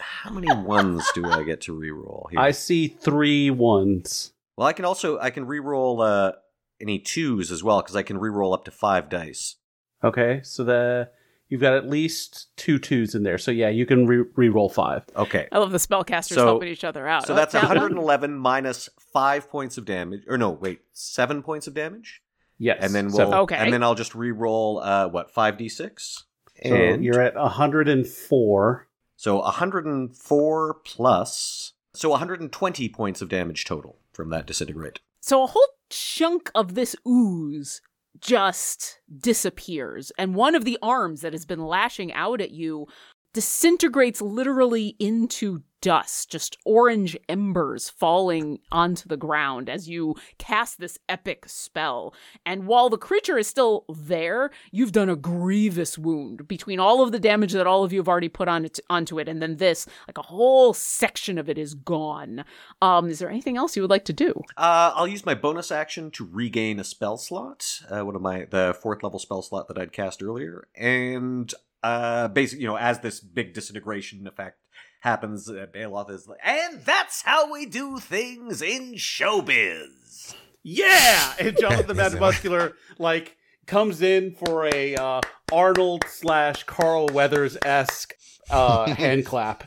[0.00, 2.40] How many ones do I get to re-roll here?
[2.40, 4.32] I see three ones.
[4.56, 6.32] Well, I can also I can re-roll uh,
[6.80, 9.56] any twos as well because I can re-roll up to five dice.
[10.04, 11.08] Okay, so the
[11.50, 13.36] you've got at least two twos in there.
[13.36, 15.04] So yeah, you can re- re-roll five.
[15.14, 15.46] Okay.
[15.52, 17.26] I love the spellcasters So- helping each other out.
[17.26, 17.76] So Oh, that's that one?
[17.76, 20.22] 111 minus five points of damage.
[20.28, 22.22] Or no, wait, seven points of damage.
[22.58, 22.78] Yes.
[22.80, 23.34] And then we'll seven.
[23.34, 23.56] Okay.
[23.56, 26.22] and then I'll just re-roll uh, what five d6.
[26.62, 28.86] So And- you're at 104.
[29.16, 31.72] So 104 plus.
[31.92, 35.00] So 120 points of damage total from that disintegrate.
[35.20, 37.80] So a whole chunk of this ooze
[38.18, 42.86] just disappears, and one of the arms that has been lashing out at you
[43.32, 50.98] disintegrates literally into dust, just orange embers falling onto the ground as you cast this
[51.08, 52.14] epic spell.
[52.44, 57.12] And while the creature is still there, you've done a grievous wound between all of
[57.12, 59.56] the damage that all of you have already put on it, onto it, and then
[59.56, 62.44] this, like a whole section of it is gone.
[62.82, 64.32] Um, is there anything else you would like to do?
[64.56, 68.46] Uh, I'll use my bonus action to regain a spell slot, uh, one of my
[68.50, 71.52] the fourth level spell slot that I'd cast earlier, and
[71.82, 74.58] uh, basically, you know, as this big disintegration effect
[75.00, 80.34] happens, uh, Baeloth is like, And that's how we do things in showbiz.
[80.62, 83.36] Yeah, and Jonathan the Mad Muscular like
[83.66, 85.20] comes in for a uh,
[85.50, 88.14] Arnold slash Carl Weathers esque
[88.50, 89.64] uh, hand clap.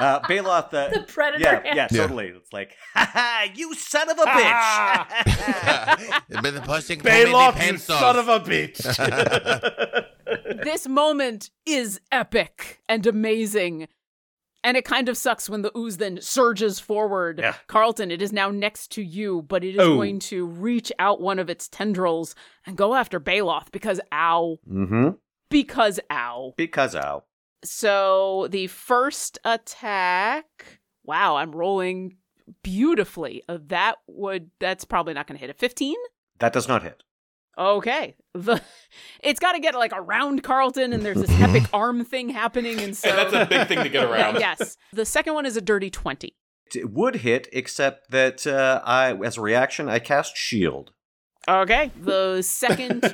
[0.00, 0.72] Uh, Baeloth.
[0.74, 1.66] Uh, The predator Yeah, hand.
[1.66, 2.00] yeah, Yeah.
[2.00, 2.26] totally.
[2.28, 6.22] It's like, Ha ha, you son of a bitch.
[6.42, 8.80] But the pushing pull me the you pants son of a bitch.
[10.64, 13.88] this moment is epic and amazing.
[14.62, 17.38] And it kind of sucks when the ooze then surges forward.
[17.38, 17.54] Yeah.
[17.66, 19.94] Carlton, it is now next to you, but it is Oh.
[19.94, 22.34] going to reach out one of its tendrils
[22.66, 24.58] and go after Baeloth because ow.
[24.70, 25.10] mm-hmm.
[25.48, 26.52] Because ow.
[26.58, 27.24] Because ow.
[27.64, 32.16] So the first attack, wow, I'm rolling
[32.62, 33.42] beautifully.
[33.48, 35.96] Uh, that would that's probably not going to hit a 15.
[36.38, 37.02] That does not hit.
[37.58, 38.16] Okay.
[38.34, 38.62] The
[39.22, 42.96] it's got to get like around Carlton and there's this epic arm thing happening and
[42.96, 44.36] so And that's a big thing to get around.
[44.40, 44.76] yes.
[44.92, 46.34] The second one is a dirty 20.
[46.74, 50.92] It would hit, except that uh, I, as a reaction, I cast shield.
[51.50, 51.90] Okay.
[52.00, 53.00] The second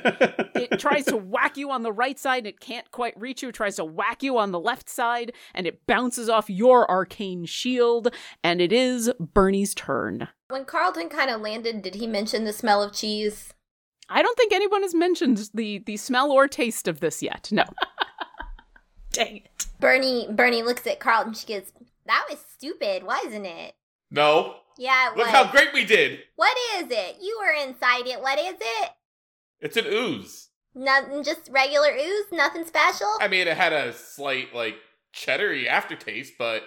[0.55, 3.49] it tries to whack you on the right side and it can't quite reach you.
[3.49, 7.45] It tries to whack you on the left side and it bounces off your arcane
[7.45, 10.27] shield and it is Bernie's turn.
[10.49, 13.53] When Carlton kind of landed, did he mention the smell of cheese?
[14.07, 17.49] I don't think anyone has mentioned the the smell or taste of this yet.
[17.51, 17.65] No.
[19.11, 19.65] Dang it.
[19.79, 21.33] Bernie Bernie looks at Carlton.
[21.33, 21.73] She goes,
[22.05, 23.75] "That was stupid, wasn't it?"
[24.11, 24.57] No.
[24.77, 25.35] Yeah, it Look was.
[25.35, 26.19] how great we did.
[26.35, 27.17] What is it?
[27.21, 28.21] You were inside it.
[28.21, 28.89] What is it?
[29.59, 30.49] It's an ooze.
[30.75, 32.25] Nothing, just regular ooze.
[32.31, 33.07] Nothing special.
[33.19, 34.75] I mean, it had a slight like
[35.13, 36.63] cheddary aftertaste, but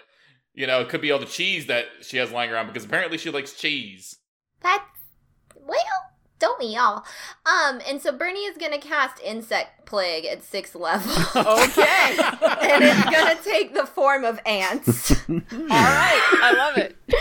[0.54, 3.18] you know, it could be all the cheese that she has lying around because apparently
[3.18, 4.16] she likes cheese.
[4.60, 4.82] That's
[5.54, 5.76] well,
[6.40, 7.04] don't we all?
[7.46, 11.12] Um, and so Bernie is gonna cast Insect Plague at sixth level.
[11.36, 12.16] Okay.
[12.18, 15.12] and it's gonna take the form of ants.
[15.28, 16.38] All right.
[16.42, 16.96] I love it.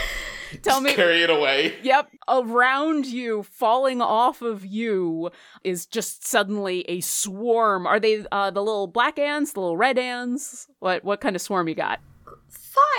[0.64, 1.76] Tell me Carry it away.
[1.84, 2.10] Yep.
[2.28, 5.30] Around you, falling off of you,
[5.64, 7.86] is just suddenly a swarm.
[7.88, 10.68] Are they uh, the little black ants, the little red ants?
[10.80, 12.00] What what kind of swarm you got?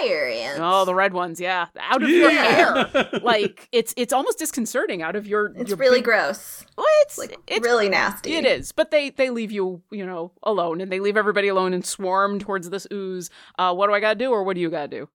[0.00, 0.58] Fire ants.
[0.62, 1.66] Oh, the red ones, yeah.
[1.78, 2.90] Out of your hair.
[3.22, 6.64] Like it's it's almost disconcerting out of your it's your really big- gross.
[6.76, 8.34] Well, it's Like it's really nasty.
[8.34, 11.72] It is, but they they leave you, you know, alone, and they leave everybody alone
[11.72, 13.30] and swarm towards this ooze.
[13.58, 15.08] Uh, what do I gotta do, or what do you gotta do?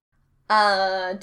[0.48, 1.14] Uh,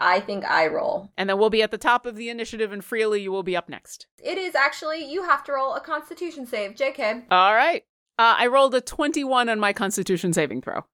[0.00, 1.10] I think I roll.
[1.16, 3.56] And then we'll be at the top of the initiative, and Freely, you will be
[3.56, 4.06] up next.
[4.22, 7.24] It is actually you have to roll a Constitution save, Jk.
[7.30, 7.84] All right.
[8.18, 10.84] Uh, I rolled a twenty-one on my Constitution saving throw.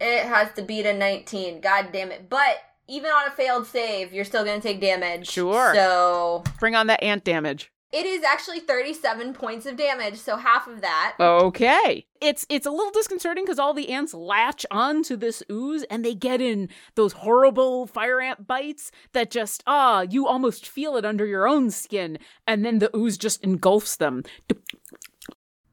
[0.00, 1.60] It has to beat a 19.
[1.60, 2.28] God damn it!
[2.28, 2.56] But
[2.88, 5.28] even on a failed save, you're still gonna take damage.
[5.28, 5.74] Sure.
[5.74, 7.70] So Bring on that ant damage.
[7.94, 10.16] It is actually 37 points of damage.
[10.16, 11.14] So half of that.
[11.20, 12.06] Okay.
[12.20, 16.14] It's it's a little disconcerting because all the ants latch onto this ooze and they
[16.14, 21.24] get in those horrible fire ant bites that just ah, you almost feel it under
[21.24, 22.18] your own skin,
[22.48, 24.24] and then the ooze just engulfs them.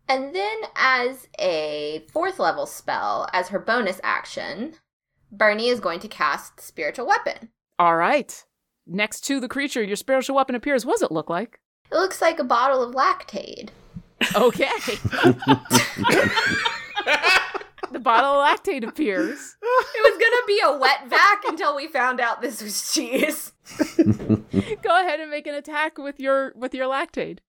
[0.07, 4.73] And then, as a fourth level spell, as her bonus action,
[5.31, 7.49] Bernie is going to cast Spiritual Weapon.
[7.79, 8.43] All right.
[8.85, 10.85] Next to the creature, your spiritual weapon appears.
[10.85, 11.59] What does it look like?
[11.91, 13.69] It looks like a bottle of Lactaid.
[14.35, 14.69] Okay.
[17.91, 19.57] the bottle of Lactaid appears.
[19.61, 23.51] It was gonna be a wet vac until we found out this was cheese.
[24.81, 27.39] Go ahead and make an attack with your with your Lactaid.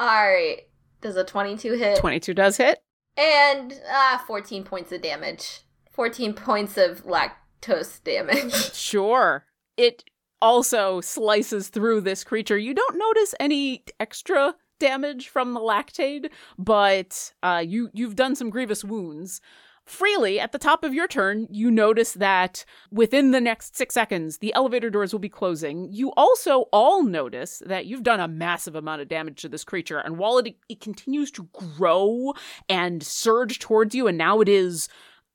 [0.00, 0.68] Alright.
[1.00, 1.98] Does a 22 hit?
[1.98, 2.82] 22 does hit.
[3.16, 5.62] And uh 14 points of damage.
[5.90, 8.54] 14 points of lactose damage.
[8.74, 9.44] Sure.
[9.76, 10.04] It
[10.42, 12.58] also slices through this creature.
[12.58, 18.50] You don't notice any extra damage from the Lactaid, but uh, you you've done some
[18.50, 19.40] grievous wounds.
[19.86, 24.38] Freely, at the top of your turn, you notice that within the next six seconds,
[24.38, 25.88] the elevator doors will be closing.
[25.90, 29.98] You also all notice that you've done a massive amount of damage to this creature,
[29.98, 32.34] and while it, it continues to grow
[32.68, 34.88] and surge towards you, and now it is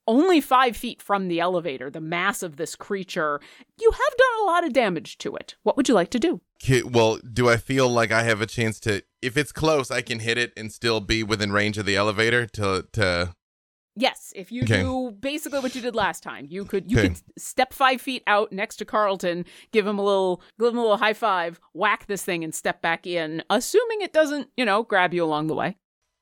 [0.07, 3.40] only five feet from the elevator, the mass of this creature,
[3.80, 5.56] you have done a lot of damage to it.
[5.64, 6.41] What would you like to do?
[6.64, 9.03] Okay, well, do I feel like I have a chance to?
[9.22, 12.45] If it's close, I can hit it and still be within range of the elevator
[12.48, 13.34] to to
[13.98, 14.82] Yes, if you Okay.
[14.82, 17.07] do basically what you did last time, you could you Okay.
[17.10, 20.82] could step five feet out next to Carlton, give him a little give him a
[20.82, 24.84] little high five, whack this thing, and step back in, assuming it doesn't, you know,
[24.84, 25.77] grab you along the way.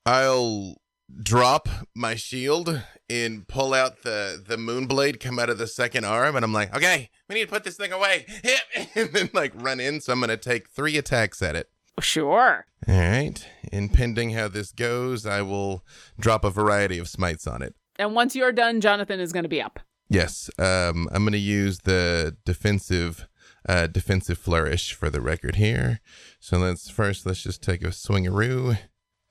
[0.05, 0.77] I'll
[1.21, 6.05] drop my shield and pull out the the moon blade come out of the second
[6.05, 8.25] arm and I'm like, "Okay, we need to put this thing away."
[8.95, 11.69] and then like run in, so I'm going to take 3 attacks at it.
[11.99, 12.65] Sure.
[12.87, 13.45] All right.
[13.71, 15.85] And pending how this goes, I will
[16.19, 17.75] drop a variety of smites on it.
[17.97, 19.79] And once you're done, Jonathan is going to be up.
[20.09, 23.27] Yes, um, I'm going to use the defensive
[23.67, 26.01] uh, defensive flourish for the record here.
[26.39, 28.77] So let's first let's just take a swingaroo.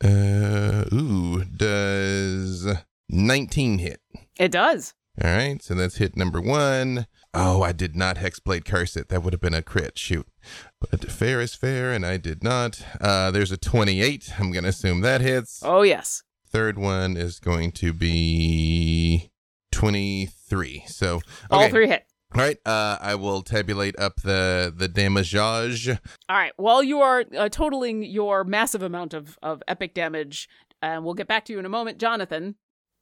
[0.03, 2.67] Uh, ooh, does
[3.09, 4.01] 19 hit?
[4.39, 4.95] It does.
[5.23, 7.07] All right, so that's hit number one.
[7.35, 9.09] Oh, I did not hexblade curse it.
[9.11, 9.99] That would have been a crit.
[9.99, 10.27] Shoot,
[10.81, 12.83] but fair is fair, and I did not.
[13.01, 14.33] Uh, there's a 28.
[14.39, 15.61] I'm gonna assume that hits.
[15.63, 16.23] Oh yes.
[16.47, 19.31] Third one is going to be
[19.73, 20.85] 23.
[20.87, 21.21] So
[21.51, 22.05] All three hit.
[22.35, 25.99] All right, uh, I will tabulate up the the damageage.
[26.31, 26.53] All right.
[26.57, 30.49] While you are uh, totaling your massive amount of, of epic damage,
[30.81, 32.55] and we'll get back to you in a moment, Jonathan,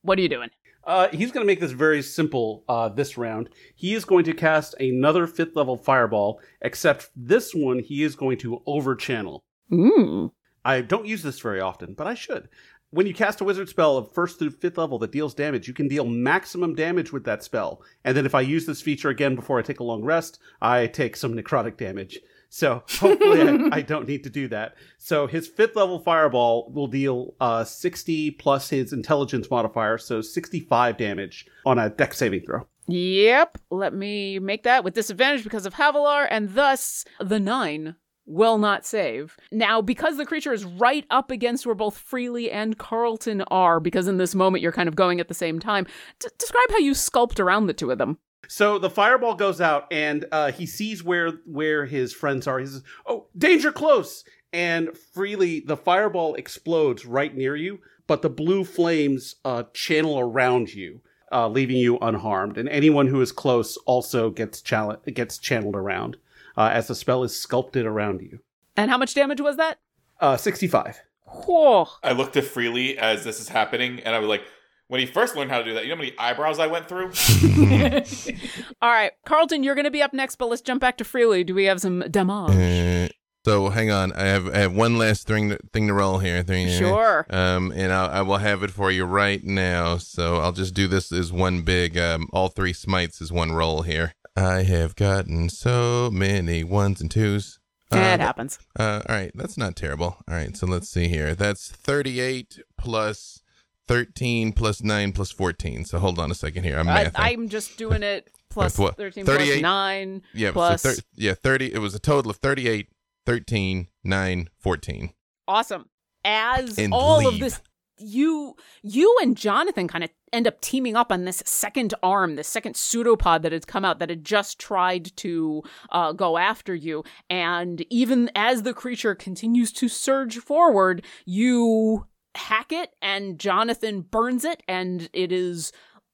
[0.03, 0.51] what are you doing?
[0.83, 3.51] Uh, he's going to make this very simple uh, this round.
[3.77, 8.39] He is going to cast another fifth level fireball, except this one he is going
[8.39, 9.45] to over channel.
[9.71, 10.33] Mm.
[10.65, 12.49] I don't use this very often, but I should.
[12.93, 15.75] When you cast a wizard spell of first through fifth level that deals damage, you
[15.75, 17.83] can deal maximum damage with that spell.
[18.05, 20.89] And then if I use this feature again before I take a long rest, I
[20.89, 22.19] take some necrotic damage.
[22.49, 24.75] So hopefully I, I don't need to do that.
[24.99, 30.97] So his fifth level fireball will deal uh, 60 plus his intelligence modifier, so 65
[30.97, 32.67] damage on a dex saving throw.
[32.89, 33.57] Yep.
[33.71, 37.95] Let me make that with disadvantage because of Havilar, and thus the nine
[38.31, 39.37] will not save.
[39.51, 44.09] Now, because the creature is right up against where both Freely and Carlton are, because
[44.09, 45.87] in this moment you're kind of going at the same time,
[46.21, 48.19] d- describe how you sculpt around the two of them.
[48.49, 52.59] So the fireball goes out, and uh, he sees where where his friends are.
[52.59, 57.79] He says, "Oh, danger close!" And freely, the fireball explodes right near you,
[58.09, 61.01] but the blue flames uh, channel around you,
[61.31, 62.59] uh, leaving you unharmed.
[62.59, 66.17] And anyone who is close also gets chal- gets channeled around
[66.61, 68.41] uh, as the spell is sculpted around you.
[68.77, 69.79] And how much damage was that?
[70.21, 71.01] Uh, Sixty-five.
[71.27, 71.87] Whoa.
[72.03, 74.43] I looked at Freely as this is happening, and I was like,
[74.89, 76.89] when he first learned how to do that, you know how many eyebrows I went
[76.89, 77.13] through?
[78.83, 81.45] All right, Carlton, you're going to be up next, but let's jump back to Freely.
[81.45, 83.09] Do we have some damage?
[83.09, 83.09] Uh,
[83.45, 86.43] so hang on, I have I have one last thing to, thing to roll here.
[86.43, 87.25] Thing, Sure.
[87.31, 89.97] Um, and I'll, I will have it for you right now.
[89.97, 91.97] So I'll just do this as one big.
[91.97, 94.15] Um, all three smites is one roll here.
[94.41, 97.59] I have gotten so many ones and twos.
[97.93, 98.59] Uh, it happens.
[98.79, 100.17] Uh, all right, that's not terrible.
[100.29, 101.35] All right, so let's see here.
[101.35, 103.43] That's 38 plus
[103.89, 105.85] 13 plus 9 plus 14.
[105.85, 106.79] So hold on a second here.
[106.79, 107.11] I'm I.
[107.17, 108.97] I'm just doing it plus What?
[108.97, 109.63] 13 plus 38?
[109.63, 110.83] 9 yeah, plus.
[110.83, 111.75] so thir- yeah, 30.
[111.75, 112.89] It was a total of 38,
[113.27, 115.11] 13, 9, 14.
[115.49, 115.87] awesome.
[116.25, 117.61] As And all of this,
[118.01, 122.49] you you and Jonathan kind of end up teaming up on this second arm, this
[122.49, 127.05] second pseudopod that had come out that had just tried to uh, go after you.
[127.29, 134.45] And even as the creature continues to surge forward, you hack it, and Jonathan burns
[134.45, 135.73] it, and it is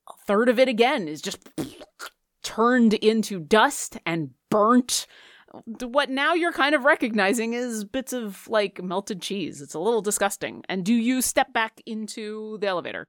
[0.09, 1.49] a third of it again is just
[2.43, 5.07] turned into dust and burnt.
[5.65, 9.61] What now you're kind of recognizing is bits of like melted cheese.
[9.61, 10.63] It's a little disgusting.
[10.69, 13.07] And do you step back into the elevator?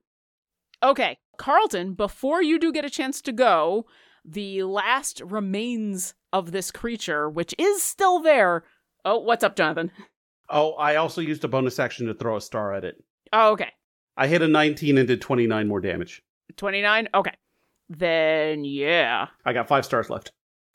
[0.83, 3.85] Okay, Carlton, before you do get a chance to go,
[4.23, 8.63] the last remains of this creature, which is still there.
[9.05, 9.91] Oh, what's up, Jonathan?
[10.49, 13.03] Oh, I also used a bonus action to throw a star at it.
[13.33, 13.71] Oh, okay.
[14.15, 16.21] I hit a 19 and did 29 more damage.
[16.55, 17.09] 29?
[17.13, 17.33] Okay.
[17.89, 19.27] Then, yeah.
[19.45, 20.31] I got five stars left.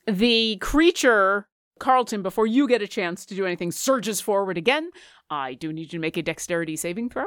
[0.06, 1.46] The creature,
[1.82, 4.90] Carlton, before you get a chance to do anything, surges forward again.
[5.28, 7.24] I do need you to make a dexterity saving throw,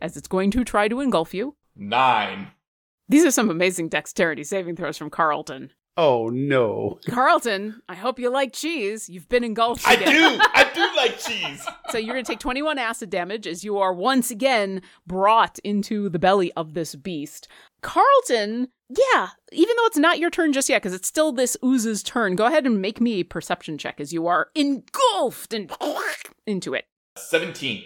[0.00, 1.56] as it's going to try to engulf you.
[1.74, 2.52] Nine.
[3.08, 5.72] These are some amazing dexterity saving throws from Carlton.
[5.96, 7.00] Oh no.
[7.08, 9.08] Carlton, I hope you like cheese.
[9.08, 10.04] You've been engulfed I do!
[10.54, 11.66] I do like cheese!
[11.90, 16.08] So you're going to take 21 acid damage as you are once again brought into
[16.08, 17.48] the belly of this beast.
[17.80, 22.02] Carlton, yeah, even though it's not your turn just yet, because it's still this ooze's
[22.02, 25.72] turn, go ahead and make me a perception check as you are engulfed and
[26.46, 26.86] into it.
[27.16, 27.84] 17.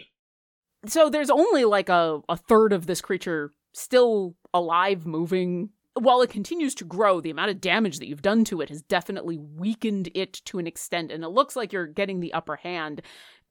[0.86, 5.70] So there's only like a, a third of this creature still alive, moving.
[5.94, 8.82] While it continues to grow, the amount of damage that you've done to it has
[8.82, 13.02] definitely weakened it to an extent, and it looks like you're getting the upper hand.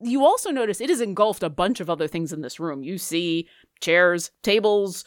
[0.01, 2.83] You also notice it has engulfed a bunch of other things in this room.
[2.83, 3.47] You see
[3.81, 5.03] chairs, tables,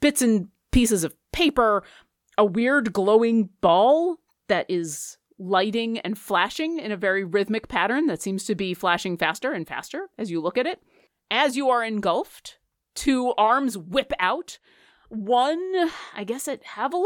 [0.00, 1.82] bits and pieces of paper,
[2.38, 4.16] a weird glowing ball
[4.48, 9.16] that is lighting and flashing in a very rhythmic pattern that seems to be flashing
[9.16, 10.80] faster and faster as you look at it.
[11.30, 12.58] As you are engulfed,
[12.94, 14.58] two arms whip out.
[15.08, 17.04] One, I guess at Havilar?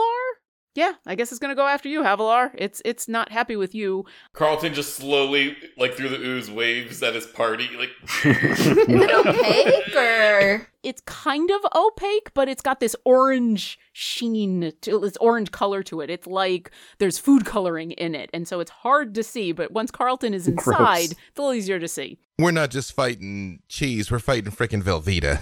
[0.74, 2.52] Yeah, I guess it's gonna go after you, Havilar.
[2.54, 4.04] It's it's not happy with you.
[4.32, 7.68] Carlton just slowly, like through the ooze, waves at his party.
[7.76, 7.90] Like,
[8.24, 10.68] is it opaque or?
[10.84, 16.00] It's kind of opaque, but it's got this orange sheen, to, this orange color to
[16.00, 16.08] it.
[16.08, 19.50] It's like there's food coloring in it, and so it's hard to see.
[19.52, 21.10] But once Carlton is inside, Gross.
[21.10, 22.18] it's a little easier to see.
[22.38, 25.40] We're not just fighting cheese; we're fighting freaking Velveeta.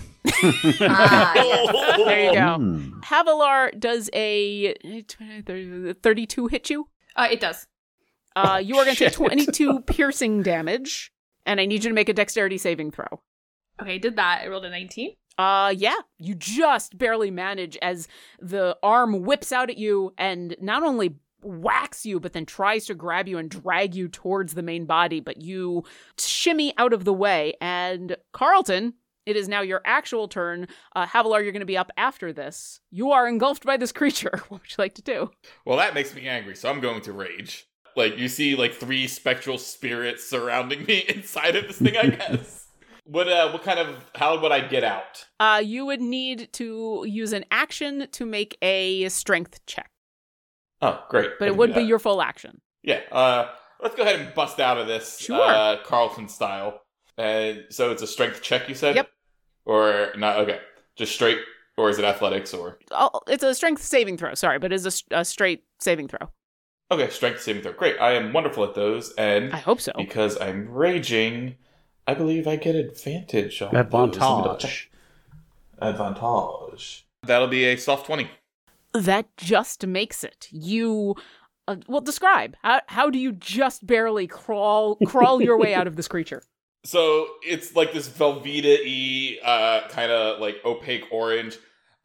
[0.89, 1.97] ah, yes.
[2.07, 2.39] There you go.
[2.59, 3.01] Mm.
[3.03, 4.75] Havilar does a
[6.03, 6.89] 32 hit you?
[7.15, 7.67] Uh, it does.
[8.35, 11.11] Uh, you are going to take 22 piercing damage,
[11.47, 13.23] and I need you to make a dexterity saving throw.
[13.81, 14.43] Okay, did that.
[14.43, 15.13] I rolled a 19.
[15.39, 18.09] Uh, yeah, you just barely manage as
[18.41, 22.95] the arm whips out at you and not only whacks you, but then tries to
[22.95, 25.85] grab you and drag you towards the main body, but you
[26.19, 27.55] shimmy out of the way.
[27.61, 28.95] And Carlton,
[29.27, 30.69] it is now your actual turn.
[30.95, 32.81] Uh, Havilar, you're going to be up after this.
[32.91, 34.43] You are engulfed by this creature.
[34.49, 35.31] What would you like to do?
[35.65, 37.67] Well, that makes me angry, so I'm going to rage.
[37.97, 42.66] Like, you see, like, three spectral spirits surrounding me inside of this thing, I guess.
[43.07, 45.27] What, uh, what kind of, how would I get out?
[45.41, 49.91] Uh, you would need to use an action to make a strength check.
[50.83, 51.31] Oh, great.
[51.39, 52.61] But it would be your full action.
[52.83, 53.01] Yeah.
[53.11, 53.49] Uh,
[53.81, 55.41] let's go ahead and bust out of this, sure.
[55.41, 56.83] uh, Carlton style.
[57.17, 58.95] Uh, so it's a strength check, you said?
[58.95, 59.09] Yep
[59.67, 60.39] or not?
[60.39, 60.61] Okay,
[60.95, 61.39] just straight,
[61.77, 62.79] or is it athletics or?
[62.93, 64.33] Oh, it's a strength saving throw.
[64.35, 66.31] Sorry, but it's a, a straight saving throw.
[66.91, 67.73] Okay, strength saving throw.
[67.73, 68.01] Great.
[68.01, 71.57] I am wonderful at those, and I hope so because I'm raging.
[72.07, 74.91] I believe I get advantage on advantage.
[75.79, 77.07] Advantage.
[77.23, 78.31] That'll be a soft twenty.
[78.93, 80.49] That just makes it.
[80.51, 81.17] You
[81.69, 85.97] uh, well describe how how do you just barely crawl crawl your way out of
[85.97, 86.43] this creature
[86.85, 91.59] so it's like this Velveeta uh, kind of like opaque orange.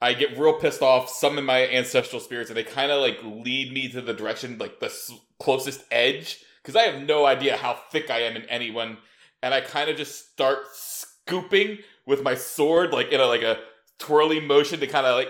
[0.03, 3.71] I get real pissed off, summon my ancestral spirits, and they kind of like lead
[3.71, 7.75] me to the direction, like the s- closest edge, because I have no idea how
[7.91, 8.97] thick I am in anyone.
[9.43, 13.57] And I kind of just start scooping with my sword, like in a like a
[13.99, 15.29] twirly motion to kind of like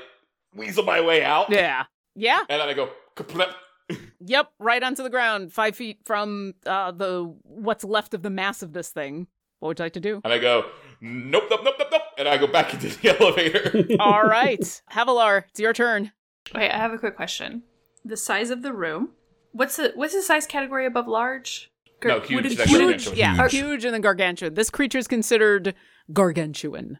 [0.55, 1.49] weasel my way out.
[1.49, 1.85] Yeah,
[2.15, 2.43] yeah.
[2.49, 2.89] And then I go.
[4.19, 8.61] yep, right onto the ground, five feet from uh, the what's left of the mass
[8.61, 9.27] of this thing.
[9.59, 10.21] What would you like to do?
[10.23, 10.65] And I go,
[11.01, 12.01] nope, nope, nope, nope, nope.
[12.17, 13.95] And I go back into the elevator.
[13.99, 14.81] All right.
[14.91, 16.11] Havilar, it's your turn.
[16.55, 17.63] Wait, I have a quick question.
[18.03, 19.09] The size of the room.
[19.51, 21.70] What's the what's the size category above large?
[22.01, 22.59] Gar- no, huge.
[22.67, 23.51] huge, yeah, huge.
[23.51, 24.55] huge and then gargantuan.
[24.55, 25.75] This creature is considered
[26.11, 26.99] gargantuan.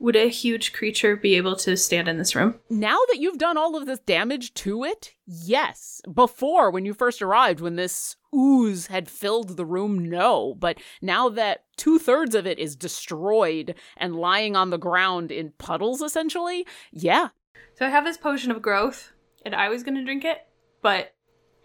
[0.00, 2.58] Would a huge creature be able to stand in this room?
[2.70, 6.00] Now that you've done all of this damage to it, yes.
[6.12, 10.54] Before, when you first arrived, when this ooze had filled the room, no.
[10.58, 15.52] But now that two thirds of it is destroyed and lying on the ground in
[15.58, 17.28] puddles, essentially, yeah.
[17.74, 19.12] So I have this potion of growth,
[19.44, 20.38] and I was going to drink it,
[20.80, 21.14] but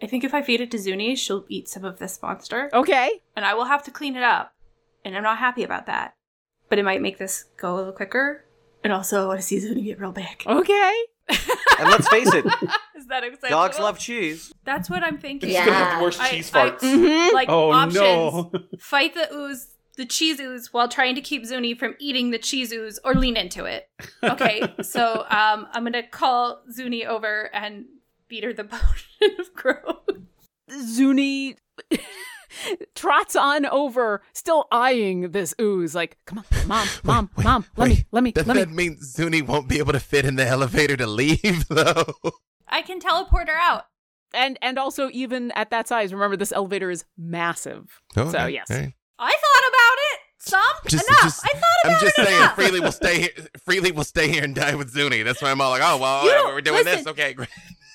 [0.02, 2.70] I think if I feed it to Zuni, she'll eat some of this monster.
[2.72, 3.22] Okay.
[3.34, 4.52] And I will have to clean it up.
[5.04, 6.16] And I'm not happy about that
[6.68, 8.44] but it might make this go a little quicker.
[8.84, 10.42] And also, I want to see Zuni get real big.
[10.46, 10.94] Okay.
[11.28, 12.46] and let's face it,
[12.96, 13.50] is that acceptable?
[13.50, 14.52] Dogs love cheese.
[14.64, 15.50] That's what I'm thinking.
[15.50, 15.62] Yeah.
[15.62, 16.82] have the worst I, cheese farts.
[16.82, 17.34] I, mm-hmm.
[17.34, 18.52] Like oh, options: no.
[18.78, 22.72] fight the ooze, the cheese ooze, while trying to keep Zuni from eating the cheese
[22.72, 23.88] ooze, or lean into it.
[24.22, 27.86] Okay, so um, I'm gonna call Zuni over and
[28.28, 30.08] beat her the potion of growth.
[30.70, 31.56] Zuni
[32.94, 35.94] trots on over, still eyeing this ooze.
[35.94, 37.98] Like, come on, mom, mom, wait, mom, wait, let wait.
[37.98, 38.88] me, let me, Does let that me.
[38.88, 42.14] mean Zuni won't be able to fit in the elevator to leave, though?
[42.68, 43.84] I can teleport her out.
[44.34, 48.00] And and also even at that size, remember this elevator is massive.
[48.16, 48.30] Oh, okay.
[48.32, 48.92] So yes, right.
[49.18, 50.20] I thought about it.
[50.38, 51.22] Some just, enough.
[51.22, 51.94] Just, I thought about it.
[51.94, 52.54] I'm just it saying, enough.
[52.56, 53.30] Freely will stay here.
[53.64, 55.22] Freely will stay here and die with Zuni.
[55.22, 57.06] That's why I'm all like, oh well, we're doing listen, this.
[57.06, 57.48] Okay, great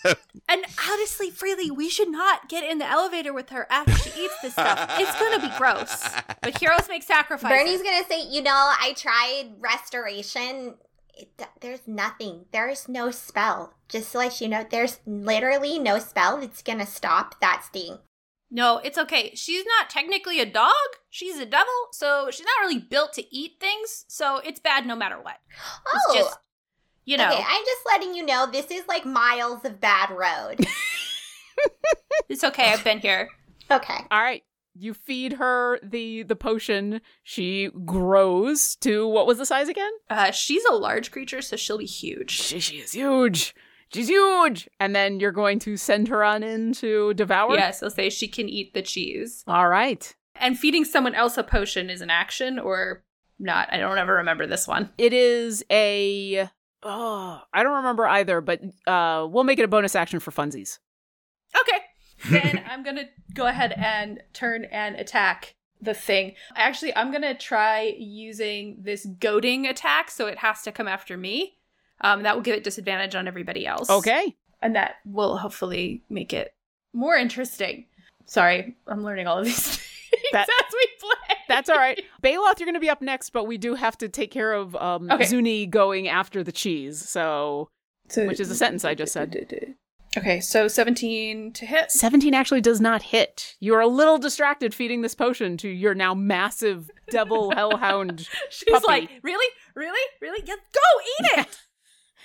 [0.06, 4.34] and honestly, Freely, we should not get in the elevator with her after she eats
[4.42, 4.90] this stuff.
[5.00, 6.04] It's gonna be gross.
[6.42, 7.58] But heroes make sacrifices.
[7.58, 10.76] Bernie's gonna say, you know, I tried restoration.
[11.14, 11.30] It,
[11.60, 12.46] there's nothing.
[12.52, 13.76] There is no spell.
[13.90, 18.00] Just to let you know, there's literally no spell that's gonna stop that sting.
[18.54, 19.32] No, it's okay.
[19.34, 20.74] She's not technically a dog.
[21.10, 24.04] She's a devil, so she's not really built to eat things.
[24.10, 25.38] So it's bad no matter what.
[25.88, 26.40] Oh, It's just,
[27.06, 27.44] you know, okay.
[27.46, 30.66] I'm just letting you know this is like miles of bad road.
[32.30, 32.72] it's okay.
[32.74, 33.30] I've been here.
[33.70, 34.06] okay.
[34.10, 34.44] All right.
[34.74, 37.02] You feed her the the potion.
[37.24, 39.92] She grows to what was the size again?
[40.10, 42.32] Uh, she's a large creature, so she'll be huge.
[42.32, 43.54] She, she is huge.
[43.94, 44.70] She's huge.
[44.80, 47.56] And then you're going to send her on in to devour.
[47.56, 49.44] Yes, I'll say she can eat the cheese.
[49.48, 50.16] All right.
[50.36, 53.04] And feeding someone else a potion is an action or
[53.38, 53.68] not.
[53.72, 54.90] I don't ever remember this one.
[54.98, 56.50] It is a.
[56.84, 60.80] Oh, I don't remember either, but uh, we'll make it a bonus action for funsies.
[61.60, 61.80] Okay.
[62.30, 66.34] then I'm going to go ahead and turn and attack the thing.
[66.56, 71.18] Actually, I'm going to try using this goading attack, so it has to come after
[71.18, 71.58] me.
[72.02, 73.90] Um, that will give it disadvantage on everybody else.
[73.90, 74.36] Okay.
[74.62, 76.54] And that will hopefully make it
[76.94, 77.86] more interesting.
[78.26, 81.16] Sorry, I'm learning all of these things That- as we play.
[81.56, 82.02] That's all right.
[82.24, 84.76] Baeloth, you're going to be up next, but we do have to take care of
[84.76, 85.26] um, Okay.
[85.26, 87.00] Zuni going after the cheese.
[87.08, 87.70] So,
[88.10, 89.76] So- which is a sentence I just said.
[90.18, 91.90] Okay, so 17 to hit.
[91.90, 93.56] 17 actually does not hit.
[93.62, 98.86] You're a little distracted feeding this potion to your now massive devil hellhound She's puppy.
[98.90, 99.46] like, really?
[99.74, 100.02] Really?
[100.22, 100.44] Really?
[100.46, 100.80] Yes, go
[101.38, 101.58] eat it!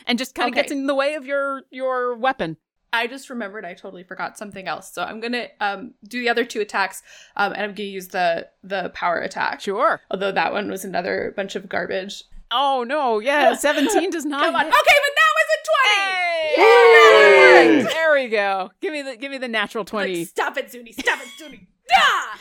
[0.09, 0.63] and just kind of Okay.
[0.63, 2.57] gets in the way of your your weapon.
[2.93, 4.93] I just remembered I totally forgot something else.
[4.93, 7.03] So I'm gonna um do the other two attacks,
[7.37, 9.61] um, and I'm gonna use the the power attack.
[9.61, 10.01] Sure.
[10.11, 12.25] Although that one was another bunch of garbage.
[12.51, 14.67] Oh no, yeah, 17 does not Come on.
[14.67, 14.83] Okay, but
[15.17, 16.63] that was a twenty.
[16.63, 17.79] Yay!
[17.79, 17.83] Yay!
[17.83, 18.71] There we go.
[18.81, 20.19] Give me the give me the natural 20.
[20.19, 20.93] Like, stop it, Zuni.
[20.93, 21.67] Stop it, Zuni.
[21.93, 22.39] ah!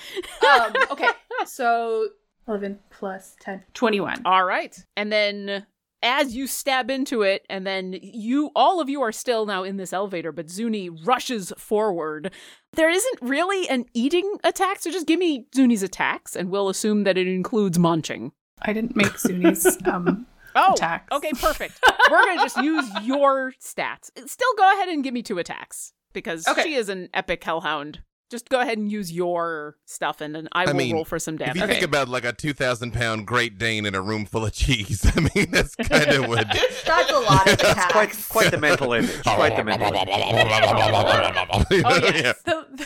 [0.66, 1.10] um, okay,
[1.46, 2.10] so
[2.48, 3.64] 11 plus 10.
[3.74, 4.22] 21.
[4.26, 4.78] All right.
[4.96, 5.66] And then
[6.06, 9.78] as you stab into it, and then you, all of you are still now in
[9.78, 12.32] this elevator, but Zuni rushes forward.
[12.74, 17.04] There isn't really an eating attack, so just give me Zuni's attacks, and we'll assume
[17.06, 18.32] that it includes munching.
[18.62, 20.26] I didn't make Zuni's um,
[20.56, 21.08] Oh, attacks.
[21.12, 21.80] okay, perfect.
[22.10, 24.10] We're going to just use your stats.
[24.30, 26.64] Still go ahead and give me two attacks, because Okay.
[26.64, 28.02] she is an epic hellhound.
[28.36, 31.20] Just go ahead and use your stuff, and then I I will mean, roll for
[31.20, 31.56] some damage.
[31.56, 31.76] If damage.
[31.76, 34.52] you think about like a two thousand pound Great Dane in a room full of
[34.54, 36.48] cheese, I mean that's kind of what.
[36.86, 37.92] That's a lot of attacks.
[37.92, 39.24] Quite, quite the mental image.
[39.24, 40.08] Quite the mental image.
[40.10, 42.12] Oh, Yeah.
[42.14, 42.42] yes.
[42.44, 42.86] The,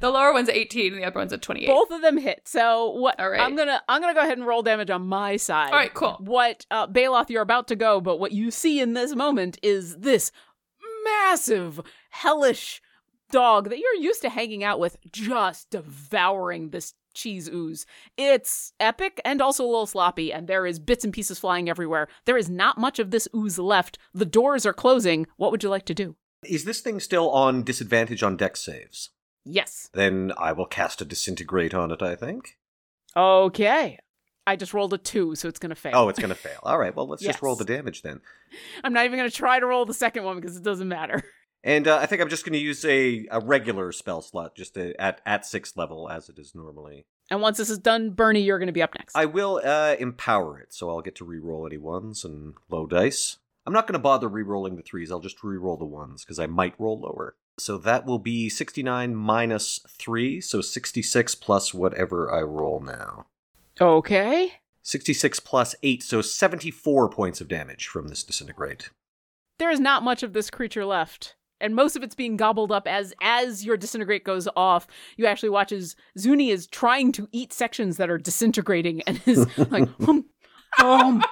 [0.00, 1.66] the lower one's 18 and the upper one's at 28.
[1.66, 2.42] Both of them hit.
[2.46, 3.18] So what?
[3.20, 3.40] All right.
[3.40, 5.70] I'm gonna I'm gonna go ahead and roll damage on my side.
[5.72, 6.16] All right, cool.
[6.20, 9.96] What uh, Baeloth, you're about to go, but what you see in this moment is
[9.98, 10.30] this
[11.04, 12.80] massive, hellish
[13.30, 17.86] dog that you're used to hanging out with, just devouring this cheese ooze.
[18.16, 22.08] It's epic and also a little sloppy, and there is bits and pieces flying everywhere.
[22.24, 23.98] There is not much of this ooze left.
[24.14, 25.26] The doors are closing.
[25.36, 26.16] What would you like to do?
[26.44, 29.10] Is this thing still on disadvantage on dex saves?
[29.44, 29.88] Yes.
[29.94, 32.58] Then I will cast a disintegrate on it, I think.
[33.16, 33.98] Okay.
[34.46, 35.92] I just rolled a two, so it's gonna fail.
[35.94, 36.60] Oh, it's going to fail.
[36.62, 38.20] All right, well, let's just roll the damage then.
[38.84, 41.24] I'm not even going to try to roll the second one because it doesn't matter.
[41.66, 44.76] And uh, I think I'm just going to use a, a regular spell slot, just
[44.76, 47.06] a, at, at sixth level, as it is normally.
[47.28, 49.16] And once this is done, Bernie, you're going to be up next.
[49.16, 53.38] I will uh, empower it, so I'll get to re-roll any ones and low dice.
[53.66, 55.10] I'm not going to bother re-rolling the threes.
[55.10, 57.34] I'll just re-roll the ones because I might roll lower.
[57.58, 63.26] So that will be 69 minus three, so 66 plus whatever I roll now.
[63.80, 64.52] Okay.
[64.82, 68.90] 66 plus eight, so 74 points of damage from this disintegrate.
[69.58, 71.34] There is not much of this creature left.
[71.60, 74.86] And most of it's being gobbled up as as your disintegrate goes off.
[75.16, 79.46] You actually watch as Zuni is trying to eat sections that are disintegrating and is
[79.70, 80.26] like, hum,
[80.82, 81.22] um,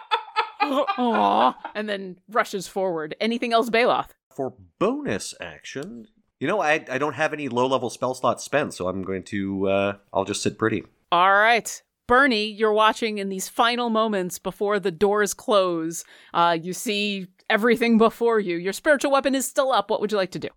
[0.60, 3.14] aw, and then rushes forward.
[3.20, 4.10] Anything else, Baeloth?
[4.34, 6.06] For bonus action,
[6.40, 9.22] you know, I, I don't have any low level spell slots spent, so I'm going
[9.24, 10.84] to, uh, I'll just sit pretty.
[11.12, 11.82] All right.
[12.06, 16.04] Bernie, you're watching in these final moments before the doors close.
[16.32, 18.56] Uh, you see everything before you.
[18.56, 19.90] Your spiritual weapon is still up.
[19.90, 20.48] What would you like to do?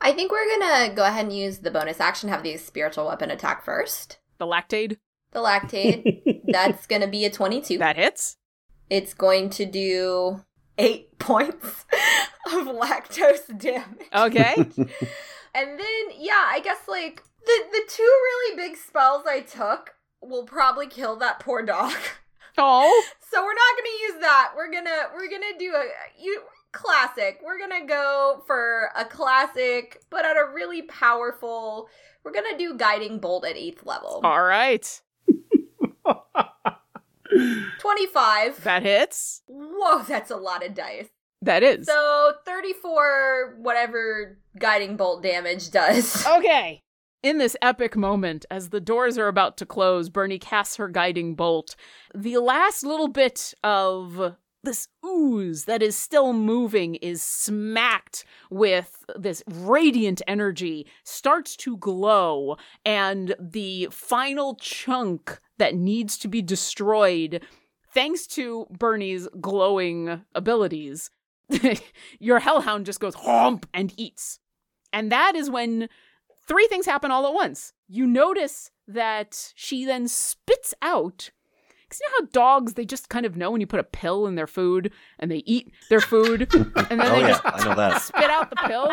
[0.00, 3.30] I think we're gonna go ahead and use the bonus action, have the spiritual weapon
[3.30, 4.18] attack first.
[4.38, 4.98] The Lactaid?
[5.32, 6.42] The lactate.
[6.52, 7.78] That's gonna be a 22.
[7.78, 8.36] That hits.
[8.90, 10.44] It's going to do
[10.78, 11.86] eight points
[12.52, 14.08] of lactose damage.
[14.14, 14.68] Okay.
[15.56, 19.94] And then, yeah, I guess like the the two really big spells I took
[20.28, 21.92] will probably kill that poor dog.
[22.58, 23.04] oh.
[23.30, 24.52] So we're not gonna use that.
[24.56, 25.84] We're gonna we're gonna do a
[26.20, 26.42] you
[26.72, 27.40] classic.
[27.44, 31.88] We're gonna go for a classic, but at a really powerful.
[32.24, 34.20] We're gonna do guiding bolt at eighth level.
[34.24, 35.00] All right.
[37.78, 38.62] Twenty five.
[38.64, 39.42] That hits.
[39.46, 41.08] Whoa, that's a lot of dice.
[41.42, 41.86] That is.
[41.86, 46.26] So 34 whatever guiding bolt damage does.
[46.36, 46.82] Okay.
[47.26, 51.34] In this epic moment, as the doors are about to close, Bernie casts her guiding
[51.34, 51.74] bolt.
[52.14, 59.42] The last little bit of this ooze that is still moving is smacked with this
[59.48, 67.42] radiant energy, starts to glow, and the final chunk that needs to be destroyed,
[67.92, 71.10] thanks to Bernie's glowing abilities,
[72.20, 74.38] your hellhound just goes homp and eats.
[74.92, 75.88] And that is when
[76.46, 77.72] three things happen all at once.
[77.88, 81.30] You notice that she then spits out.
[81.88, 84.26] Because you know how dogs, they just kind of know when you put a pill
[84.26, 87.64] in their food and they eat their food and then Oh, they yeah, just I
[87.64, 88.02] know that.
[88.02, 88.88] spit out the pill?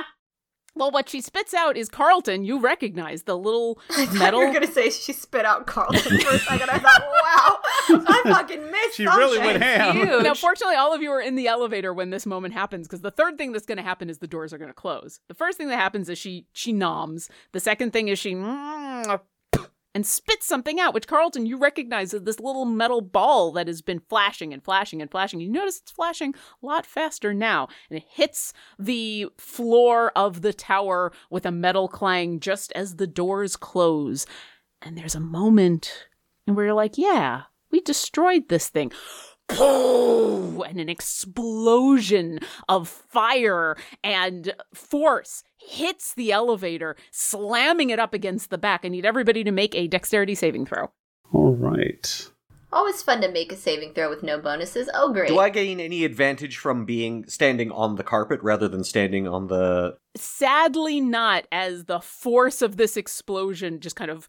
[0.76, 2.44] Well, what she spits out is Carlton.
[2.44, 4.41] You recognize the little I metal.
[4.41, 6.70] you were gonna say she spit out Carlton for a second.
[6.70, 8.95] I thought, wow, I fucking missed.
[8.95, 9.45] She really something.
[9.60, 9.95] went ham.
[9.95, 10.24] Huge.
[10.24, 13.12] Now, fortunately, all of you are in the elevator when this moment happens because the
[13.12, 15.20] third thing that's going to happen is the doors are going to close.
[15.28, 17.30] The first thing that happens is she she noms.
[17.52, 19.20] The second thing is she mm,
[19.95, 23.82] and spits something out, which Carlton you recognize as this little metal ball that has
[23.82, 25.40] been flashing and flashing and flashing.
[25.40, 30.53] You notice it's flashing a lot faster now, and it hits the floor of the
[30.53, 34.26] tower with a metal clang just as the doors close.
[34.82, 36.07] And there's a moment,
[36.48, 38.91] and we're like, yeah, we destroyed this thing
[39.49, 48.57] and an explosion of fire and force hits the elevator, slamming it up against the
[48.57, 48.82] back.
[48.84, 50.91] I need everybody to make a dexterity saving throw.
[51.32, 52.30] All right.
[52.72, 54.90] Always fun to make a saving throw with no bonuses.
[54.95, 55.28] Oh, great.
[55.28, 59.45] Do I gain any advantage from being standing on the carpet rather than standing on
[59.45, 59.95] the?
[60.15, 64.28] Sadly, not as the force of this explosion just kind of.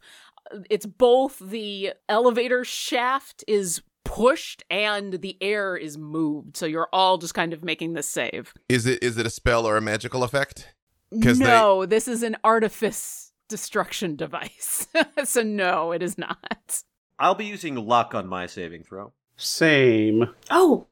[0.53, 6.55] Uh, it's both the elevator shaft is pushed and the air is moved.
[6.55, 8.53] So you're all just kind of making this save.
[8.69, 10.73] Is it is it a spell or a magical effect?
[11.21, 14.87] 'Cause they- No, this is an artifice destruction device.
[15.25, 16.81] so no, it is not.
[17.19, 19.13] I'll be using luck on my saving throw.
[19.37, 20.29] Same.
[20.49, 20.87] Oh,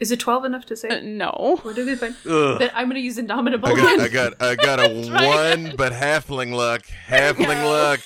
[0.00, 0.88] is it twelve enough to say?
[0.88, 1.58] Uh, no.
[1.62, 2.14] What did we find?
[2.24, 3.68] Then I'm gonna use Indomitable.
[3.68, 4.00] I got.
[4.00, 6.82] I got I got a one, but halfling luck.
[7.08, 8.00] Halfling luck.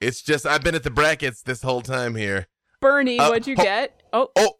[0.00, 2.46] It's just I've been at the brackets this whole time here.
[2.80, 4.02] Bernie, Uh, what'd you ho- get?
[4.12, 4.54] Oh, Oh,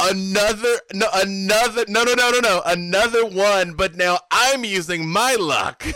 [0.00, 5.34] another no another no no no no no another one, but now I'm using my
[5.36, 5.84] luck.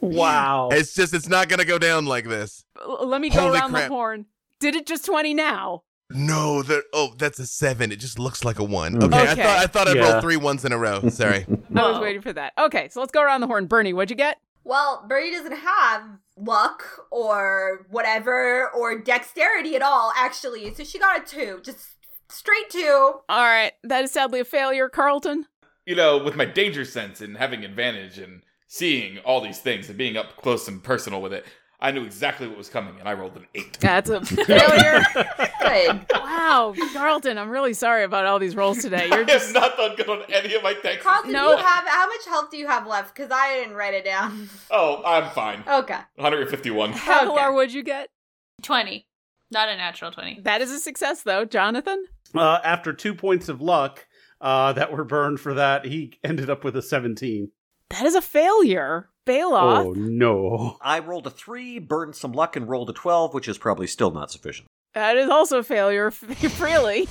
[0.00, 0.70] Wow.
[0.72, 2.64] It's just it's not gonna go down like this.
[2.80, 3.88] l- let me go Holy around crap.
[3.88, 4.26] the horn.
[4.58, 5.82] Did it just 20 now?
[6.10, 7.92] No, that oh that's a seven.
[7.92, 8.94] It just looks like a one.
[8.94, 9.04] Mm.
[9.04, 10.12] Okay, I thought I thought I'd Yeah.
[10.12, 11.08] roll three ones in a row.
[11.10, 11.44] Sorry.
[11.76, 12.54] I was waiting for that.
[12.58, 13.66] Okay, so let's go around the horn.
[13.66, 14.38] Bernie, what'd you get?
[14.64, 16.02] Well, Birdie doesn't have
[16.36, 20.72] luck or whatever or dexterity at all, actually.
[20.74, 21.96] So she got a two, just
[22.28, 23.20] straight two.
[23.28, 25.46] All right, that is sadly a failure, Carlton.
[25.86, 29.98] You know, with my danger sense and having advantage and seeing all these things and
[29.98, 31.44] being up close and personal with it,
[31.82, 33.78] I knew exactly what was coming, and I rolled an eight.
[33.80, 35.02] That's a failure.
[35.14, 36.06] Good.
[36.14, 39.08] wow, Carlton, I'm really sorry about all these rolls today.
[39.12, 41.02] I You're just have not done good on any of my texts.
[41.02, 41.50] Carlton, No.
[41.52, 43.14] you have how much health do you have left?
[43.14, 44.48] Because I didn't write it down.
[44.70, 45.62] Oh, I'm fine.
[45.66, 45.98] Okay.
[46.16, 46.92] 151.
[46.92, 48.08] Havilar, what'd you get?
[48.62, 49.06] Twenty,
[49.50, 50.38] not a natural twenty.
[50.42, 51.44] That is a success, though.
[51.46, 52.04] Jonathan?
[52.34, 54.06] Uh, after two points of luck
[54.42, 57.50] uh, that were burned for that, he ended up with a 17.
[57.88, 59.08] That is a failure.
[59.30, 59.84] Baeloth.
[59.86, 60.76] Oh, no.
[60.80, 64.10] I rolled a three, burned some luck, and rolled a twelve, which is probably still
[64.10, 64.66] not sufficient.
[64.92, 66.12] That is also a failure,
[66.58, 67.06] really.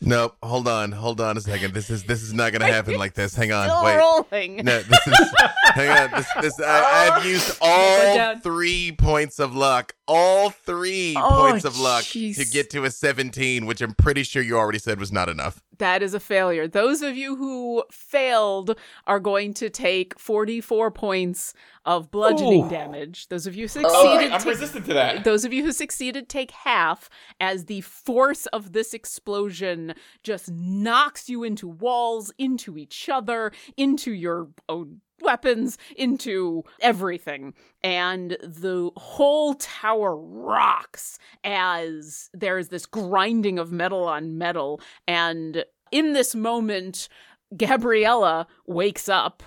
[0.00, 0.36] Nope.
[0.42, 0.90] Hold on.
[0.90, 1.74] Hold on a second.
[1.74, 3.36] This is this is not gonna happen like this.
[3.36, 3.68] Hang on.
[3.68, 3.96] Still Wait.
[3.96, 4.56] rolling.
[4.64, 5.30] No, this is.
[5.74, 6.10] hang on.
[6.18, 9.94] This, this I, I've used all three points of luck.
[10.08, 12.36] All three Oh, points of luck jeez.
[12.36, 15.62] to get to a 17, which I'm pretty sure you already said was not enough.
[15.80, 16.68] That is a failure.
[16.68, 18.76] Those of you who failed
[19.06, 21.54] are going to take 44 points
[21.84, 22.70] of bludgeoning Ooh.
[22.70, 23.28] damage.
[23.28, 25.24] Those of you who succeeded I'm take- resistant to that.
[25.24, 27.08] Those of you who succeeded take half
[27.40, 34.12] as the force of this explosion just knocks you into walls, into each other, into
[34.12, 37.54] your own weapons, into everything.
[37.82, 44.80] And the whole tower rocks as there's this grinding of metal on metal.
[45.06, 47.08] And in this moment,
[47.56, 49.42] Gabriella wakes up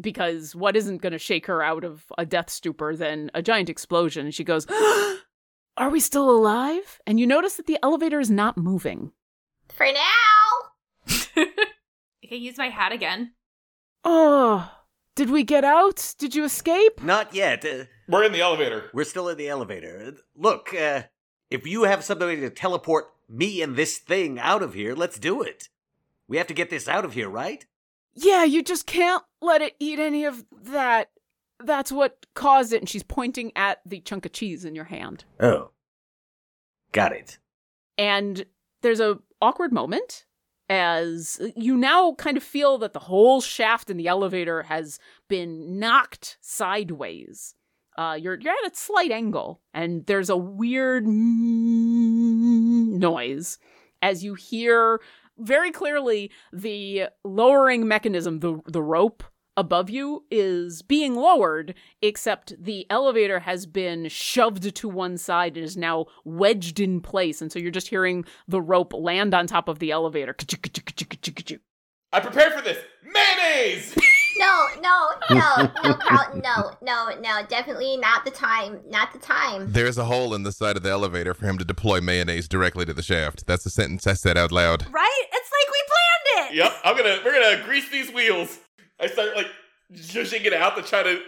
[0.00, 3.68] because what isn't going to shake her out of a death stupor than a giant
[3.68, 4.26] explosion?
[4.26, 4.66] And she goes,
[5.76, 7.00] Are we still alive?
[7.06, 9.12] And you notice that the elevator is not moving.
[9.68, 11.06] For now.
[11.36, 13.32] I can use my hat again.
[14.02, 14.70] Oh,
[15.18, 16.14] did we get out?
[16.16, 17.02] Did you escape?
[17.02, 17.64] Not yet.
[17.64, 18.88] Uh, We're in the elevator.
[18.94, 20.14] we're still in the elevator.
[20.36, 21.02] Look, uh,
[21.50, 25.42] if you have somebody to teleport me and this thing out of here, let's do
[25.42, 25.70] it.
[26.28, 27.66] We have to get this out of here, right?
[28.14, 31.10] Yeah, you just can't let it eat any of that.
[31.58, 32.78] That's what caused it.
[32.80, 35.24] And she's pointing at the chunk of cheese in your hand.
[35.40, 35.72] Oh.
[36.92, 37.38] Got it.
[37.96, 38.46] And
[38.82, 40.26] there's a awkward moment
[40.68, 45.78] as you now kind of feel that the whole shaft in the elevator has been
[45.78, 47.54] knocked sideways.
[47.96, 51.04] Uh, you're you're at a slight angle, and there's a weird
[52.98, 53.58] noise
[54.02, 55.00] as you hear
[55.38, 59.24] very clearly the lowering mechanism, the the rope
[59.58, 65.66] above you is being lowered, except the elevator has been shoved to one side and
[65.66, 67.42] is now wedged in place.
[67.42, 70.34] And so you're just hearing the rope land on top of the elevator.
[72.12, 72.78] I prepared for this.
[73.02, 73.94] Mayonnaise!
[74.38, 79.72] No, no, no, no, Carlton, no, no, no, definitely not the time, not the time.
[79.72, 82.84] There's a hole in the side of the elevator for him to deploy mayonnaise directly
[82.84, 83.48] to the shaft.
[83.48, 84.86] That's the sentence I said out loud.
[84.92, 85.24] Right?
[85.32, 86.56] It's like we planned it.
[86.56, 88.60] Yep, I'm gonna we're gonna grease these wheels.
[89.00, 89.48] I start like
[89.92, 91.20] zhuzhing it out to try to.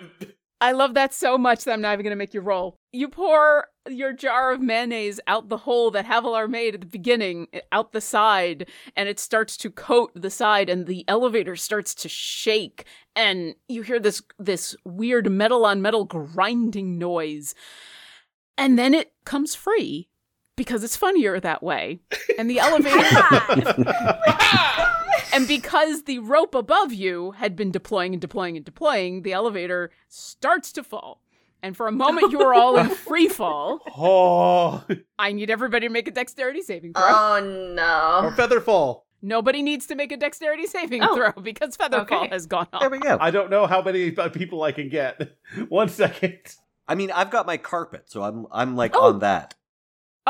[0.61, 2.77] I love that so much that I'm not even going to make you roll.
[2.93, 7.49] You pour your jar of mayonnaise out the hole that Havilar made at the beginning,
[7.73, 12.11] out the side, and it starts to coat the side, and the elevator starts to
[12.11, 12.85] shake,
[13.17, 17.55] and you hear this this weird metal on metal grinding noise,
[18.59, 20.09] and then it comes free
[20.57, 22.01] because it's funnier that way,
[22.39, 22.97] and the elevator.
[25.33, 29.91] and because the rope above you had been deploying and deploying and deploying, the elevator
[30.09, 31.23] starts to fall.
[31.63, 33.81] And for a moment, you are all in free fall.
[33.97, 34.83] Oh.
[35.19, 37.03] I need everybody to make a dexterity saving throw.
[37.05, 38.29] Oh no.
[38.29, 39.07] Or feather fall.
[39.23, 41.15] Nobody needs to make a dexterity saving Oh.
[41.15, 42.15] throw because feather Okay.
[42.15, 42.81] fall has gone off.
[42.81, 43.19] There we go.
[43.21, 45.37] I don't know how many uh, people I can get.
[45.69, 46.39] One second.
[46.89, 49.09] I mean, I've got my carpet, so I'm I'm like Oh.
[49.09, 49.55] on that.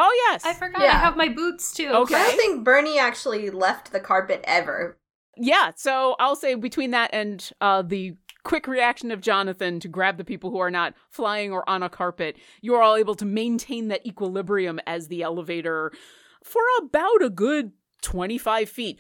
[0.02, 0.47] Oh yes.
[0.47, 0.94] I forgot Yeah.
[0.94, 1.89] I have my boots too.
[1.89, 2.14] Okay.
[2.14, 4.97] I don't think Bernie actually left the carpet ever.
[5.36, 10.16] Yeah, so I'll say between that and uh, the quick reaction of Jonathan to grab
[10.16, 13.27] the people who are not flying or on a carpet, you are all able to
[13.27, 15.93] maintain that equilibrium as the elevator
[16.43, 17.72] for about a good
[18.02, 18.98] 25 feet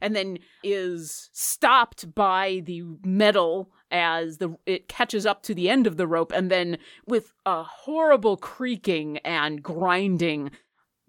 [0.00, 5.86] and then is stopped by the metal as the it catches up to the end
[5.86, 6.76] of the rope and then
[7.06, 10.50] with a horrible creaking and grinding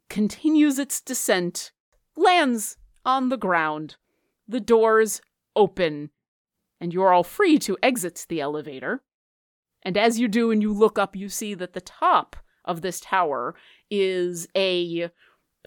[0.07, 1.71] continues its descent
[2.15, 3.95] lands on the ground.
[4.47, 5.19] The doors
[5.55, 6.11] open,
[6.79, 9.01] and you're all free to exit the elevator.
[9.81, 12.99] And as you do and you look up, you see that the top of this
[12.99, 13.55] tower
[13.89, 15.09] is a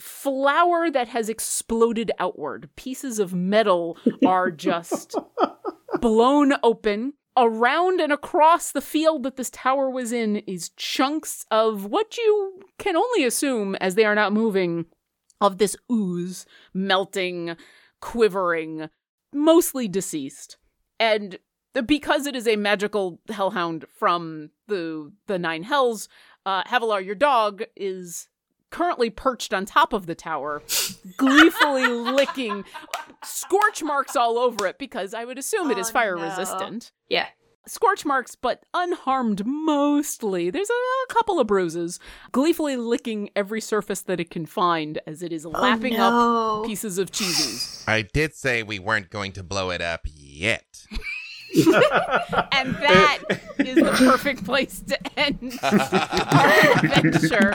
[0.01, 2.71] flower that has exploded outward.
[2.77, 5.17] Pieces of metal are just
[6.01, 7.15] blown open.
[7.37, 12.61] Around and across the field that this tower was in is chunks of what you
[12.79, 14.87] can only assume, as they are not moving,
[15.41, 17.57] of this ooze melting,
[18.01, 18.89] quivering,
[19.33, 20.57] mostly deceased.
[20.99, 21.39] And
[21.87, 26.09] because it is a magical hellhound from the the nine hells,
[26.45, 28.29] uh, Havilar, your dog, is
[28.71, 30.63] currently perched on top of the tower,
[31.17, 32.65] gleefully licking
[33.25, 36.23] scorch marks all over it because I would assume it is Oh, fire no.
[36.25, 36.93] resistant.
[37.09, 37.27] Yeah.
[37.67, 40.49] Scorch marks, but unharmed mostly.
[40.49, 42.01] There's a, a couple of bruises,
[42.33, 46.61] gleefully licking every surface that it can find as it is oh, lapping no.
[46.63, 47.85] up pieces of cheeses.
[47.87, 50.65] I did say we weren't going to blow it up yet.
[51.55, 53.19] and that
[53.59, 57.55] is the perfect place to end our adventure.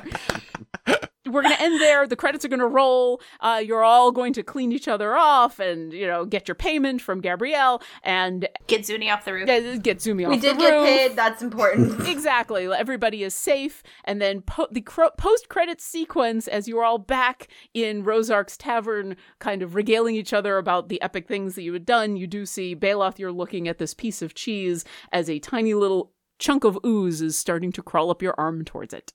[1.33, 2.07] We're going to end there.
[2.07, 3.19] The credits are going to roll.
[3.41, 7.01] Uh, you're all going to clean each other off and, you know, get your payment
[7.01, 9.49] from Gabrielle and Get Zuni off the roof.
[9.49, 10.85] uh, get Zuni Zumi We off did get roof.
[10.87, 11.15] paid.
[11.15, 12.07] That's important.
[12.13, 12.67] Exactly.
[12.67, 13.81] Everybody is safe.
[14.05, 19.15] And then po- the cro- post credits sequence, as you're all back in Rosark's tavern,
[19.39, 22.45] kind of regaling each other about the epic things that you had done, you do
[22.45, 26.77] see Baeloth, you're looking at this piece of cheese as a tiny little chunk of
[26.85, 29.11] ooze is starting to crawl up your arm towards it.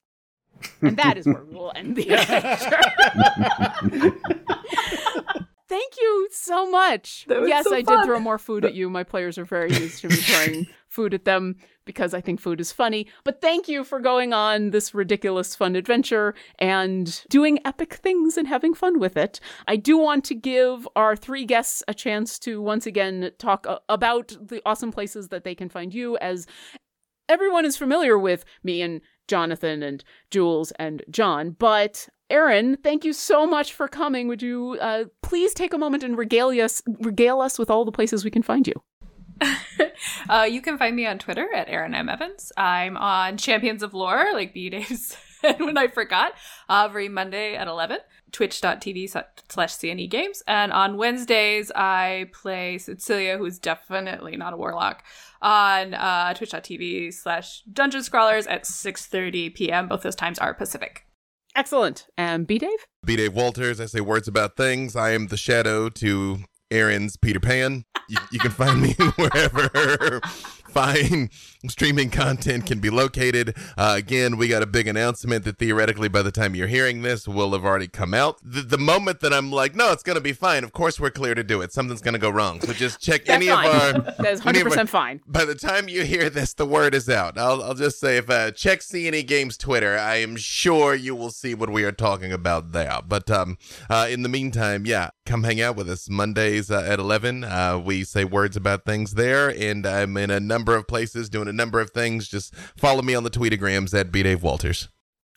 [0.80, 2.80] And that is where we will end the adventure.
[5.68, 7.26] Thank you so much.
[7.28, 7.98] Yes, so I fun.
[7.98, 8.88] did throw more food at you.
[8.88, 12.58] My players are very used to me throwing food at them because I think food
[12.58, 13.06] is funny.
[13.22, 18.48] But thank you for going on this ridiculous fun adventure and doing epic things and
[18.48, 19.40] having fun with it.
[19.66, 24.36] I do want to give our three guests a chance to once again talk about
[24.40, 26.46] the awesome places that they can find you as
[27.28, 33.12] everyone is familiar with me and Jonathan and Jules and John, but Erin, thank you
[33.12, 34.28] so much for coming.
[34.28, 37.92] Would you uh, please take a moment and regale us, regale us with all the
[37.92, 38.74] places we can find you?
[40.28, 42.08] Uh, you can find me on Twitter at Erin M.
[42.08, 42.52] Evans.
[42.56, 46.32] I'm on Champions of Lore, like B Dave's and when I forgot,
[46.68, 47.98] every Monday at 11,
[48.32, 49.08] twitch.tv
[49.48, 50.42] slash CNE games.
[50.46, 55.04] And on Wednesdays, I play Cecilia, who's definitely not a warlock,
[55.40, 59.88] on uh, twitch.tv slash dungeon scrawlers at 6.30 p.m.
[59.88, 61.06] Both those times are Pacific.
[61.54, 62.06] Excellent.
[62.16, 62.86] And B Dave?
[63.04, 63.80] B Dave Walters.
[63.80, 64.94] I say words about things.
[64.94, 66.38] I am the shadow to
[66.70, 67.84] Erin's Peter Pan.
[68.08, 70.20] You, you can find me wherever
[70.78, 71.30] fine
[71.68, 73.56] streaming content can be located.
[73.76, 77.26] Uh, again, we got a big announcement that theoretically, by the time you're hearing this,
[77.26, 78.38] will have already come out.
[78.42, 80.62] The, the moment that I'm like, no, it's going to be fine.
[80.62, 81.72] Of course, we're clear to do it.
[81.72, 82.60] Something's going to go wrong.
[82.60, 83.66] So just check any fine.
[83.96, 84.14] of our.
[84.18, 85.20] That's 100% our, fine.
[85.26, 87.36] By the time you hear this, the word is out.
[87.36, 91.30] I'll, I'll just say if uh, check CNE Games Twitter, I am sure you will
[91.30, 93.00] see what we are talking about there.
[93.06, 93.58] But um,
[93.90, 97.44] uh, in the meantime, yeah, come hang out with us Mondays uh, at 11.
[97.44, 101.48] Uh, we say words about things there, and I'm in a number of places doing
[101.48, 102.28] a number of things.
[102.28, 104.88] Just follow me on the tweetagrams at B Dave Walters.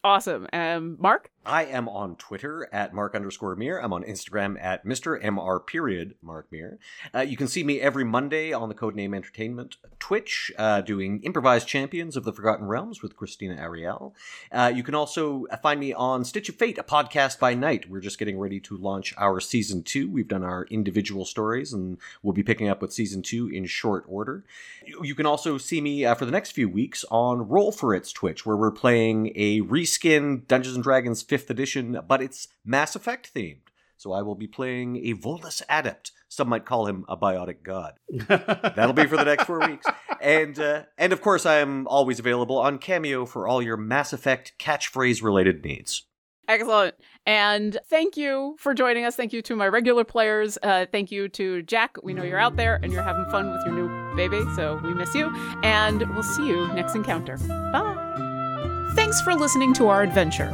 [0.03, 0.48] Awesome.
[0.52, 1.30] Um, Mark?
[1.45, 3.80] I am on Twitter at Mark underscore Meer.
[3.80, 5.19] I'm on Instagram at Mr.
[5.23, 6.77] MR period Mark Meer.
[7.15, 11.68] Uh, you can see me every Monday on the Codename Entertainment Twitch uh, doing Improvised
[11.68, 14.15] Champions of the Forgotten Realms with Christina Ariel.
[14.51, 17.89] Uh, you can also find me on Stitch of Fate, a podcast by night.
[17.89, 20.11] We're just getting ready to launch our season two.
[20.11, 24.05] We've done our individual stories and we'll be picking up with season two in short
[24.07, 24.43] order.
[24.85, 28.11] You can also see me uh, for the next few weeks on Roll for It's
[28.11, 33.34] Twitch, where we're playing a reskin Dungeons and Dragons fifth edition, but it's Mass Effect
[33.34, 33.70] themed.
[33.95, 36.12] So I will be playing a Volus Adept.
[36.28, 37.94] Some might call him a biotic god.
[38.28, 39.86] That'll be for the next four weeks.
[40.20, 44.12] And uh, and of course, I am always available on Cameo for all your Mass
[44.12, 46.03] Effect catchphrase related needs.
[46.49, 46.95] Excellent.
[47.26, 49.16] And thank you for joining us.
[49.16, 50.58] Thank you to my regular players.
[50.62, 51.95] Uh, thank you to Jack.
[52.03, 54.94] We know you're out there and you're having fun with your new baby, so we
[54.94, 55.34] miss you.
[55.64, 57.38] And we'll see you next encounter.
[57.38, 58.91] Bye.
[58.95, 60.53] Thanks for listening to our adventure.